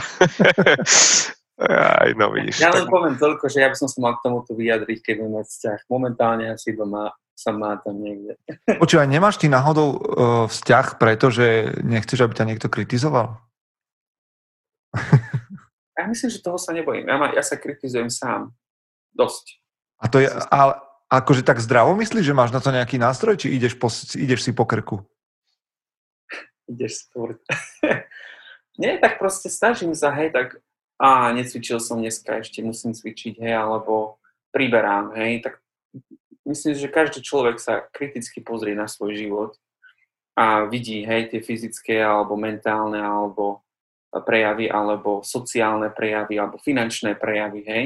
Aj, 1.61 2.09
no 2.17 2.33
vidíš. 2.33 2.57
Ja 2.61 2.73
len 2.73 2.89
poviem 2.89 3.15
toľko, 3.21 3.45
že 3.45 3.61
ja 3.61 3.69
by 3.69 3.77
som 3.77 3.85
sa 3.85 3.97
mal 4.01 4.17
k 4.17 4.25
tomuto 4.25 4.57
vyjadriť, 4.57 4.97
keď 5.05 5.13
budem 5.21 5.33
mať 5.41 5.47
vzťah. 5.49 5.79
Momentálne 5.93 6.45
asi 6.49 6.73
iba 6.73 6.85
má 6.89 7.13
sa 7.41 7.49
má 7.49 7.81
tam 7.81 7.97
niekde. 7.97 8.37
Počúvaj, 8.81 9.09
nemáš 9.09 9.41
ty 9.41 9.49
náhodou 9.49 9.97
uh, 9.97 9.99
vzťah, 10.45 11.01
pretože 11.01 11.73
nechceš, 11.81 12.21
aby 12.21 12.33
ťa 12.37 12.45
niekto 12.45 12.69
kritizoval? 12.69 13.41
ja 15.97 16.03
myslím, 16.05 16.29
že 16.29 16.45
toho 16.45 16.61
sa 16.61 16.77
nebojím. 16.77 17.09
Ja, 17.09 17.17
ma, 17.17 17.33
ja 17.33 17.41
sa 17.41 17.57
kritizujem 17.57 18.13
sám. 18.13 18.53
Dosť. 19.17 19.57
A 19.97 20.05
to 20.05 20.21
je, 20.21 20.29
ale 20.29 20.77
akože 21.09 21.41
tak 21.41 21.59
zdravo 21.59 21.97
myslíš, 21.97 22.29
že 22.29 22.37
máš 22.37 22.53
na 22.53 22.61
to 22.61 22.69
nejaký 22.69 23.01
nástroj, 23.01 23.41
či 23.41 23.51
ideš, 23.57 23.75
po, 23.75 23.89
ideš 24.15 24.45
si 24.45 24.53
po 24.53 24.69
krku? 24.69 25.01
Ideš 26.71 27.09
krku. 27.09 27.41
Nie, 28.79 28.95
tak 29.01 29.19
proste 29.19 29.51
snažím 29.51 29.91
sa, 29.91 30.15
hej, 30.15 30.31
tak 30.31 30.63
a 31.01 31.33
necvičil 31.33 31.81
som 31.81 31.97
dneska, 31.97 32.45
ešte 32.45 32.61
musím 32.61 32.93
cvičiť, 32.93 33.41
hej, 33.41 33.57
alebo 33.57 34.21
priberám, 34.53 35.17
hej, 35.17 35.41
tak 35.41 35.57
myslím, 36.47 36.73
že 36.73 36.93
každý 36.93 37.19
človek 37.21 37.61
sa 37.61 37.85
kriticky 37.93 38.41
pozrie 38.41 38.73
na 38.73 38.89
svoj 38.89 39.17
život 39.17 39.51
a 40.37 40.65
vidí, 40.65 41.03
hej, 41.03 41.29
tie 41.29 41.41
fyzické 41.43 41.99
alebo 42.01 42.39
mentálne 42.39 42.97
alebo 42.97 43.61
prejavy 44.11 44.67
alebo 44.67 45.23
sociálne 45.23 45.91
prejavy 45.91 46.35
alebo 46.39 46.59
finančné 46.59 47.15
prejavy, 47.15 47.61
hej. 47.63 47.85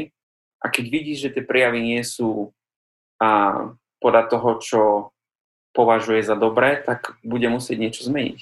A 0.63 0.71
keď 0.73 0.85
vidíš, 0.89 1.29
že 1.29 1.33
tie 1.37 1.43
prejavy 1.45 1.79
nie 1.83 2.01
sú 2.01 2.49
a 3.21 3.61
podľa 4.01 4.23
toho, 4.27 4.49
čo 4.59 4.81
považuje 5.75 6.23
za 6.23 6.33
dobré, 6.39 6.81
tak 6.81 7.19
bude 7.21 7.45
musieť 7.51 7.77
niečo 7.77 8.01
zmeniť. 8.07 8.39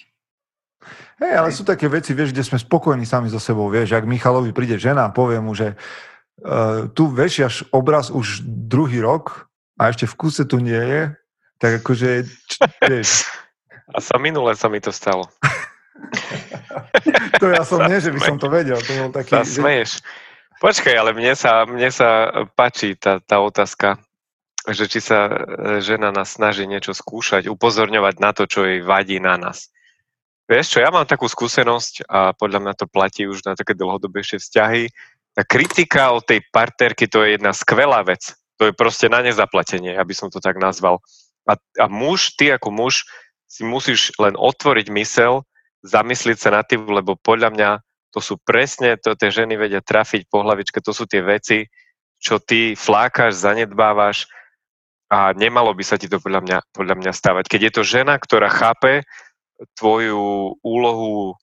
Hej, 1.24 1.34
ale 1.39 1.49
sú 1.55 1.64
také 1.64 1.88
veci, 1.88 2.11
vieš, 2.11 2.36
kde 2.36 2.43
sme 2.43 2.59
spokojní 2.59 3.07
sami 3.07 3.32
so 3.32 3.39
sebou, 3.39 3.72
vieš, 3.72 3.95
ak 3.95 4.03
Michalovi 4.03 4.51
príde 4.51 4.76
žena 4.76 5.07
a 5.07 5.16
povie 5.16 5.39
mu, 5.39 5.55
že 5.55 5.74
uh, 5.74 6.91
tu 6.91 7.07
vešiaš 7.07 7.72
obraz 7.72 8.11
už 8.11 8.43
druhý 8.43 8.99
rok 8.99 9.47
a 9.80 9.89
ešte 9.89 10.05
v 10.05 10.15
kuse 10.17 10.43
tu 10.45 10.61
nie 10.61 10.80
je, 10.80 11.01
tak 11.57 11.82
akože, 11.82 12.28
č, 12.28 12.53
vieš. 12.86 13.26
A 13.93 13.99
sa 13.99 14.15
minule 14.17 14.55
sa 14.55 14.67
mi 14.71 14.80
to 14.80 14.91
stalo. 14.91 15.28
to 17.41 17.51
ja 17.51 17.63
som 17.63 17.86
nie, 17.86 17.99
že 17.99 18.11
by 18.11 18.19
som 18.19 18.38
to 18.39 18.47
vedel. 18.49 18.80
To 18.80 18.91
bol 18.99 19.09
taký, 19.13 19.32
sa 19.38 19.43
smeješ. 19.43 20.01
Počkaj, 20.63 20.95
ale 20.95 21.11
mne 21.11 21.34
sa, 21.36 21.67
mne 21.67 21.91
sa 21.91 22.32
páči 22.55 22.95
tá, 22.95 23.19
tá 23.19 23.43
otázka, 23.43 23.99
že 24.71 24.88
či 24.88 25.03
sa 25.03 25.28
e, 25.28 25.32
žena 25.84 26.15
nás 26.15 26.39
snaží 26.39 26.63
niečo 26.63 26.95
skúšať, 26.95 27.51
upozorňovať 27.51 28.15
na 28.24 28.32
to, 28.32 28.47
čo 28.47 28.63
jej 28.63 28.80
vadí 28.80 29.19
na 29.19 29.36
nás. 29.36 29.67
Vieš 30.47 30.76
čo, 30.76 30.80
ja 30.80 30.91
mám 30.91 31.07
takú 31.07 31.28
skúsenosť 31.28 32.07
a 32.07 32.32
podľa 32.36 32.59
mňa 32.63 32.74
to 32.80 32.86
platí 32.88 33.28
už 33.28 33.43
na 33.43 33.55
také 33.55 33.76
dlhodobejšie 33.76 34.39
vzťahy. 34.39 34.84
Tá 35.36 35.43
kritika 35.43 36.11
od 36.15 36.24
tej 36.24 36.43
partnerky 36.51 37.07
to 37.07 37.24
je 37.24 37.36
jedna 37.39 37.51
skvelá 37.55 38.03
vec. 38.03 38.36
To 38.62 38.70
je 38.70 38.74
proste 38.74 39.10
na 39.10 39.26
nezaplatenie, 39.26 39.97
aby 39.97 40.14
som 40.14 40.30
to 40.30 40.38
tak 40.38 40.62
nazval. 40.62 41.01
A, 41.49 41.58
a 41.80 41.86
muž, 41.89 42.38
ty 42.38 42.54
ako 42.54 42.70
muž, 42.70 43.04
si 43.49 43.62
musíš 43.62 44.14
len 44.18 44.34
otvoriť 44.34 44.88
mysel, 44.97 45.45
zamyslieť 45.86 46.38
sa 46.39 46.49
nad 46.49 46.66
tým, 46.66 46.89
lebo 46.89 47.14
podľa 47.20 47.49
mňa 47.54 47.70
to 48.14 48.22
sú 48.22 48.38
presne, 48.41 48.97
to 48.97 49.18
tie 49.18 49.34
ženy 49.34 49.58
vedia 49.58 49.82
trafiť 49.82 50.30
po 50.30 50.45
hlavičke, 50.45 50.82
to 50.82 50.93
sú 50.93 51.10
tie 51.10 51.22
veci, 51.22 51.66
čo 52.22 52.38
ty 52.39 52.78
flákaš, 52.78 53.36
zanedbávaš 53.36 54.30
a 55.12 55.34
nemalo 55.34 55.74
by 55.76 55.84
sa 55.86 55.99
ti 55.99 56.10
to 56.10 56.18
podľa 56.18 56.41
mňa, 56.41 56.58
podľa 56.74 56.95
mňa 56.97 57.12
stávať. 57.12 57.45
Keď 57.49 57.62
je 57.70 57.74
to 57.74 57.84
žena, 57.84 58.16
ktorá 58.18 58.49
chápe, 58.49 59.06
tvoju 59.78 60.58
úlohu 60.62 61.38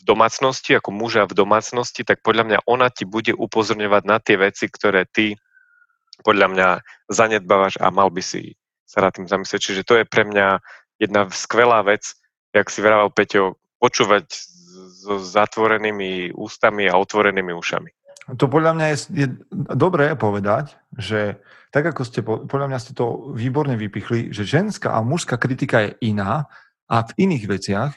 v 0.00 0.02
domácnosti, 0.04 0.72
ako 0.76 0.90
muža 0.92 1.28
v 1.28 1.36
domácnosti, 1.36 2.04
tak 2.04 2.24
podľa 2.24 2.44
mňa 2.48 2.58
ona 2.64 2.88
ti 2.88 3.04
bude 3.04 3.36
upozorňovať 3.36 4.02
na 4.08 4.16
tie 4.22 4.36
veci, 4.40 4.70
ktoré 4.70 5.04
ty 5.04 5.36
podľa 6.22 6.46
mňa 6.50 6.68
zanedbávaš 7.12 7.78
a 7.78 7.90
mal 7.92 8.10
by 8.10 8.22
si 8.22 8.58
sa 8.88 9.04
nad 9.04 9.12
tým 9.12 9.28
zamyslieť. 9.28 9.60
Čiže 9.60 9.86
to 9.86 9.94
je 10.00 10.04
pre 10.08 10.24
mňa 10.24 10.58
jedna 10.98 11.28
skvelá 11.30 11.84
vec, 11.84 12.16
jak 12.50 12.68
si 12.72 12.80
vravel 12.80 13.12
Peťo, 13.12 13.60
počúvať 13.78 14.26
so 14.98 15.22
zatvorenými 15.22 16.34
ústami 16.34 16.90
a 16.90 16.98
otvorenými 16.98 17.54
ušami. 17.54 17.90
To 18.36 18.44
podľa 18.44 18.72
mňa 18.76 18.86
je, 18.92 18.98
je 19.24 19.26
dobré 19.72 20.12
povedať, 20.12 20.76
že 20.92 21.40
tak 21.72 21.84
ako 21.94 22.02
ste, 22.04 22.20
podľa 22.24 22.68
mňa 22.68 22.78
ste 22.80 22.92
to 22.92 23.32
výborne 23.32 23.76
vypichli, 23.76 24.32
že 24.32 24.44
ženská 24.44 24.92
a 24.92 25.04
mužská 25.04 25.40
kritika 25.40 25.84
je 25.84 26.12
iná 26.12 26.48
a 26.88 27.04
v 27.04 27.28
iných 27.28 27.44
veciach, 27.48 27.92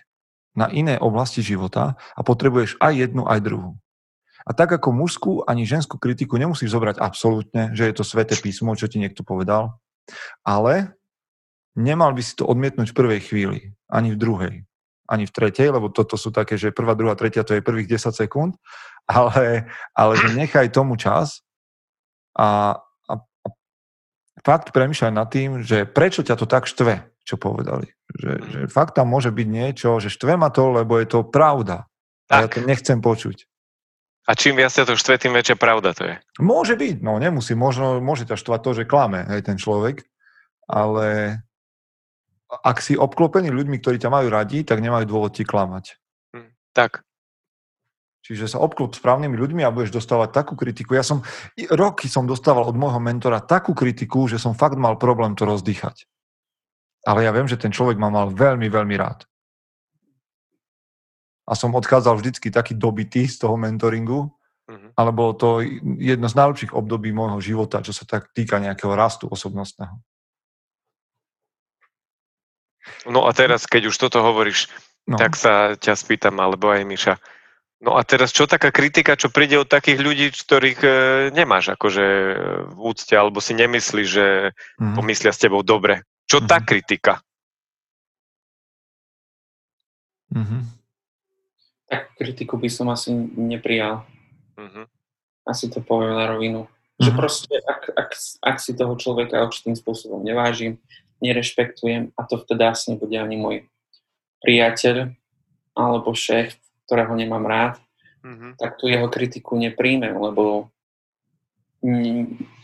na 0.52 0.68
iné 0.68 1.00
oblasti 1.00 1.40
života 1.40 1.96
a 2.16 2.20
potrebuješ 2.28 2.76
aj 2.84 3.08
jednu, 3.08 3.24
aj 3.24 3.40
druhú. 3.40 3.80
A 4.42 4.52
tak 4.58 4.74
ako 4.74 4.89
mužskú 4.89 5.32
ani 5.46 5.70
ženskú 5.70 6.02
kritiku 6.02 6.38
nemusíš 6.42 6.74
zobrať 6.74 6.98
absolútne, 6.98 7.72
že 7.78 7.86
je 7.89 7.94
to 7.94 8.04
sveté 8.06 8.34
písmo, 8.38 8.74
čo 8.74 8.89
ti 8.89 8.98
niekto 8.98 9.22
povedal, 9.22 9.78
ale 10.42 10.98
nemal 11.78 12.12
by 12.12 12.22
si 12.26 12.34
to 12.36 12.48
odmietnúť 12.48 12.92
v 12.92 12.98
prvej 12.98 13.22
chvíli, 13.22 13.60
ani 13.88 14.16
v 14.16 14.18
druhej, 14.20 14.56
ani 15.08 15.24
v 15.28 15.36
tretej, 15.36 15.72
lebo 15.72 15.94
toto 15.94 16.18
sú 16.18 16.34
také, 16.34 16.58
že 16.58 16.76
prvá, 16.76 16.98
druhá, 16.98 17.14
tretia, 17.16 17.46
to 17.46 17.56
je 17.56 17.64
prvých 17.64 18.00
10 18.00 18.12
sekúnd, 18.16 18.58
ale, 19.10 19.70
ale 19.94 20.14
že 20.18 20.34
nechaj 20.34 20.74
tomu 20.74 20.98
čas 20.98 21.46
a, 22.34 22.80
a, 23.08 23.14
a 23.20 23.48
fakt 24.42 24.74
premýšľaj 24.74 25.14
nad 25.14 25.28
tým, 25.30 25.50
že 25.62 25.86
prečo 25.86 26.24
ťa 26.24 26.36
to 26.39 26.48
tak 26.48 26.66
štve, 26.66 27.06
čo 27.28 27.36
povedali. 27.38 27.92
Že, 28.12 28.32
že 28.50 28.60
fakt 28.72 28.98
tam 28.98 29.12
môže 29.12 29.32
byť 29.32 29.48
niečo, 29.48 30.00
že 30.00 30.12
štve 30.12 30.36
ma 30.39 30.50
to, 30.50 30.72
lebo 30.72 30.98
je 31.00 31.08
to 31.08 31.28
pravda. 31.28 31.88
Tak. 32.32 32.39
A 32.39 32.44
ja 32.44 32.48
to 32.48 32.60
nechcem 32.64 33.00
počuť. 33.04 33.51
A 34.30 34.38
čím 34.38 34.62
viac 34.62 34.70
ťa 34.70 34.86
to 34.86 34.94
štve, 34.94 35.18
tým 35.18 35.34
väčšia 35.34 35.58
pravda 35.58 35.98
to 35.98 36.06
je. 36.06 36.16
Môže 36.38 36.78
byť, 36.78 37.02
no 37.02 37.18
nemusí. 37.18 37.58
Možno, 37.58 37.98
môže 38.00 38.30
ťa 38.30 38.38
štvať 38.38 38.60
to, 38.62 38.72
že 38.78 38.90
klame 38.90 39.26
hej, 39.26 39.42
ten 39.42 39.58
človek, 39.58 40.06
ale 40.70 41.42
ak 42.52 42.78
si 42.84 42.94
obklopený 43.00 43.50
ľuďmi, 43.50 43.82
ktorí 43.82 43.98
ťa 43.98 44.14
majú 44.14 44.28
radi, 44.30 44.62
tak 44.62 44.84
nemajú 44.84 45.08
dôvod 45.08 45.34
ti 45.34 45.48
klamať. 45.48 45.98
Hm, 46.36 46.52
tak. 46.76 47.02
Čiže 48.22 48.54
sa 48.54 48.62
obklop 48.62 48.94
správnymi 48.94 49.34
ľuďmi 49.34 49.62
a 49.66 49.74
budeš 49.74 49.98
dostávať 49.98 50.30
takú 50.30 50.54
kritiku. 50.54 50.94
Ja 50.94 51.02
som, 51.02 51.26
roky 51.74 52.06
som 52.06 52.30
dostával 52.30 52.70
od 52.70 52.78
môjho 52.78 53.02
mentora 53.02 53.42
takú 53.42 53.74
kritiku, 53.74 54.30
že 54.30 54.38
som 54.38 54.54
fakt 54.54 54.78
mal 54.78 55.02
problém 55.02 55.34
to 55.34 55.50
rozdýchať. 55.50 56.06
Ale 57.02 57.26
ja 57.26 57.34
viem, 57.34 57.50
že 57.50 57.58
ten 57.58 57.74
človek 57.74 57.98
ma 57.98 58.14
mal 58.14 58.30
veľmi, 58.30 58.70
veľmi 58.70 58.94
rád. 58.94 59.26
A 61.52 61.54
som 61.54 61.76
odchádzal 61.76 62.16
vždycky 62.16 62.47
taký 62.47 62.80
dobitý 62.80 63.28
z 63.28 63.43
toho 63.43 63.60
mentoringu, 63.60 64.32
mm-hmm. 64.72 64.95
ale 64.95 65.12
bolo 65.12 65.36
to 65.36 65.60
jedno 65.99 66.32
z 66.32 66.38
najlepších 66.39 66.72
období 66.72 67.12
môjho 67.12 67.43
života, 67.43 67.84
čo 67.84 67.91
sa 67.91 68.08
tak 68.08 68.32
týka 68.32 68.64
nejakého 68.64 68.95
rastu 68.95 69.28
osobnostného. 69.28 69.99
No 73.06 73.28
a 73.28 73.32
teraz, 73.36 73.68
keď 73.68 73.91
už 73.91 73.95
toto 73.99 74.24
hovoríš, 74.24 74.72
no. 75.06 75.20
tak 75.20 75.36
sa 75.36 75.76
ťa 75.76 75.93
spýtam, 75.93 76.39
alebo 76.39 76.72
aj 76.72 76.88
Miša. 76.88 77.16
No 77.82 77.97
a 77.97 78.06
teraz 78.06 78.30
čo 78.30 78.45
taká 78.45 78.70
kritika, 78.70 79.18
čo 79.18 79.34
príde 79.34 79.58
od 79.58 79.66
takých 79.66 79.99
ľudí, 80.06 80.30
ktorých 80.30 80.80
e, 80.86 80.89
nemáš 81.34 81.74
akože 81.74 82.06
v 82.70 82.78
úcte, 82.78 83.14
alebo 83.18 83.41
si 83.41 83.58
nemyslíš, 83.58 84.08
že 84.08 84.54
mm-hmm. 84.54 84.93
pomyslia 84.93 85.34
s 85.34 85.41
tebou 85.41 85.66
dobre. 85.66 86.06
Čo 86.30 86.45
mm-hmm. 86.45 86.52
tá 86.52 86.58
mhm. 86.62 86.66
kritika? 86.70 87.14
Mm-hmm. 90.32 90.81
Tak 91.92 92.16
kritiku 92.16 92.56
by 92.56 92.70
som 92.72 92.88
asi 92.88 93.12
neprijal. 93.36 94.08
Mm-hmm. 94.56 94.86
Asi 95.44 95.68
to 95.68 95.84
poviem 95.84 96.16
na 96.16 96.32
rovinu. 96.32 96.64
Mm-hmm. 96.64 97.04
Že 97.04 97.12
mhm. 97.12 97.18
proste, 97.18 97.56
ak, 97.60 97.82
ak, 97.98 98.10
ak 98.39 98.58
si 98.64 98.72
toho 98.78 98.94
človeka 98.96 99.44
určitým 99.44 99.76
spôsobom 99.76 100.24
nevážim, 100.24 100.80
nerešpektujem 101.20 102.16
a 102.16 102.22
to 102.26 102.39
vtedy 102.42 102.64
asi 102.66 102.96
nebude 102.96 103.14
ani 103.20 103.38
môj 103.38 103.58
priateľ 104.42 105.14
alebo 105.78 106.18
šéf, 106.18 106.58
ktorého 106.89 107.14
nemám 107.14 107.46
rád, 107.46 107.74
mm-hmm. 108.26 108.52
tak 108.58 108.82
tu 108.82 108.89
jeho 108.89 109.06
kritiku 109.08 109.56
nepríjmem, 109.56 110.18
lebo 110.18 110.74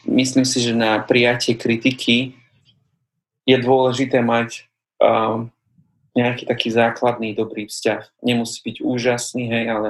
myslím 0.05 0.45
si, 0.45 0.61
že 0.61 0.77
na 0.77 1.01
prijatie 1.01 1.57
kritiky 1.57 2.37
je 3.47 3.57
dôležité 3.57 4.21
mať 4.21 4.67
um, 5.01 5.49
nejaký 6.17 6.49
taký 6.49 6.73
základný 6.73 7.37
dobrý 7.37 7.69
vzťah. 7.69 8.25
Nemusí 8.25 8.65
byť 8.65 8.81
úžasný, 8.81 9.45
hej, 9.53 9.65
ale 9.69 9.89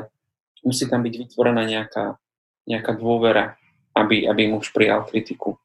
musí 0.60 0.84
tam 0.92 1.08
byť 1.08 1.14
vytvorená 1.16 1.64
nejaká, 1.64 2.20
nejaká 2.68 2.92
dôvera, 3.00 3.56
aby, 3.96 4.28
aby 4.28 4.52
muž 4.52 4.76
prijal 4.76 5.08
kritiku. 5.08 5.56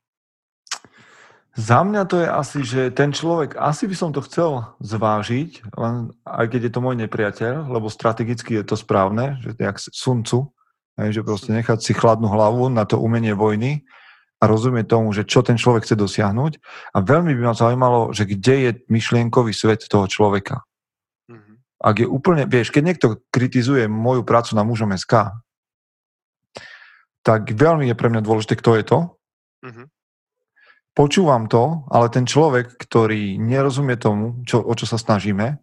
Za 1.52 1.84
mňa 1.84 2.02
to 2.08 2.16
je 2.24 2.28
asi, 2.32 2.58
že 2.64 2.80
ten 2.96 3.12
človek, 3.12 3.60
asi 3.60 3.84
by 3.84 3.92
som 3.98 4.08
to 4.14 4.24
chcel 4.24 4.72
zvážiť, 4.80 5.76
len 5.76 6.08
aj 6.24 6.46
keď 6.48 6.60
je 6.64 6.72
to 6.72 6.80
môj 6.80 6.96
nepriateľ, 6.96 7.68
lebo 7.68 7.92
strategicky 7.92 8.56
je 8.56 8.64
to 8.64 8.78
správne, 8.78 9.36
že 9.44 9.52
jak 9.60 9.76
suncu, 9.76 10.48
že 10.96 11.20
proste 11.20 11.52
nechať 11.52 11.84
si 11.84 11.92
chladnú 11.92 12.32
hlavu 12.32 12.72
na 12.72 12.88
to 12.88 12.96
umenie 12.96 13.36
vojny 13.36 13.84
a 14.42 14.50
rozumie 14.50 14.82
tomu, 14.82 15.14
že 15.14 15.22
čo 15.22 15.46
ten 15.46 15.54
človek 15.54 15.86
chce 15.86 15.94
dosiahnuť 15.94 16.58
a 16.90 16.98
veľmi 16.98 17.30
by 17.38 17.42
ma 17.46 17.54
zaujímalo, 17.54 18.10
že 18.10 18.26
kde 18.26 18.54
je 18.58 18.70
myšlienkový 18.90 19.54
svet 19.54 19.86
toho 19.86 20.10
človeka. 20.10 20.66
Mm-hmm. 21.30 21.54
Ak 21.78 22.02
je 22.02 22.10
úplne, 22.10 22.50
vieš, 22.50 22.74
keď 22.74 22.82
niekto 22.82 23.06
kritizuje 23.30 23.86
moju 23.86 24.26
prácu 24.26 24.58
na 24.58 24.66
mužom 24.66 24.90
SK, 24.98 25.30
tak 27.22 27.54
veľmi 27.54 27.86
je 27.86 27.94
pre 27.94 28.10
mňa 28.10 28.26
dôležité, 28.26 28.58
kto 28.58 28.82
je 28.82 28.84
to. 28.84 28.98
Mm-hmm. 29.62 29.86
počúvam 30.98 31.46
to, 31.46 31.86
ale 31.86 32.10
ten 32.10 32.26
človek, 32.26 32.74
ktorý 32.74 33.38
nerozumie 33.38 33.94
tomu, 33.94 34.42
čo, 34.42 34.58
o 34.58 34.74
čo 34.74 34.90
sa 34.90 34.98
snažíme, 34.98 35.62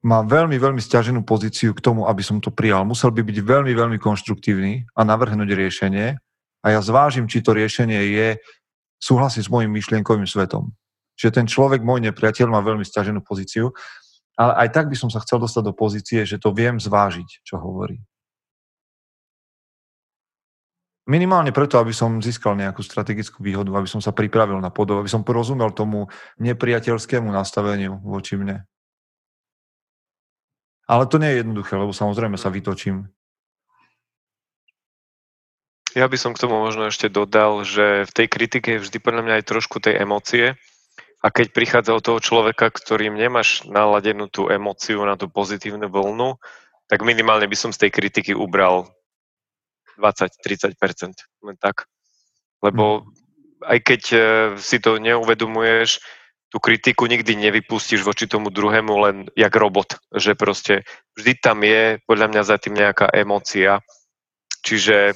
má 0.00 0.18
veľmi, 0.24 0.56
veľmi 0.56 0.80
stiaženú 0.80 1.20
pozíciu 1.28 1.76
k 1.76 1.84
tomu, 1.84 2.08
aby 2.08 2.24
som 2.24 2.40
to 2.40 2.48
prijal. 2.48 2.88
Musel 2.88 3.12
by 3.12 3.20
byť 3.20 3.44
veľmi, 3.44 3.76
veľmi 3.76 3.98
konštruktívny 4.00 4.88
a 4.96 5.04
navrhnúť 5.04 5.52
riešenie 5.52 6.16
a 6.60 6.66
ja 6.76 6.80
zvážim, 6.84 7.24
či 7.24 7.40
to 7.40 7.56
riešenie 7.56 8.00
je 8.12 8.28
súhlasiť 9.00 9.48
s 9.48 9.52
môjim 9.52 9.72
myšlienkovým 9.72 10.28
svetom. 10.28 10.76
Čiže 11.16 11.36
ten 11.36 11.46
človek, 11.48 11.84
môj 11.84 12.04
nepriateľ, 12.08 12.48
má 12.48 12.60
veľmi 12.60 12.84
stiaženú 12.84 13.24
pozíciu, 13.24 13.72
ale 14.40 14.52
aj 14.64 14.68
tak 14.72 14.88
by 14.88 14.96
som 14.96 15.12
sa 15.12 15.20
chcel 15.20 15.40
dostať 15.40 15.62
do 15.68 15.74
pozície, 15.76 16.24
že 16.24 16.40
to 16.40 16.52
viem 16.52 16.80
zvážiť, 16.80 17.44
čo 17.44 17.60
hovorí. 17.60 18.00
Minimálne 21.10 21.50
preto, 21.50 21.80
aby 21.80 21.90
som 21.90 22.22
získal 22.22 22.54
nejakú 22.54 22.86
strategickú 22.86 23.42
výhodu, 23.42 23.68
aby 23.74 23.88
som 23.90 23.98
sa 23.98 24.14
pripravil 24.14 24.62
na 24.62 24.70
podobu, 24.70 25.02
aby 25.02 25.10
som 25.10 25.26
porozumel 25.26 25.74
tomu 25.74 26.06
nepriateľskému 26.38 27.28
nastaveniu 27.34 27.98
voči 28.04 28.38
mne. 28.38 28.62
Ale 30.86 31.04
to 31.10 31.18
nie 31.18 31.34
je 31.34 31.40
jednoduché, 31.42 31.74
lebo 31.74 31.90
samozrejme 31.90 32.38
sa 32.38 32.50
vytočím. 32.50 33.10
Ja 35.98 36.06
by 36.06 36.14
som 36.14 36.32
k 36.34 36.42
tomu 36.46 36.54
možno 36.62 36.86
ešte 36.86 37.10
dodal, 37.10 37.66
že 37.66 38.06
v 38.06 38.12
tej 38.14 38.26
kritike 38.30 38.68
je 38.78 38.82
vždy 38.86 38.98
podľa 39.02 39.22
mňa 39.26 39.34
aj 39.42 39.44
trošku 39.50 39.82
tej 39.82 39.98
emócie. 39.98 40.54
A 41.20 41.26
keď 41.28 41.52
prichádza 41.52 41.92
od 41.92 42.04
toho 42.06 42.20
človeka, 42.22 42.70
ktorým 42.72 43.18
nemáš 43.18 43.66
naladenú 43.68 44.30
tú 44.30 44.48
emóciu 44.48 45.02
na 45.04 45.18
tú 45.18 45.28
pozitívnu 45.28 45.90
vlnu, 45.90 46.38
tak 46.88 47.04
minimálne 47.04 47.44
by 47.44 47.56
som 47.58 47.70
z 47.74 47.86
tej 47.86 47.90
kritiky 47.92 48.32
ubral 48.32 48.88
20-30%. 49.98 50.74
Len 51.44 51.56
tak. 51.60 51.90
Lebo 52.64 53.04
mhm. 53.04 53.06
aj 53.68 53.78
keď 53.84 54.02
eh, 54.14 54.22
si 54.56 54.78
to 54.78 54.96
neuvedomuješ, 54.96 56.00
tú 56.50 56.58
kritiku 56.58 57.06
nikdy 57.06 57.38
nevypustíš 57.38 58.02
voči 58.02 58.26
tomu 58.26 58.50
druhému 58.50 58.94
len 59.06 59.16
jak 59.38 59.54
robot, 59.54 60.02
že 60.10 60.34
proste 60.34 60.82
vždy 61.14 61.38
tam 61.38 61.62
je 61.62 62.02
podľa 62.10 62.26
mňa 62.26 62.42
za 62.42 62.56
tým 62.58 62.74
nejaká 62.74 63.06
emócia. 63.14 63.78
Čiže 64.66 65.14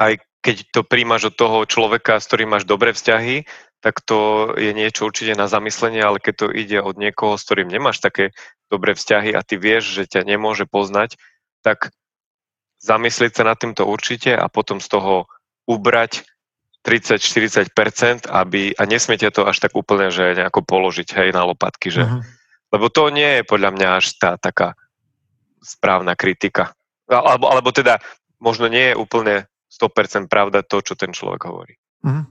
aj 0.00 0.24
keď 0.40 0.56
to 0.72 0.80
príjmaš 0.80 1.30
od 1.30 1.34
toho 1.36 1.58
človeka, 1.68 2.16
s 2.16 2.26
ktorým 2.32 2.56
máš 2.56 2.64
dobré 2.64 2.96
vzťahy, 2.96 3.44
tak 3.84 4.00
to 4.04 4.52
je 4.56 4.72
niečo 4.72 5.08
určite 5.08 5.36
na 5.36 5.48
zamyslenie, 5.48 6.00
ale 6.00 6.20
keď 6.20 6.34
to 6.36 6.46
ide 6.52 6.80
od 6.80 6.96
niekoho, 6.96 7.36
s 7.36 7.44
ktorým 7.44 7.68
nemáš 7.68 8.00
také 8.00 8.32
dobré 8.72 8.96
vzťahy 8.96 9.36
a 9.36 9.44
ty 9.44 9.60
vieš, 9.60 10.00
že 10.00 10.08
ťa 10.08 10.24
nemôže 10.24 10.64
poznať, 10.64 11.20
tak 11.60 11.92
zamyslieť 12.80 13.36
sa 13.36 13.44
nad 13.44 13.60
týmto 13.60 13.84
určite 13.84 14.32
a 14.32 14.48
potom 14.48 14.80
z 14.80 14.88
toho 14.88 15.28
ubrať 15.68 16.24
30-40%, 16.80 18.24
aby, 18.24 18.72
a 18.72 18.82
nesmiete 18.88 19.28
to 19.28 19.44
až 19.44 19.60
tak 19.60 19.76
úplne, 19.76 20.08
že 20.08 20.32
nejako 20.32 20.64
položiť 20.64 21.08
hej, 21.12 21.28
na 21.36 21.44
lopatky, 21.44 21.92
že, 21.92 22.08
uh-huh. 22.08 22.24
lebo 22.72 22.88
to 22.88 23.12
nie 23.12 23.40
je 23.40 23.42
podľa 23.44 23.70
mňa 23.76 23.88
až 24.00 24.16
tá 24.16 24.40
taká 24.40 24.72
správna 25.60 26.16
kritika. 26.16 26.72
Alebo, 27.04 27.52
alebo 27.52 27.68
teda 27.68 28.00
možno 28.40 28.72
nie 28.72 28.92
je 28.92 28.96
úplne 28.96 29.44
100% 29.70 30.26
pravda 30.26 30.66
to, 30.66 30.82
čo 30.82 30.98
ten 30.98 31.14
človek 31.14 31.46
hovorí. 31.46 31.74
Uh-huh. 32.02 32.26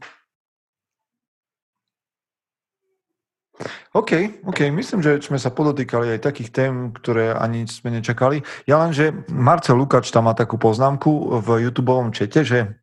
OK, 3.92 4.44
OK, 4.48 4.72
myslím, 4.72 5.04
že 5.04 5.20
sme 5.20 5.36
sa 5.36 5.52
podotýkali 5.52 6.16
aj 6.16 6.24
takých 6.24 6.50
tém, 6.52 6.74
ktoré 6.96 7.36
ani 7.36 7.68
sme 7.68 7.92
nečakali. 7.92 8.40
Ja 8.64 8.80
len, 8.80 8.96
že 8.96 9.12
Marcel 9.28 9.76
Lukač 9.76 10.12
tam 10.16 10.32
má 10.32 10.34
takú 10.36 10.56
poznámku 10.56 11.44
v 11.44 11.68
YouTube 11.68 11.92
čete, 12.16 12.48
že 12.48 12.80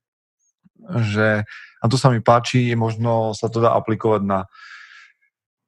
že, 0.94 1.42
a 1.82 1.84
to 1.90 1.98
sa 1.98 2.10
mi 2.14 2.22
páči, 2.22 2.70
možno 2.78 3.34
sa 3.34 3.50
to 3.50 3.58
dá 3.58 3.74
aplikovať 3.74 4.22
na 4.22 4.38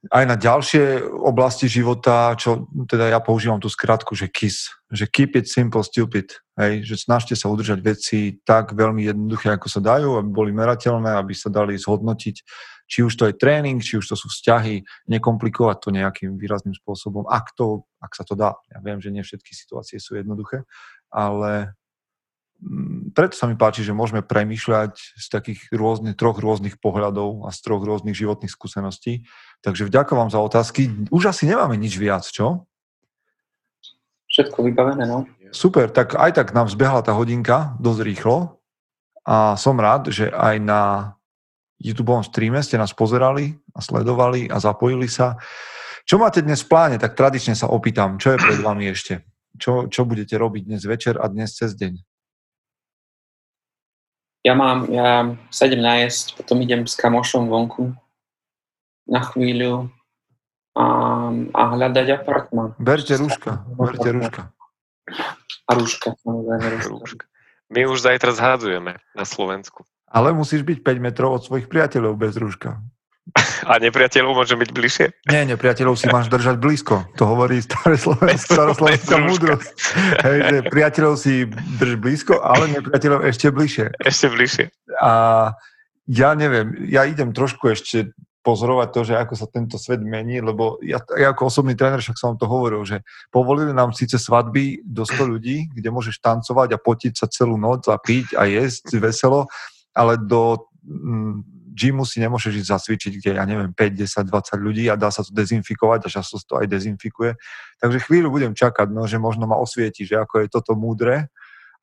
aj 0.07 0.25
na 0.31 0.39
ďalšie 0.39 1.03
oblasti 1.11 1.67
života, 1.67 2.31
čo 2.39 2.71
teda 2.87 3.11
ja 3.11 3.19
používam 3.19 3.59
tú 3.59 3.67
skratku, 3.67 4.15
že 4.15 4.31
KISS, 4.31 4.71
že 4.95 5.11
keep 5.11 5.35
it 5.35 5.51
simple, 5.51 5.83
stupid, 5.83 6.39
hej, 6.55 6.87
že 6.87 7.03
snažte 7.03 7.35
sa 7.35 7.51
udržať 7.51 7.83
veci 7.83 8.39
tak 8.47 8.79
veľmi 8.79 9.11
jednoduché, 9.11 9.51
ako 9.51 9.67
sa 9.67 9.83
dajú, 9.83 10.23
aby 10.23 10.31
boli 10.31 10.51
merateľné, 10.55 11.19
aby 11.19 11.35
sa 11.35 11.51
dali 11.51 11.75
zhodnotiť, 11.75 12.37
či 12.89 12.99
už 13.03 13.13
to 13.19 13.27
je 13.27 13.35
tréning, 13.35 13.83
či 13.83 13.99
už 13.99 14.07
to 14.07 14.15
sú 14.15 14.31
vzťahy, 14.31 14.87
nekomplikovať 15.11 15.77
to 15.83 15.89
nejakým 15.91 16.39
výrazným 16.39 16.79
spôsobom, 16.79 17.27
ak, 17.27 17.53
to, 17.59 17.83
ak 17.99 18.15
sa 18.15 18.23
to 18.23 18.39
dá. 18.39 18.55
Ja 18.71 18.79
viem, 18.81 19.03
že 19.03 19.11
nie 19.11 19.27
všetky 19.27 19.51
situácie 19.51 19.99
sú 19.99 20.15
jednoduché, 20.15 20.63
ale 21.11 21.75
preto 23.15 23.39
sa 23.39 23.47
mi 23.47 23.55
páči, 23.55 23.87
že 23.87 23.95
môžeme 23.95 24.23
premýšľať 24.23 24.93
z 25.15 25.27
takých 25.31 25.71
rôznych, 25.71 26.19
troch 26.19 26.43
rôznych 26.43 26.83
pohľadov 26.83 27.47
a 27.47 27.55
z 27.55 27.59
troch 27.63 27.83
rôznych 27.83 28.19
životných 28.19 28.51
skúseností. 28.51 29.27
Takže 29.63 29.87
vďaka 29.87 30.13
vám 30.19 30.31
za 30.31 30.43
otázky. 30.43 30.91
Už 31.15 31.31
asi 31.31 31.47
nemáme 31.47 31.79
nič 31.79 31.95
viac, 31.95 32.27
čo? 32.27 32.67
Všetko 34.29 34.67
vybavené, 34.67 35.07
no. 35.07 35.25
Super, 35.55 35.89
tak 35.89 36.19
aj 36.19 36.37
tak 36.37 36.53
nám 36.53 36.69
zbehla 36.69 37.01
tá 37.01 37.17
hodinka 37.17 37.79
dosť 37.81 38.01
rýchlo 38.05 38.61
a 39.25 39.57
som 39.57 39.81
rád, 39.81 40.13
že 40.13 40.29
aj 40.29 40.57
na 40.61 40.83
YouTube 41.79 42.13
streame 42.27 42.61
ste 42.61 42.77
nás 42.77 42.91
pozerali 42.93 43.57
a 43.73 43.81
sledovali 43.81 44.51
a 44.51 44.59
zapojili 44.59 45.07
sa. 45.07 45.39
Čo 46.05 46.19
máte 46.19 46.43
dnes 46.43 46.67
v 46.67 46.71
pláne? 46.75 46.97
Tak 46.99 47.15
tradične 47.15 47.55
sa 47.55 47.71
opýtam, 47.71 48.19
čo 48.19 48.35
je 48.35 48.43
pred 48.43 48.59
vami 48.61 48.91
ešte? 48.91 49.23
Čo, 49.57 49.87
čo 49.87 50.05
budete 50.05 50.35
robiť 50.37 50.67
dnes 50.67 50.83
večer 50.85 51.17
a 51.17 51.31
dnes 51.31 51.55
cez 51.55 51.79
deň? 51.79 52.08
Ja 54.47 54.55
mám, 54.55 54.87
ja 54.89 55.35
sa 55.51 55.67
idem 55.67 55.83
najesť, 55.83 56.39
potom 56.39 56.63
idem 56.63 56.87
s 56.87 56.95
kamošom 56.95 57.51
vonku 57.51 57.95
na 59.09 59.21
chvíľu 59.25 59.91
a, 60.79 60.85
a 61.35 61.63
hľadať 61.75 62.07
apartman. 62.23 62.77
Berte 62.79 63.19
rúška, 63.19 63.67
berte 63.75 64.09
rúška. 64.15 64.43
A 65.69 65.71
rúška, 65.75 66.15
samozrejme 66.23 66.69
rúška. 66.87 67.25
My 67.69 67.85
už 67.85 68.01
zajtra 68.01 68.33
zhádzujeme 68.33 68.97
na 68.97 69.25
Slovensku. 69.29 69.85
Ale 70.09 70.33
musíš 70.33 70.65
byť 70.65 70.81
5 70.81 71.05
metrov 71.05 71.37
od 71.37 71.45
svojich 71.45 71.69
priateľov 71.69 72.17
bez 72.17 72.33
rúška. 72.41 72.81
A 73.69 73.77
nepriateľov 73.77 74.33
môže 74.33 74.57
byť 74.57 74.71
bližšie? 74.73 75.07
Nie, 75.29 75.45
nepriateľov 75.45 76.01
si 76.01 76.09
máš 76.09 76.33
držať 76.33 76.57
blízko. 76.57 77.05
To 77.21 77.25
hovorí 77.29 77.61
staré 77.61 78.01
staroslovenská 78.49 79.17
múdrosť. 79.21 79.69
Hej, 80.25 80.39
že 80.49 80.59
priateľov 80.73 81.15
si 81.21 81.45
drž 81.77 82.01
blízko, 82.01 82.41
ale 82.41 82.73
nepriateľov 82.81 83.29
ešte 83.29 83.53
bližšie. 83.53 83.87
Ešte 84.01 84.27
bližšie. 84.33 84.65
A 85.05 85.13
ja 86.09 86.31
neviem, 86.33 86.89
ja 86.89 87.05
idem 87.05 87.37
trošku 87.37 87.69
ešte 87.69 88.17
pozorovať 88.41 88.89
to, 88.97 89.01
že 89.05 89.15
ako 89.21 89.35
sa 89.37 89.47
tento 89.53 89.77
svet 89.77 90.01
mení, 90.01 90.41
lebo 90.41 90.81
ja, 90.81 90.97
ja 91.21 91.37
ako 91.37 91.53
osobný 91.53 91.77
tréner 91.77 92.01
však 92.01 92.17
som 92.17 92.33
vám 92.33 92.41
to 92.41 92.49
hovoril, 92.49 92.81
že 92.89 93.05
povolili 93.29 93.77
nám 93.77 93.93
síce 93.93 94.17
svadby 94.17 94.81
do 94.89 95.05
100 95.05 95.21
ľudí, 95.37 95.69
kde 95.69 95.93
môžeš 95.93 96.17
tancovať 96.25 96.73
a 96.73 96.81
potiť 96.81 97.13
sa 97.13 97.27
celú 97.29 97.61
noc 97.61 97.85
a 97.93 98.01
piť 98.01 98.41
a 98.41 98.49
jesť 98.49 98.97
veselo, 99.05 99.53
ale 99.93 100.17
do 100.17 100.65
mm, 100.89 101.58
gymu 101.79 102.03
si 102.03 102.19
nemôžeš 102.19 102.67
ísť 102.67 102.71
zacvičiť, 102.75 103.13
kde 103.23 103.31
ja 103.39 103.45
neviem, 103.47 103.71
5, 103.71 103.95
10, 103.95 104.27
20 104.27 104.59
ľudí 104.59 104.85
a 104.91 104.99
dá 104.99 105.15
sa 105.15 105.23
to 105.23 105.31
dezinfikovať 105.31 106.11
a 106.11 106.13
často 106.19 106.43
to 106.43 106.59
aj 106.59 106.67
dezinfikuje. 106.67 107.39
Takže 107.79 108.03
chvíľu 108.03 108.35
budem 108.35 108.59
čakať, 108.59 108.91
no, 108.91 109.07
že 109.07 109.23
možno 109.23 109.47
ma 109.47 109.55
osvieti, 109.55 110.03
že 110.03 110.19
ako 110.19 110.43
je 110.43 110.47
toto 110.51 110.75
múdre 110.75 111.31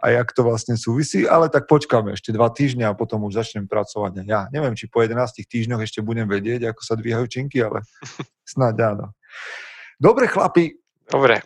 a 0.03 0.11
jak 0.11 0.27
to 0.35 0.43
vlastne 0.43 0.75
súvisí, 0.75 1.23
ale 1.23 1.47
tak 1.47 1.71
počkáme 1.71 2.13
ešte 2.13 2.35
dva 2.35 2.51
týždňa 2.51 2.91
a 2.91 2.97
potom 2.99 3.23
už 3.23 3.39
začnem 3.39 3.65
pracovať 3.65 4.27
ja. 4.27 4.51
Neviem, 4.51 4.75
či 4.75 4.91
po 4.91 4.99
11 4.99 5.15
týždňoch 5.47 5.81
ešte 5.81 6.03
budem 6.03 6.27
vedieť, 6.27 6.75
ako 6.75 6.81
sa 6.83 6.99
dvíhajú 6.99 7.25
činky, 7.31 7.63
ale 7.63 7.81
snáď 8.53 8.75
áno. 8.91 9.15
Dobre, 9.95 10.27
chlapi. 10.27 10.75
Dobre. 11.07 11.39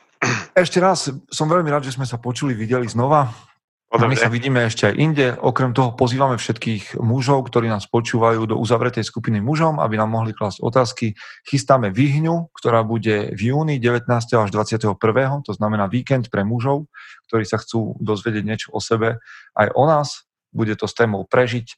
Ešte 0.57 0.81
raz 0.83 1.07
som 1.29 1.47
veľmi 1.47 1.69
rád, 1.69 1.87
že 1.87 1.95
sme 1.95 2.03
sa 2.03 2.19
počuli, 2.19 2.57
videli 2.57 2.89
znova. 2.89 3.48
A 3.89 4.05
my 4.05 4.13
sa 4.13 4.29
vidíme 4.29 4.61
ešte 4.69 4.85
aj 4.85 4.95
inde. 5.01 5.27
Okrem 5.41 5.73
toho 5.73 5.97
pozývame 5.97 6.37
všetkých 6.37 7.01
mužov, 7.01 7.49
ktorí 7.49 7.73
nás 7.73 7.89
počúvajú 7.89 8.45
do 8.45 8.55
uzavretej 8.61 9.01
skupiny 9.01 9.41
mužom, 9.41 9.81
aby 9.81 9.97
nám 9.97 10.13
mohli 10.13 10.29
klásť 10.29 10.61
otázky. 10.61 11.17
Chystáme 11.41 11.89
výhňu, 11.89 12.53
ktorá 12.53 12.85
bude 12.85 13.33
v 13.33 13.49
júni 13.49 13.81
19. 13.81 14.05
až 14.13 14.49
21. 14.53 14.93
To 15.41 15.53
znamená 15.57 15.89
víkend 15.89 16.29
pre 16.29 16.45
mužov, 16.45 16.85
ktorí 17.33 17.49
sa 17.49 17.57
chcú 17.57 17.97
dozvedieť 17.97 18.43
niečo 18.45 18.69
o 18.69 18.77
sebe 18.77 19.17
aj 19.57 19.73
o 19.73 19.83
nás. 19.89 20.29
Bude 20.53 20.77
to 20.77 20.85
s 20.85 20.93
témou 20.93 21.25
prežiť. 21.25 21.73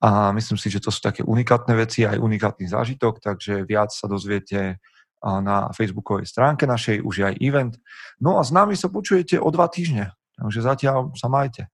A 0.00 0.32
myslím 0.32 0.56
si, 0.56 0.72
že 0.72 0.80
to 0.80 0.88
sú 0.88 1.04
také 1.04 1.20
unikátne 1.20 1.76
veci, 1.76 2.08
aj 2.08 2.16
unikátny 2.16 2.64
zážitok, 2.64 3.20
takže 3.20 3.68
viac 3.68 3.92
sa 3.92 4.08
dozviete 4.08 4.80
na 5.20 5.68
facebookovej 5.76 6.26
stránke 6.26 6.64
našej, 6.64 7.04
už 7.04 7.14
je 7.14 7.24
aj 7.28 7.36
event. 7.44 7.74
No 8.18 8.40
a 8.40 8.42
s 8.42 8.50
nami 8.50 8.72
sa 8.72 8.88
počujete 8.88 9.36
o 9.36 9.52
dva 9.52 9.68
týždne. 9.68 10.16
Takže 10.38 10.60
zatiaľ 10.64 11.12
sa 11.16 11.28
majte. 11.28 11.68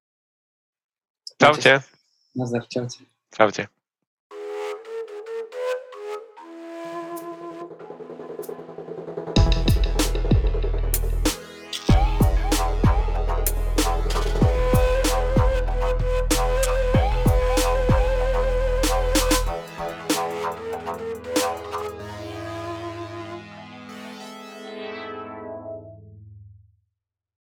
Čaute. 1.39 1.83
Nazdar, 2.35 2.67
čaute. 2.67 3.07
Čaute. 3.31 3.71